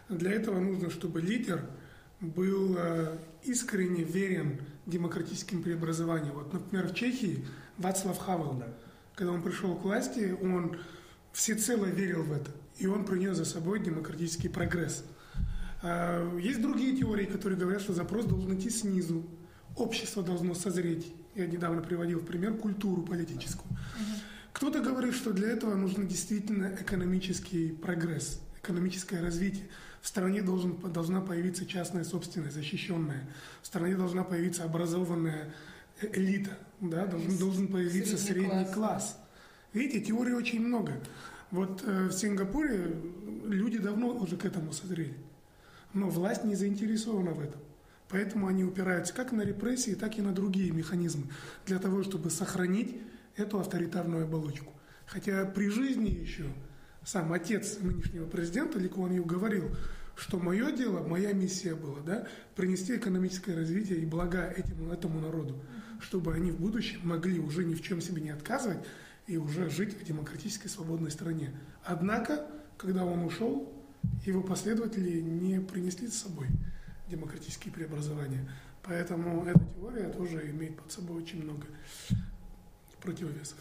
Для 0.09 0.31
этого 0.31 0.59
нужно, 0.59 0.89
чтобы 0.89 1.21
лидер 1.21 1.61
был 2.19 2.75
э, 2.77 3.17
искренне 3.43 4.03
верен 4.03 4.61
демократическим 4.85 5.63
преобразованиям. 5.63 6.35
Вот, 6.35 6.53
например, 6.53 6.87
в 6.87 6.93
Чехии 6.93 7.45
Вацлав 7.77 8.17
Хавел, 8.17 8.53
да. 8.53 8.67
когда 9.15 9.33
он 9.33 9.41
пришел 9.41 9.75
к 9.75 9.83
власти, 9.83 10.35
он 10.41 10.77
всецело 11.33 11.85
верил 11.85 12.23
в 12.23 12.31
это, 12.31 12.51
и 12.77 12.87
он 12.87 13.05
принес 13.05 13.37
за 13.37 13.45
собой 13.45 13.79
демократический 13.79 14.47
прогресс. 14.47 15.03
А, 15.81 16.37
есть 16.37 16.61
другие 16.61 16.95
теории, 16.95 17.25
которые 17.25 17.59
говорят, 17.59 17.81
что 17.81 17.93
запрос 17.93 18.25
должен 18.25 18.57
идти 18.57 18.69
снизу, 18.69 19.25
общество 19.75 20.23
должно 20.23 20.53
созреть. 20.53 21.11
Я 21.35 21.47
недавно 21.47 21.81
приводил 21.81 22.19
в 22.19 22.25
пример 22.25 22.53
культуру 22.53 23.01
политическую. 23.01 23.75
Кто-то 24.53 24.79
говорит, 24.79 25.13
что 25.13 25.33
для 25.33 25.49
этого 25.49 25.75
нужен 25.75 26.07
действительно 26.07 26.77
экономический 26.79 27.71
прогресс, 27.73 28.39
экономическое 28.65 29.21
развитие. 29.21 29.65
В 30.01 30.07
стране 30.07 30.41
должен, 30.41 30.75
должна 30.91 31.21
появиться 31.21 31.65
частная 31.65 32.03
собственность, 32.03 32.55
защищенная. 32.55 33.27
В 33.61 33.67
стране 33.67 33.95
должна 33.95 34.23
появиться 34.23 34.63
образованная 34.63 35.53
элита, 36.01 36.57
да, 36.81 37.05
должен, 37.05 37.37
должен 37.37 37.67
появиться 37.67 38.17
средний, 38.17 38.47
средний 38.47 38.65
класс. 38.65 38.73
класс. 38.73 39.19
Видите, 39.73 40.01
теорий 40.05 40.33
очень 40.33 40.65
много. 40.65 40.93
Вот 41.51 41.83
э, 41.85 42.07
в 42.07 42.11
Сингапуре 42.11 42.95
люди 43.45 43.77
давно 43.77 44.09
уже 44.09 44.37
к 44.37 44.45
этому 44.45 44.73
созрели. 44.73 45.15
Но 45.93 46.09
власть 46.09 46.43
не 46.43 46.55
заинтересована 46.55 47.31
в 47.31 47.39
этом. 47.39 47.61
Поэтому 48.09 48.47
они 48.47 48.63
упираются 48.63 49.13
как 49.13 49.31
на 49.31 49.41
репрессии, 49.41 49.95
так 49.95 50.17
и 50.17 50.21
на 50.21 50.31
другие 50.31 50.71
механизмы 50.71 51.23
для 51.65 51.79
того, 51.79 52.03
чтобы 52.03 52.29
сохранить 52.29 52.95
эту 53.35 53.59
авторитарную 53.59 54.25
оболочку. 54.25 54.71
Хотя 55.05 55.45
при 55.45 55.69
жизни 55.69 56.09
еще 56.09 56.45
сам 57.05 57.31
отец 57.31 57.77
нынешнего 57.79 58.25
президента 58.25 58.79
Ли 58.79 58.89
Куан 58.89 59.13
Ю 59.13 59.23
говорил, 59.23 59.69
что 60.15 60.39
мое 60.39 60.71
дело, 60.71 61.05
моя 61.05 61.33
миссия 61.33 61.75
была, 61.75 61.99
да, 62.01 62.27
принести 62.55 62.95
экономическое 62.95 63.55
развитие 63.55 63.99
и 63.99 64.05
блага 64.05 64.47
этим, 64.49 64.91
этому 64.91 65.19
народу, 65.19 65.61
чтобы 65.99 66.33
они 66.33 66.51
в 66.51 66.59
будущем 66.59 67.01
могли 67.03 67.39
уже 67.39 67.63
ни 67.63 67.75
в 67.75 67.81
чем 67.81 68.01
себе 68.01 68.21
не 68.21 68.31
отказывать 68.31 68.79
и 69.27 69.37
уже 69.37 69.69
жить 69.69 69.93
в 69.93 70.03
демократической 70.03 70.67
свободной 70.67 71.11
стране. 71.11 71.51
Однако, 71.83 72.47
когда 72.77 73.05
он 73.05 73.23
ушел, 73.23 73.71
его 74.25 74.41
последователи 74.41 75.21
не 75.21 75.59
принесли 75.59 76.07
с 76.07 76.23
собой 76.23 76.47
демократические 77.09 77.73
преобразования. 77.73 78.49
Поэтому 78.83 79.45
эта 79.45 79.59
теория 79.75 80.09
тоже 80.09 80.49
имеет 80.51 80.77
под 80.77 80.91
собой 80.91 81.21
очень 81.21 81.43
много 81.43 81.65
противовесов. 83.01 83.57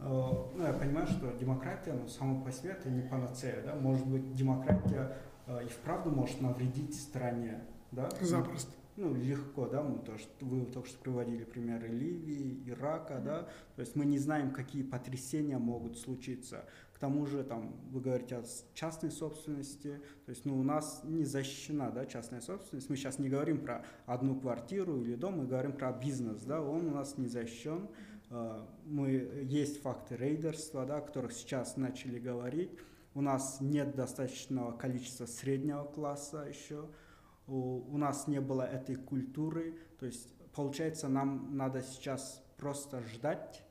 Э, 0.00 0.32
ну, 0.54 0.64
я 0.64 0.72
понимаю, 0.72 1.06
что 1.06 1.30
демократия, 1.32 1.92
ну, 1.92 2.08
само 2.08 2.42
по 2.42 2.50
себе, 2.50 2.70
это 2.70 2.88
не 2.88 3.02
панацея, 3.02 3.62
да, 3.62 3.74
может 3.74 4.06
быть, 4.06 4.32
демократия 4.34 5.16
э, 5.46 5.64
и 5.64 5.68
вправду 5.68 6.10
может 6.10 6.40
навредить 6.40 6.98
стране, 6.98 7.60
да? 7.92 8.08
Запросто. 8.20 8.72
Ну, 8.96 9.14
легко, 9.14 9.66
да, 9.66 9.82
мы 9.82 9.98
то, 9.98 10.18
что 10.18 10.44
вы 10.44 10.66
только 10.66 10.88
что 10.88 10.98
приводили 10.98 11.44
примеры 11.44 11.88
Ливии, 11.88 12.62
Ирака, 12.66 13.14
mm-hmm. 13.14 13.24
да, 13.24 13.48
то 13.76 13.80
есть 13.80 13.96
мы 13.96 14.04
не 14.04 14.18
знаем, 14.18 14.50
какие 14.50 14.82
потрясения 14.82 15.58
могут 15.58 15.96
случиться. 15.96 16.66
К 16.92 16.98
тому 16.98 17.24
же, 17.24 17.44
там, 17.44 17.76
вы 17.90 18.02
говорите 18.02 18.36
о 18.36 18.44
частной 18.74 19.10
собственности, 19.10 20.02
то 20.26 20.30
есть, 20.30 20.44
ну, 20.44 20.58
у 20.58 20.62
нас 20.62 21.00
не 21.04 21.24
защищена, 21.24 21.90
да, 21.90 22.04
частная 22.04 22.42
собственность. 22.42 22.90
Мы 22.90 22.96
сейчас 22.96 23.18
не 23.18 23.30
говорим 23.30 23.62
про 23.62 23.86
одну 24.04 24.38
квартиру 24.38 25.00
или 25.00 25.14
дом, 25.14 25.38
мы 25.38 25.46
говорим 25.46 25.72
про 25.72 25.92
бизнес, 25.92 26.42
да, 26.42 26.60
он 26.60 26.86
у 26.88 26.90
нас 26.90 27.16
не 27.16 27.28
защищен. 27.28 27.88
Э, 28.30 28.64
мы, 28.84 29.10
есть 29.44 29.82
факты 29.82 30.16
рейдерства, 30.16 30.86
да, 30.86 30.98
о 30.98 31.00
которых 31.00 31.32
сейчас 31.32 31.76
начали 31.76 32.18
говорить. 32.18 32.70
У 33.14 33.20
нас 33.20 33.58
нет 33.60 33.94
достаточного 33.94 34.72
количества 34.72 35.26
среднего 35.26 35.84
класса 35.84 36.46
еще. 36.48 36.88
У, 37.46 37.82
у 37.92 37.98
нас 37.98 38.28
не 38.28 38.40
было 38.40 38.62
этой 38.62 38.94
культуры. 38.96 39.76
То 39.98 40.06
есть, 40.06 40.32
получается, 40.54 41.08
нам 41.08 41.56
надо 41.56 41.82
сейчас 41.82 42.42
просто 42.56 43.02
ждать. 43.02 43.64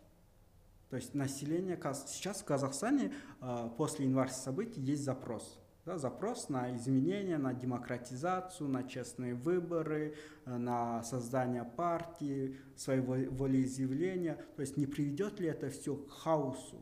То 0.89 0.95
есть 0.95 1.13
население, 1.13 1.79
сейчас 2.07 2.41
в 2.41 2.45
Казахстане 2.45 3.13
э, 3.41 3.69
после 3.77 4.05
январских 4.05 4.41
событий 4.41 4.81
есть 4.81 5.03
запрос 5.03 5.58
да, 5.89 5.97
запрос 5.97 6.49
на 6.49 6.75
изменения, 6.75 7.39
на 7.39 7.51
демократизацию, 7.51 8.69
на 8.69 8.83
честные 8.83 9.33
выборы, 9.33 10.13
э, 10.45 10.57
на 10.57 11.01
создание 11.01 11.63
партии, 11.63 12.57
своего 12.75 13.15
волеизъявления. 13.31 14.35
То 14.55 14.61
есть 14.61 14.77
не 14.77 14.85
приведет 14.85 15.39
ли 15.39 15.47
это 15.47 15.69
все 15.69 15.95
к 15.95 16.11
хаосу? 16.11 16.79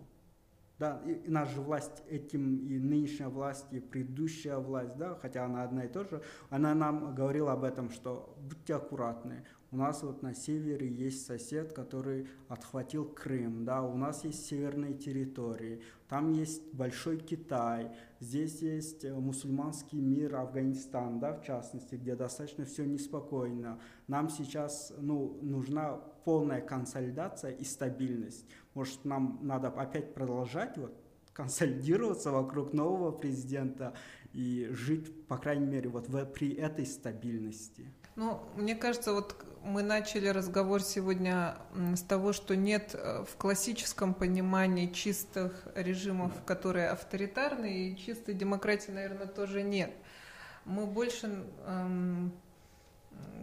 Да, 0.77 1.01
и, 1.05 1.13
и 1.13 1.29
наша 1.29 1.61
власть 1.61 2.03
этим, 2.09 2.57
и 2.67 2.77
нынешняя 2.79 3.29
власть, 3.29 3.65
и 3.71 3.79
предыдущая 3.79 4.57
власть, 4.57 4.97
да, 4.97 5.15
хотя 5.15 5.45
она 5.45 5.63
одна 5.63 5.85
и 5.85 5.87
та 5.87 6.03
же, 6.03 6.21
она 6.49 6.75
нам 6.75 7.15
говорила 7.15 7.53
об 7.53 7.63
этом, 7.63 7.89
что 7.89 8.35
будьте 8.41 8.75
аккуратны, 8.75 9.45
У 9.70 9.78
нас 9.78 10.01
вот 10.01 10.24
на 10.24 10.34
севере 10.34 10.88
есть 10.88 11.26
сосед, 11.26 11.74
который 11.74 12.28
отхватил 12.47 13.03
Крым, 13.05 13.65
да, 13.65 13.84
у 13.84 13.97
нас 13.97 14.24
есть 14.24 14.45
северные 14.45 14.93
территории, 14.93 15.82
там 16.07 16.32
есть 16.32 16.74
Большой 16.74 17.18
Китай, 17.18 17.91
здесь 18.22 18.61
есть 18.61 19.03
э, 19.03 19.13
мусульманский 19.13 19.99
мир, 19.99 20.38
Афганистан, 20.38 21.20
да, 21.20 21.34
в 21.34 21.43
частности, 21.43 21.95
где 21.95 22.15
достаточно 22.15 22.63
все 22.63 22.86
неспокойно. 22.86 23.80
Нам 24.07 24.30
сейчас 24.30 24.93
ну, 24.97 25.38
нужна 25.41 25.99
полная 26.24 26.61
консолидация 26.61 27.51
и 27.51 27.65
стабильность. 27.65 28.45
Может, 28.74 29.03
нам 29.03 29.39
надо 29.41 29.68
опять 29.68 30.13
продолжать 30.13 30.78
вот 30.78 30.93
консолидироваться 31.34 32.32
вокруг 32.32 32.72
нового 32.74 33.11
президента 33.11 33.93
и 34.34 34.70
жить, 34.72 35.28
по 35.28 35.38
крайней 35.38 35.65
мере, 35.65 35.89
вот 35.89 36.07
в, 36.07 36.26
при 36.26 36.53
этой 36.53 36.86
стабильности. 36.86 37.91
Ну, 38.15 38.39
мне 38.55 38.76
кажется, 38.76 39.13
вот 39.13 39.36
мы 39.68 39.84
начали 39.84 40.30
разговор 40.30 40.82
сегодня 40.82 41.57
с 41.95 42.01
того, 42.01 42.32
что 42.32 42.55
нет 42.55 42.95
э, 42.95 43.26
в 43.30 43.36
классическом 43.36 44.13
понимании 44.13 44.88
чистых 44.88 45.68
режимов, 45.76 46.32
которые 46.45 46.89
авторитарные, 46.89 47.89
и 47.89 47.97
чистой 47.97 48.34
демократии, 48.34 48.91
наверное, 48.91 49.28
тоже 49.28 49.63
нет. 49.63 49.91
Мы 50.63 50.86
больше 50.86 51.45
эм, 51.65 52.32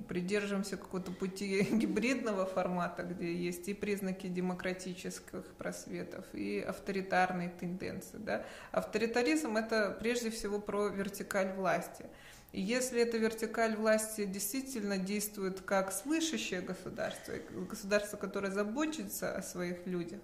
придерживаемся 0.08 0.78
какого-то 0.78 1.12
пути 1.12 1.62
гибридного 1.70 2.46
формата, 2.46 3.02
где 3.02 3.32
есть 3.34 3.68
и 3.68 3.74
признаки 3.74 4.26
демократических 4.26 5.44
просветов, 5.58 6.24
и 6.32 6.60
авторитарные 6.60 7.50
тенденции. 7.50 8.16
Да? 8.16 8.44
Авторитаризм– 8.72 9.56
это 9.58 9.94
прежде 10.00 10.30
всего 10.30 10.58
про 10.58 10.88
вертикаль 10.88 11.52
власти– 11.52 12.06
если 12.60 13.00
эта 13.00 13.16
вертикаль 13.16 13.76
власти 13.76 14.24
действительно 14.24 14.98
действует 14.98 15.60
как 15.60 15.92
слышащее 15.92 16.60
государство, 16.60 17.34
государство, 17.50 18.16
которое 18.16 18.52
заботится 18.52 19.36
о 19.36 19.42
своих 19.42 19.86
людях, 19.86 20.20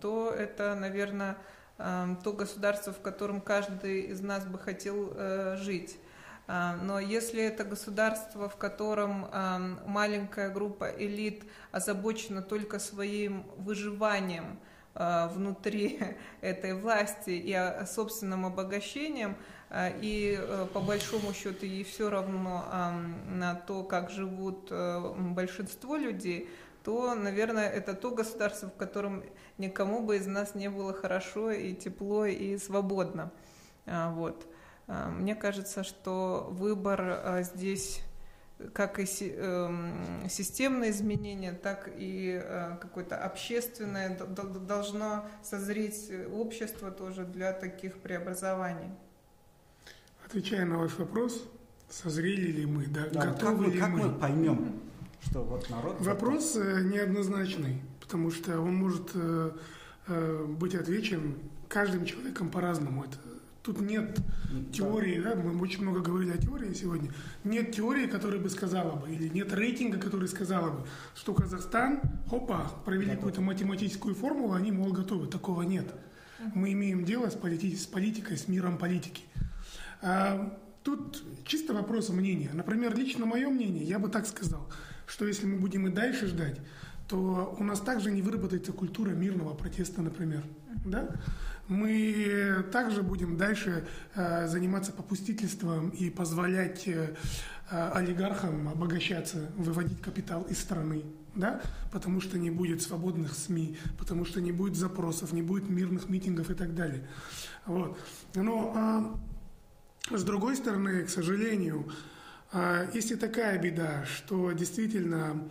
то 0.00 0.34
это, 0.36 0.74
наверное, 0.74 1.36
то 1.76 2.32
государство, 2.32 2.92
в 2.92 3.00
котором 3.00 3.40
каждый 3.40 4.02
из 4.02 4.20
нас 4.20 4.44
бы 4.44 4.58
хотел 4.58 5.12
э, 5.14 5.56
жить. 5.58 5.96
А, 6.46 6.76
но 6.76 6.98
если 6.98 7.42
это 7.42 7.64
государство, 7.64 8.48
в 8.48 8.56
котором 8.56 9.28
маленькая 9.86 10.50
группа 10.50 10.90
элит 10.90 11.44
озабочена 11.70 12.42
только 12.42 12.78
своим 12.78 13.44
выживанием 13.58 14.58
а, 14.94 15.28
внутри 15.28 16.00
этой 16.40 16.74
власти 16.74 17.30
и 17.30 17.86
собственным 17.86 18.46
обогащением, 18.46 19.36
а, 19.36 19.57
и 19.70 20.38
э, 20.40 20.66
по 20.72 20.80
большому 20.80 21.32
счету 21.34 21.66
ей 21.66 21.84
все 21.84 22.08
равно 22.08 22.64
на 23.28 23.54
то, 23.54 23.82
как 23.84 24.10
живут 24.10 24.68
э, 24.70 25.14
большинство 25.16 25.96
людей, 25.96 26.48
то, 26.84 27.14
наверное, 27.14 27.68
это 27.68 27.92
то 27.94 28.10
государство, 28.10 28.70
в 28.70 28.76
котором 28.76 29.22
никому 29.58 30.00
бы 30.00 30.16
из 30.16 30.26
нас 30.26 30.54
не 30.54 30.70
было 30.70 30.94
хорошо 30.94 31.50
и 31.50 31.74
тепло 31.74 32.24
и 32.24 32.56
свободно. 32.56 33.30
А, 33.84 34.10
вот. 34.10 34.46
А, 34.86 35.10
мне 35.10 35.34
кажется, 35.34 35.84
что 35.84 36.48
выбор 36.50 37.42
здесь 37.42 38.02
как 38.72 38.98
и 38.98 39.04
эм, 39.20 40.28
системные 40.28 40.90
изменения, 40.90 41.52
так 41.52 41.90
и 41.94 42.40
э, 42.42 42.76
какое-то 42.80 43.16
общественное 43.16 44.16
должно 44.18 45.26
созреть 45.42 46.10
общество 46.32 46.90
тоже 46.90 47.24
для 47.24 47.52
таких 47.52 48.00
преобразований. 48.00 48.90
Отвечая 50.28 50.66
на 50.66 50.76
ваш 50.76 50.98
вопрос, 50.98 51.42
созрели 51.88 52.52
ли 52.52 52.66
мы, 52.66 52.86
да, 52.86 53.08
да 53.10 53.28
готовы 53.28 53.64
как 53.64 53.72
ли 53.72 53.80
как 53.80 53.88
мы? 53.88 54.08
мы 54.08 54.18
поймем, 54.18 54.72
что 55.22 55.42
вот 55.42 55.70
народ... 55.70 55.98
Вопрос 56.00 56.54
готов? 56.54 56.68
Э, 56.68 56.82
неоднозначный, 56.82 57.80
потому 57.98 58.30
что 58.30 58.60
он 58.60 58.74
может 58.74 59.12
э, 59.14 59.52
э, 60.06 60.44
быть 60.46 60.74
отвечен 60.74 61.36
каждым 61.66 62.04
человеком 62.04 62.50
по-разному. 62.50 63.04
Это, 63.04 63.16
тут 63.62 63.80
нет 63.80 64.20
да. 64.52 64.70
теории, 64.70 65.18
да, 65.18 65.34
мы 65.34 65.58
очень 65.62 65.80
много 65.80 66.00
говорили 66.00 66.32
о 66.32 66.36
теории 66.36 66.74
сегодня, 66.74 67.10
нет 67.44 67.72
теории, 67.72 68.06
которая 68.06 68.38
бы 68.38 68.50
сказала 68.50 68.96
бы, 68.96 69.08
или 69.08 69.28
нет 69.28 69.50
рейтинга, 69.54 69.96
который 69.96 70.28
сказала 70.28 70.72
бы, 70.72 70.86
что 71.14 71.32
Казахстан, 71.32 72.02
опа, 72.30 72.70
провели 72.84 73.12
какую-то 73.12 73.40
математическую 73.40 74.14
формулу, 74.14 74.52
они, 74.52 74.72
мол, 74.72 74.92
готовы. 74.92 75.26
Такого 75.26 75.62
нет. 75.62 75.86
Мы 76.54 76.72
имеем 76.72 77.06
дело 77.06 77.30
с, 77.30 77.34
полити- 77.34 77.74
с 77.74 77.86
политикой, 77.86 78.36
с 78.36 78.46
миром 78.46 78.76
политики. 78.76 79.22
А, 80.00 80.58
тут 80.82 81.22
чисто 81.44 81.74
вопрос 81.74 82.08
мнения. 82.10 82.50
Например, 82.52 82.96
лично 82.96 83.26
мое 83.26 83.48
мнение, 83.48 83.84
я 83.84 83.98
бы 83.98 84.08
так 84.08 84.26
сказал, 84.26 84.68
что 85.06 85.26
если 85.26 85.46
мы 85.46 85.58
будем 85.58 85.86
и 85.86 85.90
дальше 85.90 86.26
ждать, 86.26 86.60
то 87.08 87.56
у 87.58 87.64
нас 87.64 87.80
также 87.80 88.10
не 88.10 88.22
выработается 88.22 88.72
культура 88.72 89.10
мирного 89.10 89.54
протеста, 89.54 90.02
например. 90.02 90.44
Да? 90.84 91.08
Мы 91.68 92.64
также 92.72 93.02
будем 93.02 93.36
дальше 93.36 93.86
э, 94.14 94.46
заниматься 94.46 94.92
попустительством 94.92 95.90
и 95.90 96.10
позволять 96.10 96.86
э, 96.86 97.14
олигархам 97.70 98.68
обогащаться, 98.68 99.50
выводить 99.56 100.00
капитал 100.00 100.42
из 100.44 100.58
страны, 100.58 101.04
да? 101.34 101.60
потому 101.92 102.20
что 102.20 102.38
не 102.38 102.50
будет 102.50 102.82
свободных 102.82 103.34
СМИ, 103.34 103.76
потому 103.98 104.24
что 104.24 104.40
не 104.40 104.52
будет 104.52 104.76
запросов, 104.76 105.32
не 105.32 105.42
будет 105.42 105.68
мирных 105.68 106.08
митингов 106.08 106.50
и 106.50 106.54
так 106.54 106.74
далее. 106.74 107.06
Вот. 107.66 107.98
Но 108.34 108.72
а, 108.74 109.20
с 110.10 110.24
другой 110.24 110.56
стороны, 110.56 111.04
к 111.04 111.10
сожалению, 111.10 111.90
а, 112.52 112.88
есть 112.94 113.10
и 113.10 113.16
такая 113.16 113.58
беда, 113.58 114.06
что 114.06 114.52
действительно 114.52 115.46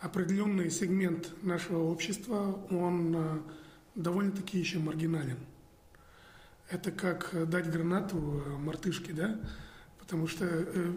определенный 0.00 0.70
сегмент 0.70 1.30
нашего 1.42 1.84
общества, 1.84 2.58
он 2.70 3.14
а, 3.16 3.42
довольно-таки 3.94 4.58
еще 4.58 4.78
маргинален. 4.78 5.38
Это 6.68 6.90
как 6.90 7.30
дать 7.48 7.70
гранату 7.70 8.16
мартышке, 8.58 9.12
да? 9.12 9.38
Потому 9.98 10.26
что 10.26 10.46
э, 10.46 10.92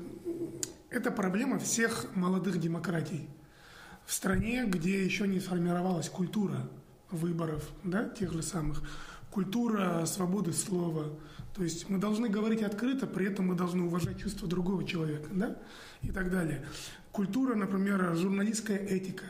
это 0.90 1.12
проблема 1.12 1.60
всех 1.60 2.06
молодых 2.16 2.60
демократий. 2.60 3.28
В 4.06 4.14
стране, 4.14 4.66
где 4.66 5.04
еще 5.04 5.28
не 5.28 5.40
сформировалась 5.40 6.10
культура 6.10 6.70
выборов, 7.12 7.70
да, 7.84 8.08
тех 8.08 8.32
же 8.32 8.42
самых, 8.42 8.82
культура 9.36 10.06
свободы 10.06 10.54
слова, 10.54 11.08
то 11.54 11.62
есть 11.62 11.90
мы 11.90 11.98
должны 11.98 12.30
говорить 12.30 12.62
открыто, 12.62 13.06
при 13.06 13.28
этом 13.28 13.48
мы 13.48 13.56
должны 13.56 13.84
уважать 13.84 14.18
чувства 14.18 14.48
другого 14.48 14.86
человека, 14.86 15.28
да, 15.34 15.58
и 16.02 16.10
так 16.10 16.32
далее. 16.32 16.66
Культура, 17.12 17.54
например, 17.54 18.16
журналистская 18.16 18.78
этика. 18.78 19.26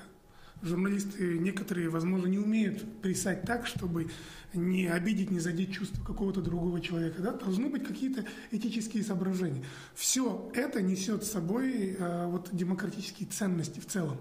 Журналисты 0.62 1.40
некоторые, 1.40 1.90
возможно, 1.90 2.28
не 2.28 2.38
умеют 2.38 3.02
писать 3.02 3.46
так, 3.48 3.66
чтобы 3.66 4.12
не 4.54 4.86
обидеть, 4.86 5.32
не 5.32 5.40
задеть 5.40 5.74
чувства 5.74 6.04
какого-то 6.04 6.42
другого 6.42 6.80
человека. 6.82 7.24
Да? 7.24 7.32
Должны 7.32 7.68
быть 7.70 7.84
какие-то 7.84 8.26
этические 8.52 9.04
соображения. 9.04 9.66
Все 9.96 10.52
это 10.54 10.84
несет 10.84 11.24
с 11.24 11.32
собой 11.32 11.96
э, 11.98 12.28
вот, 12.28 12.50
демократические 12.52 13.28
ценности 13.28 13.80
в 13.80 13.88
целом, 13.88 14.18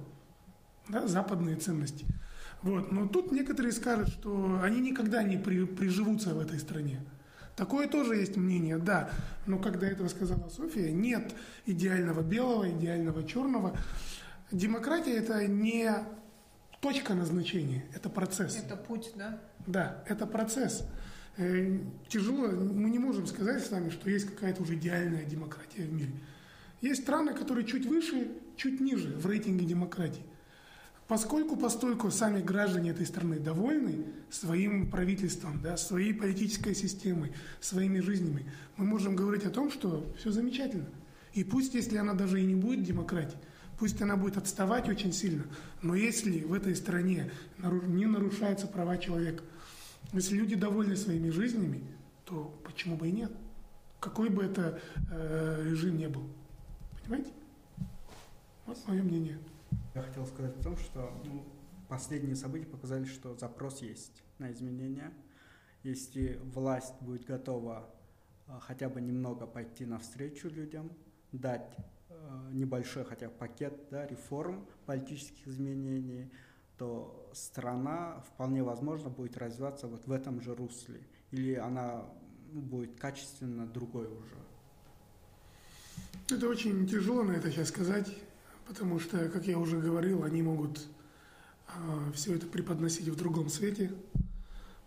да? 0.88 1.06
западные 1.06 1.56
ценности. 1.56 2.06
Вот. 2.64 2.90
Но 2.90 3.06
тут 3.06 3.30
некоторые 3.30 3.72
скажут, 3.72 4.08
что 4.08 4.58
они 4.62 4.80
никогда 4.80 5.22
не 5.22 5.36
при, 5.36 5.66
приживутся 5.66 6.34
в 6.34 6.40
этой 6.40 6.58
стране. 6.58 7.00
Такое 7.56 7.86
тоже 7.86 8.16
есть 8.16 8.36
мнение, 8.36 8.78
да. 8.78 9.10
Но 9.46 9.58
как 9.58 9.78
до 9.78 9.86
этого 9.86 10.08
сказала 10.08 10.48
София, 10.48 10.90
нет 10.90 11.34
идеального 11.66 12.22
белого, 12.22 12.70
идеального 12.70 13.22
черного. 13.22 13.76
Демократия 14.50 15.14
это 15.18 15.46
не 15.46 15.92
точка 16.80 17.12
назначения, 17.12 17.84
это 17.94 18.08
процесс. 18.08 18.56
Это 18.56 18.76
путь, 18.76 19.12
да? 19.14 19.38
Да, 19.66 20.02
это 20.08 20.26
процесс. 20.26 20.84
Э, 21.36 21.78
тяжело, 22.08 22.48
мы 22.48 22.88
не 22.88 22.98
можем 22.98 23.26
сказать 23.26 23.62
с 23.62 23.70
вами, 23.70 23.90
что 23.90 24.08
есть 24.08 24.26
какая-то 24.30 24.62
уже 24.62 24.76
идеальная 24.76 25.24
демократия 25.24 25.82
в 25.82 25.92
мире. 25.92 26.12
Есть 26.80 27.02
страны, 27.02 27.34
которые 27.34 27.66
чуть 27.66 27.84
выше, 27.84 28.28
чуть 28.56 28.80
ниже 28.80 29.08
в 29.16 29.26
рейтинге 29.26 29.66
демократии. 29.66 30.22
Поскольку, 31.06 31.56
постольку 31.56 32.10
сами 32.10 32.40
граждане 32.40 32.90
этой 32.90 33.04
страны 33.04 33.38
довольны 33.38 34.06
своим 34.30 34.90
правительством, 34.90 35.60
да, 35.62 35.76
своей 35.76 36.14
политической 36.14 36.74
системой, 36.74 37.32
своими 37.60 38.00
жизнями, 38.00 38.50
мы 38.78 38.86
можем 38.86 39.14
говорить 39.14 39.44
о 39.44 39.50
том, 39.50 39.70
что 39.70 40.10
все 40.18 40.30
замечательно. 40.30 40.88
И 41.34 41.44
пусть, 41.44 41.74
если 41.74 41.98
она 41.98 42.14
даже 42.14 42.40
и 42.40 42.46
не 42.46 42.54
будет 42.54 42.84
демократией, 42.84 43.38
пусть 43.78 44.00
она 44.00 44.16
будет 44.16 44.38
отставать 44.38 44.88
очень 44.88 45.12
сильно, 45.12 45.44
но 45.82 45.94
если 45.94 46.40
в 46.40 46.54
этой 46.54 46.74
стране 46.74 47.30
не 47.58 48.06
нарушаются 48.06 48.66
права 48.66 48.96
человека, 48.96 49.42
если 50.12 50.36
люди 50.36 50.54
довольны 50.54 50.96
своими 50.96 51.28
жизнями, 51.28 51.82
то 52.24 52.58
почему 52.64 52.96
бы 52.96 53.08
и 53.08 53.12
нет? 53.12 53.32
Какой 54.00 54.30
бы 54.30 54.44
это 54.44 54.80
э, 55.10 55.62
режим 55.64 55.98
ни 55.98 56.06
был. 56.06 56.24
Понимаете? 57.02 57.30
Вот 58.66 58.78
мое 58.86 59.02
мнение. 59.02 59.38
Я 59.94 60.02
хотел 60.02 60.26
сказать 60.26 60.56
о 60.56 60.62
том, 60.62 60.76
что 60.76 61.12
ну, 61.24 61.46
последние 61.88 62.34
события 62.34 62.66
показали, 62.66 63.04
что 63.04 63.36
запрос 63.36 63.80
есть 63.80 64.24
на 64.38 64.50
изменения. 64.50 65.12
Если 65.84 66.40
власть 66.42 66.94
будет 67.00 67.24
готова 67.24 67.88
а, 68.48 68.58
хотя 68.58 68.88
бы 68.88 69.00
немного 69.00 69.46
пойти 69.46 69.86
навстречу 69.86 70.48
людям, 70.48 70.90
дать 71.30 71.76
э, 72.08 72.48
небольшой 72.52 73.04
хотя 73.04 73.28
бы 73.28 73.34
пакет 73.34 73.88
да, 73.92 74.04
реформ, 74.04 74.66
политических 74.86 75.46
изменений, 75.46 76.28
то 76.76 77.30
страна 77.32 78.20
вполне 78.32 78.64
возможно 78.64 79.10
будет 79.10 79.36
развиваться 79.36 79.86
вот 79.86 80.08
в 80.08 80.12
этом 80.12 80.40
же 80.40 80.56
русле. 80.56 81.00
Или 81.30 81.54
она 81.54 82.04
ну, 82.52 82.62
будет 82.62 82.98
качественно 82.98 83.64
другой 83.64 84.06
уже. 84.08 84.36
Это 86.28 86.48
очень 86.48 86.84
тяжело 86.88 87.22
на 87.22 87.32
это 87.32 87.52
сейчас 87.52 87.68
сказать, 87.68 88.12
потому 88.66 88.98
что, 88.98 89.28
как 89.28 89.46
я 89.46 89.58
уже 89.58 89.78
говорил, 89.78 90.22
они 90.24 90.42
могут 90.42 90.86
а, 91.68 92.12
все 92.12 92.34
это 92.34 92.46
преподносить 92.46 93.08
в 93.08 93.16
другом 93.16 93.48
свете. 93.48 93.92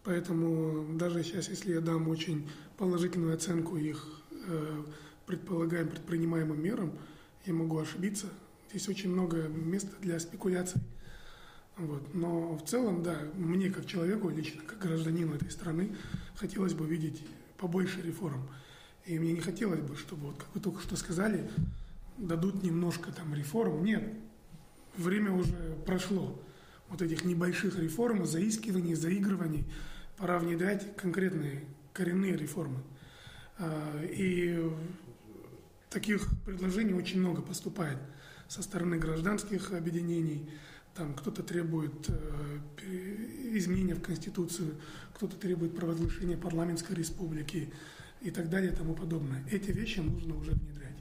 Поэтому 0.03 0.97
даже 0.97 1.23
сейчас, 1.23 1.49
если 1.49 1.73
я 1.73 1.81
дам 1.81 2.07
очень 2.07 2.49
положительную 2.77 3.35
оценку 3.35 3.75
их 3.75 4.07
э, 4.47 4.83
предполагаемым 5.25 5.91
предпринимаемым 5.91 6.63
мерам, 6.63 6.93
я 7.45 7.53
могу 7.53 7.77
ошибиться. 7.77 8.27
Здесь 8.69 8.87
очень 8.87 9.09
много 9.11 9.47
места 9.49 9.91
для 9.99 10.17
спекуляций. 10.19 10.81
Вот. 11.77 12.13
Но 12.13 12.55
в 12.55 12.65
целом, 12.65 13.03
да, 13.03 13.17
мне 13.35 13.69
как 13.69 13.85
человеку, 13.85 14.29
лично 14.29 14.61
как 14.65 14.79
гражданину 14.79 15.35
этой 15.35 15.51
страны, 15.51 15.95
хотелось 16.35 16.73
бы 16.73 16.87
видеть 16.87 17.21
побольше 17.57 18.01
реформ. 18.01 18.47
И 19.05 19.19
мне 19.19 19.33
не 19.33 19.41
хотелось 19.41 19.81
бы, 19.81 19.95
чтобы, 19.95 20.27
вот 20.27 20.37
как 20.37 20.47
вы 20.53 20.61
только 20.61 20.81
что 20.81 20.95
сказали, 20.95 21.49
дадут 22.17 22.63
немножко 22.63 23.11
там 23.11 23.33
реформ. 23.33 23.83
Нет, 23.83 24.03
время 24.95 25.31
уже 25.31 25.77
прошло. 25.85 26.41
Вот 26.89 27.01
этих 27.01 27.25
небольших 27.25 27.77
реформ, 27.79 28.25
заискиваний, 28.25 28.95
заигрываний. 28.95 29.65
Пора 30.17 30.39
внедрять 30.39 30.95
конкретные 30.95 31.63
коренные 31.93 32.37
реформы. 32.37 32.83
А, 33.59 34.03
и 34.03 34.71
таких 35.89 36.27
предложений 36.45 36.93
очень 36.93 37.19
много 37.19 37.41
поступает 37.41 37.97
со 38.47 38.61
стороны 38.61 38.97
гражданских 38.97 39.73
объединений. 39.73 40.49
Там 40.93 41.13
кто-то 41.13 41.43
требует 41.43 42.09
э, 42.09 42.59
изменения 43.53 43.95
в 43.95 44.01
Конституцию, 44.01 44.75
кто-то 45.13 45.35
требует 45.35 45.75
провозглашения 45.75 46.37
парламентской 46.37 46.93
республики 46.93 47.71
и 48.21 48.31
так 48.31 48.49
далее 48.49 48.71
и 48.71 48.75
тому 48.75 48.95
подобное. 48.95 49.43
Эти 49.51 49.71
вещи 49.71 49.99
нужно 49.99 50.35
уже 50.35 50.51
внедрять. 50.51 50.96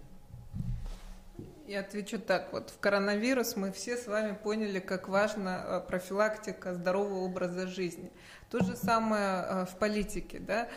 Я 1.67 1.81
отвечу 1.81 2.21
так. 2.21 2.53
Вот 2.53 2.71
в 2.71 2.79
коронавирус 2.79 3.57
мы 3.57 3.73
все 3.73 3.97
с 3.97 4.07
вами 4.07 4.39
поняли, 4.41 4.79
как 4.79 5.09
важна 5.09 5.65
э, 5.65 5.81
профилактика 5.81 6.75
здорового 6.75 7.25
образа 7.25 7.67
жизни. 7.67 8.13
То 8.51 8.61
же 8.63 8.77
самое 8.77 9.43
э, 9.43 9.67
в 9.67 9.77
политике. 9.77 10.39
Да? 10.39 10.69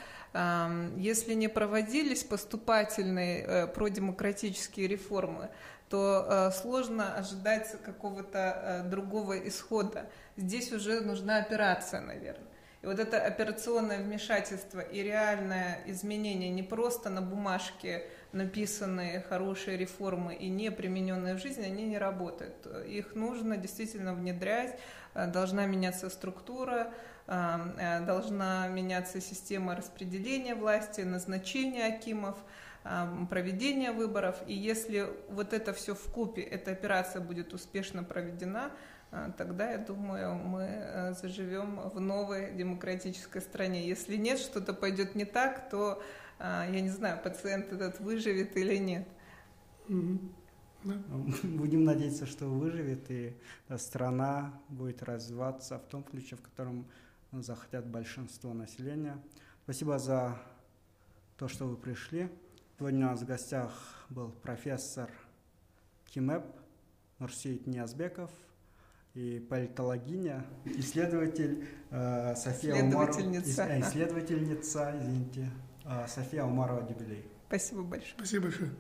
Если 0.96 1.34
не 1.34 1.48
проводились 1.48 2.24
поступательные 2.24 3.44
э, 3.44 3.68
продемократические 3.68 4.88
реформы, 4.88 5.50
то 5.90 6.52
сложно 6.56 7.16
ожидать 7.16 7.82
какого-то 7.84 8.86
другого 8.92 9.48
исхода. 9.48 10.08
Здесь 10.38 10.72
уже 10.72 11.02
нужна 11.02 11.38
операция, 11.38 12.02
наверное. 12.02 12.46
И 12.84 12.86
вот 12.86 13.00
это 13.00 13.20
операционное 13.20 13.98
вмешательство 13.98 14.82
и 14.82 15.02
реальное 15.02 15.82
изменение 15.88 16.52
не 16.52 16.62
просто 16.62 17.10
на 17.10 17.24
бумажке 17.24 18.06
написанные 18.32 19.22
хорошие 19.22 19.78
реформы 19.78 20.36
и 20.36 20.50
не 20.50 20.72
примененные 20.72 21.36
в 21.36 21.40
жизни, 21.40 21.64
они 21.64 21.84
не 21.84 21.98
работают. 21.98 22.68
Их 22.88 23.16
нужно 23.16 23.58
действительно 23.58 24.14
внедрять, 24.14 24.80
должна 25.16 25.66
меняться 25.66 26.10
структура, 26.10 26.94
э, 27.28 28.06
должна 28.06 28.68
меняться 28.68 29.20
система 29.22 29.76
распределения 29.76 30.56
власти, 30.56 31.02
назначения 31.02 31.86
акимов, 31.86 32.38
проведения 33.30 33.92
выборов. 33.92 34.38
И 34.48 34.54
если 34.54 35.08
вот 35.30 35.54
это 35.54 35.74
все 35.74 35.94
в 35.94 36.04
купе, 36.14 36.42
эта 36.42 36.72
операция 36.72 37.22
будет 37.22 37.54
успешно 37.54 38.04
проведена, 38.04 38.72
тогда, 39.38 39.72
я 39.72 39.78
думаю, 39.78 40.36
мы 40.36 40.64
э, 40.64 41.14
заживем 41.14 41.80
в 41.90 42.00
новой 42.00 42.54
демократической 42.54 43.42
стране. 43.42 43.88
Если 43.88 44.16
нет, 44.16 44.40
что-то 44.40 44.74
пойдет 44.74 45.16
не 45.16 45.26
так, 45.26 45.70
то, 45.70 46.02
я 46.40 46.82
не 46.82 46.90
знаю, 46.90 47.22
пациент 47.22 47.72
этот 47.74 48.00
выживет 48.00 48.56
или 48.58 48.78
нет. 48.78 49.08
Будем 51.44 51.84
надеяться, 51.84 52.26
что 52.26 52.48
выживет, 52.48 53.12
и 53.12 53.36
страна 53.78 54.62
будет 54.70 55.04
развиваться 55.04 55.78
в 55.78 55.86
том 55.88 56.04
ключе, 56.04 56.38
в 56.38 56.42
котором 56.42 56.86
захотят 57.34 57.86
большинство 57.86 58.54
населения. 58.54 59.22
Спасибо 59.64 60.00
за 60.00 60.38
то, 61.38 61.50
что 61.50 61.66
вы 61.66 61.76
пришли. 61.76 62.30
Сегодня 62.78 63.08
у 63.08 63.10
нас 63.12 63.22
в 63.22 63.26
гостях 63.26 64.06
был 64.10 64.32
профессор 64.32 65.12
КИМЭП 66.06 66.46
Нурсеит 67.20 67.68
Ниязбеков– 67.68 68.32
и 69.20 69.40
политологиня, 69.40 70.46
исследователь 70.66 71.68
э, 71.90 72.36
София 72.36 72.74
исследовательница. 72.74 73.64
Умарова, 73.64 73.82
исследовательница, 73.82 74.96
извините, 74.98 75.42
э, 75.42 75.69
София 76.08 76.44
Умарова 76.44 76.82
Дюбелей. 76.84 77.26
Спасибо 77.48 77.84
большое. 77.84 78.14
Спасибо 78.16 78.44
большое. 78.44 78.72